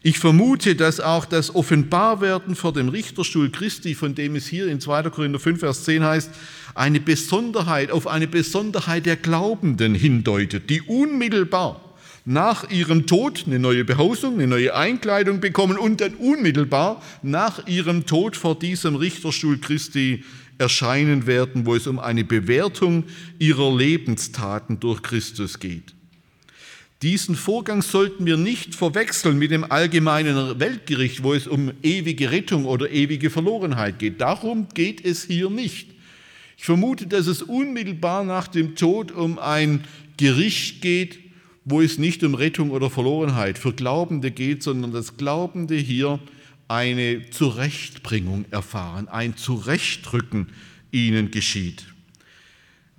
Ich 0.04 0.20
vermute, 0.20 0.76
dass 0.76 1.02
auch 1.02 1.26
das 1.26 1.54
Offenbarwerden 1.54 2.56
vor 2.56 2.72
dem 2.72 2.88
Richterstuhl 2.88 3.52
Christi, 3.52 3.94
von 3.94 4.16
dem 4.16 4.38
es 4.38 4.48
hier 4.48 4.68
in 4.68 4.80
2. 4.80 5.10
Korinther 5.10 5.40
5, 5.40 5.60
Vers 5.60 5.84
10 5.84 6.04
heißt, 6.04 6.32
eine 6.76 7.02
Besonderheit, 7.02 7.92
auf 7.92 8.08
eine 8.08 8.28
Besonderheit 8.28 9.06
der 9.06 9.18
Glaubenden 9.18 9.96
hindeutet, 9.96 10.70
die 10.70 10.82
unmittelbar 10.82 11.87
nach 12.30 12.70
ihrem 12.70 13.08
Tod 13.08 13.46
eine 13.48 13.58
neue 13.58 13.86
Behausung, 13.86 14.34
eine 14.34 14.48
neue 14.48 14.76
Einkleidung 14.76 15.40
bekommen 15.40 15.78
und 15.78 16.02
dann 16.02 16.14
unmittelbar 16.16 17.02
nach 17.22 17.66
ihrem 17.68 18.06
Tod 18.06 18.36
vor 18.36 18.60
diesem 18.60 18.98
Richterstuhl 18.98 19.60
Christi 19.60 20.26
erscheinen 20.58 21.26
werden, 21.26 21.66
wo 21.66 21.74
es 21.74 21.88
um 21.88 22.00
eine 22.00 22.26
Bewertung 22.26 23.06
ihrer 23.40 23.74
Lebenstaten 23.74 24.78
durch 24.82 25.04
Christus 25.04 25.58
geht. 25.60 25.96
Diesen 27.02 27.38
Vorgang 27.38 27.82
sollten 27.82 28.26
wir 28.26 28.36
nicht 28.36 28.76
verwechseln 28.76 29.40
mit 29.40 29.52
dem 29.52 29.64
allgemeinen 29.64 30.60
Weltgericht, 30.60 31.24
wo 31.24 31.34
es 31.34 31.48
um 31.48 31.72
ewige 31.82 32.30
Rettung 32.30 32.66
oder 32.66 32.92
ewige 32.92 33.30
Verlorenheit 33.30 34.00
geht. 34.00 34.20
Darum 34.20 34.68
geht 34.74 35.06
es 35.06 35.24
hier 35.24 35.50
nicht. 35.50 35.92
Ich 36.58 36.66
vermute, 36.66 37.08
dass 37.08 37.28
es 37.28 37.42
unmittelbar 37.42 38.26
nach 38.26 38.50
dem 38.50 38.76
Tod 38.76 39.14
um 39.14 39.40
ein 39.40 39.86
Gericht 40.18 40.82
geht, 40.82 41.20
wo 41.70 41.82
es 41.82 41.97
nicht 41.97 42.24
um 42.24 42.34
Rettung 42.34 42.72
oder 42.72 42.89
Verlorenheit 42.89 43.57
für 43.57 43.74
Glaubende 43.74 44.32
geht, 44.32 44.63
sondern 44.63 44.93
dass 44.93 45.18
Glaubende 45.18 45.76
hier 45.76 46.18
eine 46.70 47.30
Zurechtbringung 47.30 48.45
erfahren, 48.51 49.09
ein 49.09 49.36
Zurechtrücken 49.36 50.47
ihnen 50.91 51.30
geschieht. 51.30 51.84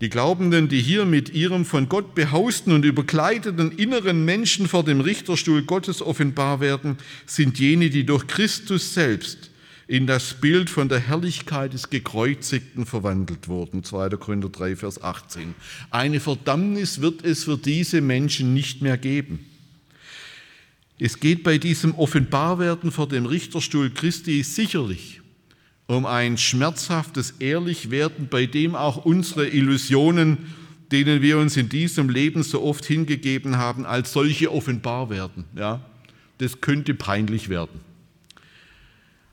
Die 0.02 0.10
Glaubenden, 0.10 0.68
die 0.68 0.82
hier 0.82 1.06
mit 1.06 1.30
ihrem 1.30 1.64
von 1.64 1.88
Gott 1.88 2.14
behausten 2.14 2.74
und 2.74 2.84
überkleideten 2.84 3.72
inneren 3.72 4.26
Menschen 4.26 4.68
vor 4.68 4.84
dem 4.84 5.00
Richterstuhl 5.00 5.62
Gottes 5.62 6.02
offenbar 6.02 6.60
werden, 6.60 6.98
sind 7.24 7.58
jene, 7.58 7.88
die 7.88 8.04
durch 8.04 8.26
Christus 8.26 8.92
selbst 8.92 9.47
in 9.88 10.06
das 10.06 10.34
Bild 10.34 10.68
von 10.68 10.90
der 10.90 11.00
Herrlichkeit 11.00 11.72
des 11.72 11.88
Gekreuzigten 11.88 12.84
verwandelt 12.84 13.48
wurden. 13.48 13.82
2. 13.82 14.10
Korinther 14.10 14.50
3, 14.50 14.76
Vers 14.76 15.02
18. 15.02 15.54
Eine 15.90 16.20
Verdammnis 16.20 17.00
wird 17.00 17.24
es 17.24 17.44
für 17.44 17.56
diese 17.56 18.02
Menschen 18.02 18.52
nicht 18.52 18.82
mehr 18.82 18.98
geben. 18.98 19.46
Es 20.98 21.20
geht 21.20 21.42
bei 21.42 21.56
diesem 21.56 21.94
Offenbarwerden 21.94 22.92
vor 22.92 23.08
dem 23.08 23.24
Richterstuhl 23.24 23.90
Christi 23.90 24.42
sicherlich 24.42 25.22
um 25.86 26.04
ein 26.04 26.36
schmerzhaftes 26.36 27.36
Ehrlichwerden, 27.38 28.28
bei 28.28 28.44
dem 28.44 28.74
auch 28.74 29.06
unsere 29.06 29.48
Illusionen, 29.48 30.36
denen 30.92 31.22
wir 31.22 31.38
uns 31.38 31.56
in 31.56 31.70
diesem 31.70 32.10
Leben 32.10 32.42
so 32.42 32.62
oft 32.62 32.84
hingegeben 32.84 33.56
haben, 33.56 33.86
als 33.86 34.12
solche 34.12 34.52
offenbar 34.52 35.08
werden. 35.08 35.44
Ja, 35.56 35.80
das 36.36 36.60
könnte 36.60 36.92
peinlich 36.92 37.48
werden. 37.48 37.87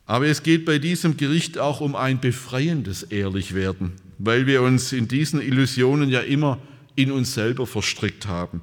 Aber 0.06 0.28
es 0.28 0.43
geht 0.43 0.66
bei 0.66 0.78
diesem 0.78 1.18
Gericht 1.18 1.58
auch 1.58 1.82
um 1.82 1.95
ein 1.95 2.20
befreiendes 2.20 3.03
Ehrlichwerden, 3.03 3.93
weil 4.20 4.45
wir 4.45 4.62
uns 4.62 4.91
in 4.91 5.08
diesen 5.08 5.41
Illusionen 5.41 6.10
ja 6.10 6.20
immer 6.20 6.60
in 6.95 7.12
uns 7.12 7.34
selber 7.34 7.66
verstrickt 7.66 8.28
haben 8.28 8.62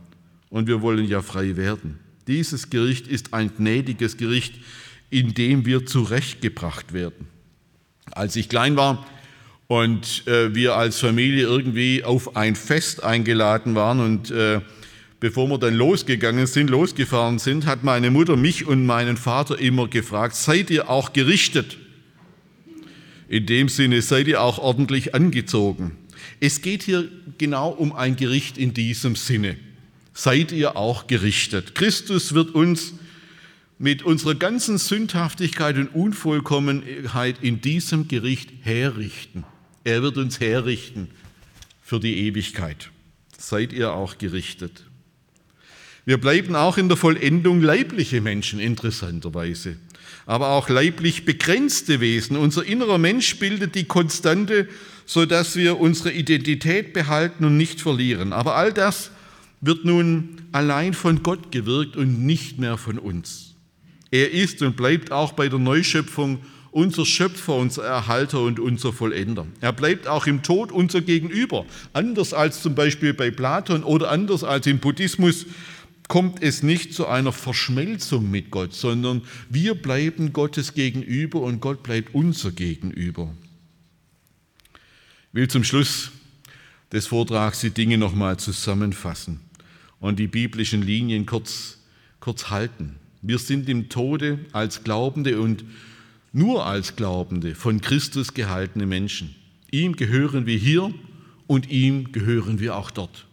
und 0.50 0.68
wir 0.68 0.82
wollen 0.82 1.06
ja 1.06 1.20
frei 1.20 1.56
werden. 1.56 1.98
Dieses 2.28 2.70
Gericht 2.70 3.08
ist 3.08 3.34
ein 3.34 3.50
gnädiges 3.56 4.16
Gericht, 4.16 4.54
in 5.10 5.34
dem 5.34 5.66
wir 5.66 5.84
zurechtgebracht 5.84 6.92
werden. 6.92 7.26
Als 8.12 8.36
ich 8.36 8.48
klein 8.48 8.76
war 8.76 9.06
und 9.66 10.26
äh, 10.28 10.54
wir 10.54 10.76
als 10.76 11.00
Familie 11.00 11.44
irgendwie 11.44 12.04
auf 12.04 12.36
ein 12.36 12.54
Fest 12.54 13.02
eingeladen 13.02 13.74
waren 13.74 14.00
und 14.00 14.30
äh, 14.30 14.60
bevor 15.22 15.48
wir 15.48 15.58
dann 15.58 15.76
losgegangen 15.76 16.48
sind, 16.48 16.68
losgefahren 16.68 17.38
sind, 17.38 17.64
hat 17.64 17.84
meine 17.84 18.10
Mutter 18.10 18.36
mich 18.36 18.66
und 18.66 18.84
meinen 18.84 19.16
Vater 19.16 19.56
immer 19.56 19.86
gefragt, 19.86 20.34
seid 20.34 20.68
ihr 20.68 20.90
auch 20.90 21.12
gerichtet? 21.12 21.78
In 23.28 23.46
dem 23.46 23.68
Sinne, 23.68 24.02
seid 24.02 24.26
ihr 24.26 24.42
auch 24.42 24.58
ordentlich 24.58 25.14
angezogen? 25.14 25.92
Es 26.40 26.60
geht 26.60 26.82
hier 26.82 27.08
genau 27.38 27.68
um 27.70 27.92
ein 27.92 28.16
Gericht 28.16 28.58
in 28.58 28.74
diesem 28.74 29.14
Sinne. 29.14 29.56
Seid 30.12 30.50
ihr 30.50 30.76
auch 30.76 31.06
gerichtet? 31.06 31.76
Christus 31.76 32.34
wird 32.34 32.52
uns 32.56 32.92
mit 33.78 34.02
unserer 34.02 34.34
ganzen 34.34 34.76
Sündhaftigkeit 34.76 35.76
und 35.76 35.94
Unvollkommenheit 35.94 37.36
in 37.42 37.60
diesem 37.60 38.08
Gericht 38.08 38.50
herrichten. 38.62 39.44
Er 39.84 40.02
wird 40.02 40.16
uns 40.16 40.40
herrichten 40.40 41.10
für 41.80 42.00
die 42.00 42.26
Ewigkeit. 42.26 42.90
Seid 43.38 43.72
ihr 43.72 43.92
auch 43.92 44.18
gerichtet. 44.18 44.82
Wir 46.04 46.18
bleiben 46.18 46.56
auch 46.56 46.78
in 46.78 46.88
der 46.88 46.96
Vollendung 46.96 47.60
leibliche 47.60 48.20
Menschen, 48.20 48.58
interessanterweise, 48.58 49.76
aber 50.26 50.50
auch 50.50 50.68
leiblich 50.68 51.24
begrenzte 51.24 52.00
Wesen. 52.00 52.36
Unser 52.36 52.64
innerer 52.64 52.98
Mensch 52.98 53.38
bildet 53.38 53.76
die 53.76 53.84
Konstante, 53.84 54.68
sodass 55.06 55.54
wir 55.54 55.78
unsere 55.78 56.10
Identität 56.10 56.92
behalten 56.92 57.44
und 57.44 57.56
nicht 57.56 57.80
verlieren. 57.80 58.32
Aber 58.32 58.56
all 58.56 58.72
das 58.72 59.12
wird 59.60 59.84
nun 59.84 60.42
allein 60.50 60.92
von 60.92 61.22
Gott 61.22 61.52
gewirkt 61.52 61.96
und 61.96 62.26
nicht 62.26 62.58
mehr 62.58 62.78
von 62.78 62.98
uns. 62.98 63.54
Er 64.10 64.32
ist 64.32 64.60
und 64.60 64.76
bleibt 64.76 65.12
auch 65.12 65.32
bei 65.32 65.48
der 65.48 65.60
Neuschöpfung 65.60 66.40
unser 66.72 67.06
Schöpfer, 67.06 67.54
unser 67.54 67.84
Erhalter 67.84 68.40
und 68.40 68.58
unser 68.58 68.92
Vollender. 68.92 69.46
Er 69.60 69.72
bleibt 69.72 70.08
auch 70.08 70.26
im 70.26 70.42
Tod 70.42 70.72
unser 70.72 71.00
Gegenüber. 71.00 71.64
Anders 71.92 72.34
als 72.34 72.62
zum 72.62 72.74
Beispiel 72.74 73.14
bei 73.14 73.30
Platon 73.30 73.84
oder 73.84 74.10
anders 74.10 74.42
als 74.42 74.66
im 74.66 74.78
Buddhismus 74.78 75.46
kommt 76.12 76.42
es 76.42 76.62
nicht 76.62 76.92
zu 76.92 77.06
einer 77.06 77.32
Verschmelzung 77.32 78.30
mit 78.30 78.50
Gott, 78.50 78.74
sondern 78.74 79.22
wir 79.48 79.74
bleiben 79.74 80.34
Gottes 80.34 80.74
Gegenüber 80.74 81.40
und 81.40 81.60
Gott 81.60 81.82
bleibt 81.82 82.14
unser 82.14 82.50
Gegenüber. 82.50 83.32
Ich 84.74 85.32
will 85.32 85.48
zum 85.48 85.64
Schluss 85.64 86.10
des 86.92 87.06
Vortrags 87.06 87.60
die 87.60 87.70
Dinge 87.70 87.96
nochmal 87.96 88.36
zusammenfassen 88.38 89.40
und 90.00 90.18
die 90.18 90.26
biblischen 90.26 90.82
Linien 90.82 91.24
kurz, 91.24 91.78
kurz 92.20 92.50
halten. 92.50 92.96
Wir 93.22 93.38
sind 93.38 93.70
im 93.70 93.88
Tode 93.88 94.38
als 94.52 94.84
Glaubende 94.84 95.40
und 95.40 95.64
nur 96.34 96.66
als 96.66 96.94
Glaubende 96.94 97.54
von 97.54 97.80
Christus 97.80 98.34
gehaltene 98.34 98.84
Menschen. 98.84 99.34
Ihm 99.70 99.96
gehören 99.96 100.44
wir 100.44 100.58
hier 100.58 100.92
und 101.46 101.70
ihm 101.70 102.12
gehören 102.12 102.60
wir 102.60 102.76
auch 102.76 102.90
dort. 102.90 103.24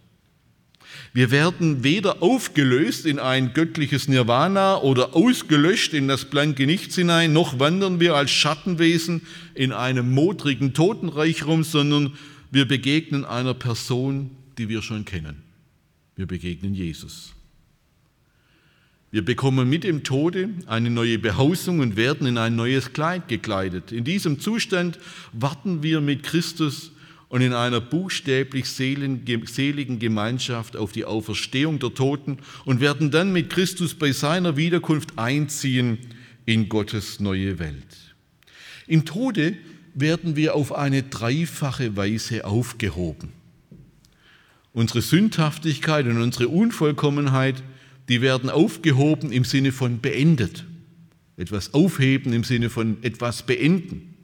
Wir 1.14 1.32
werden 1.32 1.84
weder 1.84 2.22
aufgelöst 2.22 3.06
in 3.06 3.20
ein 3.20 3.54
göttliches 3.54 4.08
Nirvana 4.08 4.82
oder 4.82 5.16
ausgelöscht 5.16 5.94
in 5.94 6.08
das 6.08 6.26
blanke 6.26 6.66
Nichts 6.66 6.96
hinein, 6.96 7.34
noch 7.34 7.60
wandern 7.60 8.00
wir 8.00 8.16
als 8.16 8.32
Schattenwesen 8.32 9.22
in 9.56 9.72
einem 9.72 10.12
modrigen 10.12 10.74
Totenreich 10.74 11.46
rum, 11.46 11.64
sondern 11.64 12.14
wir 12.52 12.68
begegnen 12.68 13.26
einer 13.26 13.54
Person, 13.54 14.32
die 14.58 14.70
wir 14.70 14.82
schon 14.82 15.06
kennen. 15.06 15.44
Wir 16.16 16.28
begegnen 16.28 16.74
Jesus. 16.74 17.34
Wir 19.12 19.26
bekommen 19.26 19.68
mit 19.68 19.84
dem 19.84 20.04
Tode 20.04 20.50
eine 20.68 20.92
neue 20.92 21.18
Behausung 21.18 21.80
und 21.80 21.96
werden 21.96 22.28
in 22.28 22.38
ein 22.38 22.56
neues 22.56 22.94
Kleid 22.94 23.28
gekleidet. 23.28 23.92
In 23.92 24.04
diesem 24.04 24.40
Zustand 24.40 25.00
warten 25.34 25.82
wir 25.82 26.00
mit 26.00 26.22
Christus 26.22 26.92
und 27.30 27.42
in 27.42 27.54
einer 27.54 27.80
buchstäblich 27.80 28.68
seligen 28.68 30.00
Gemeinschaft 30.00 30.76
auf 30.76 30.92
die 30.92 31.06
Auferstehung 31.06 31.80
der 31.80 31.94
Toten 31.94 32.40
und 32.66 32.82
werden 32.82 33.12
dann 33.12 33.32
mit 33.32 33.50
Christus 33.50 33.96
bei 33.96 34.12
seiner 34.12 34.58
Wiederkunft 34.58 35.18
einziehen 35.18 36.00
in 36.46 36.70
Gottes 36.70 37.20
neue 37.20 37.60
Welt. 37.60 38.16
Im 38.88 39.06
Tode 39.06 39.58
werden 39.94 40.36
wir 40.36 40.56
auf 40.56 40.74
eine 40.74 41.04
dreifache 41.04 41.96
Weise 41.96 42.46
aufgehoben. 42.46 43.32
Unsere 44.74 45.02
Sündhaftigkeit 45.02 46.06
und 46.08 46.22
unsere 46.22 46.50
Unvollkommenheit– 46.50 47.64
die 48.10 48.22
werden 48.22 48.50
aufgehoben 48.50 49.32
im 49.32 49.46
Sinne 49.46 49.72
von 49.72 50.02
beendet. 50.02 50.66
Etwas 51.38 51.74
aufheben 51.74 52.34
im 52.34 52.44
Sinne 52.44 52.70
von 52.70 52.98
etwas 53.04 53.44
beenden. 53.44 54.16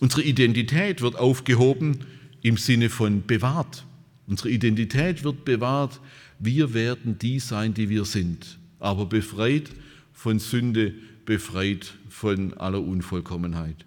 Unsere 0.00 0.22
Identität 0.22 1.02
wird 1.02 1.16
aufgehoben 1.16 2.06
im 2.42 2.56
Sinne 2.56 2.90
von 2.90 3.24
bewahrt. 3.26 3.84
Unsere 4.26 4.50
Identität 4.50 5.24
wird 5.24 5.44
bewahrt. 5.44 6.00
Wir 6.38 6.74
werden 6.74 7.18
die 7.18 7.38
sein, 7.38 7.74
die 7.74 7.88
wir 7.88 8.04
sind, 8.04 8.58
aber 8.78 9.06
befreit 9.06 9.70
von 10.12 10.38
Sünde, 10.38 10.94
befreit 11.24 11.94
von 12.08 12.54
aller 12.54 12.82
Unvollkommenheit. 12.82 13.84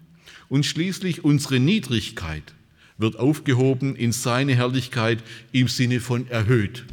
Und 0.48 0.64
schließlich 0.64 1.24
unsere 1.24 1.60
Niedrigkeit 1.60 2.54
wird 2.98 3.18
aufgehoben 3.18 3.94
in 3.94 4.12
seine 4.12 4.54
Herrlichkeit 4.54 5.22
im 5.52 5.68
Sinne 5.68 6.00
von 6.00 6.28
erhöht. 6.28 6.84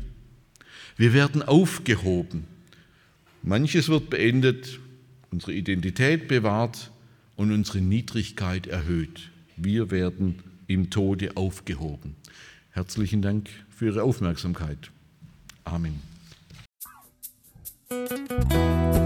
Wir 0.97 1.13
werden 1.13 1.41
aufgehoben. 1.41 2.45
Manches 3.41 3.89
wird 3.89 4.09
beendet, 4.09 4.79
unsere 5.31 5.53
Identität 5.53 6.27
bewahrt 6.27 6.91
und 7.35 7.51
unsere 7.51 7.81
Niedrigkeit 7.81 8.67
erhöht. 8.67 9.31
Wir 9.57 9.91
werden 9.91 10.39
im 10.73 10.89
Tode 10.89 11.31
aufgehoben. 11.35 12.15
Herzlichen 12.71 13.21
Dank 13.21 13.49
für 13.69 13.85
Ihre 13.85 14.03
Aufmerksamkeit. 14.03 14.91
Amen. 15.63 16.01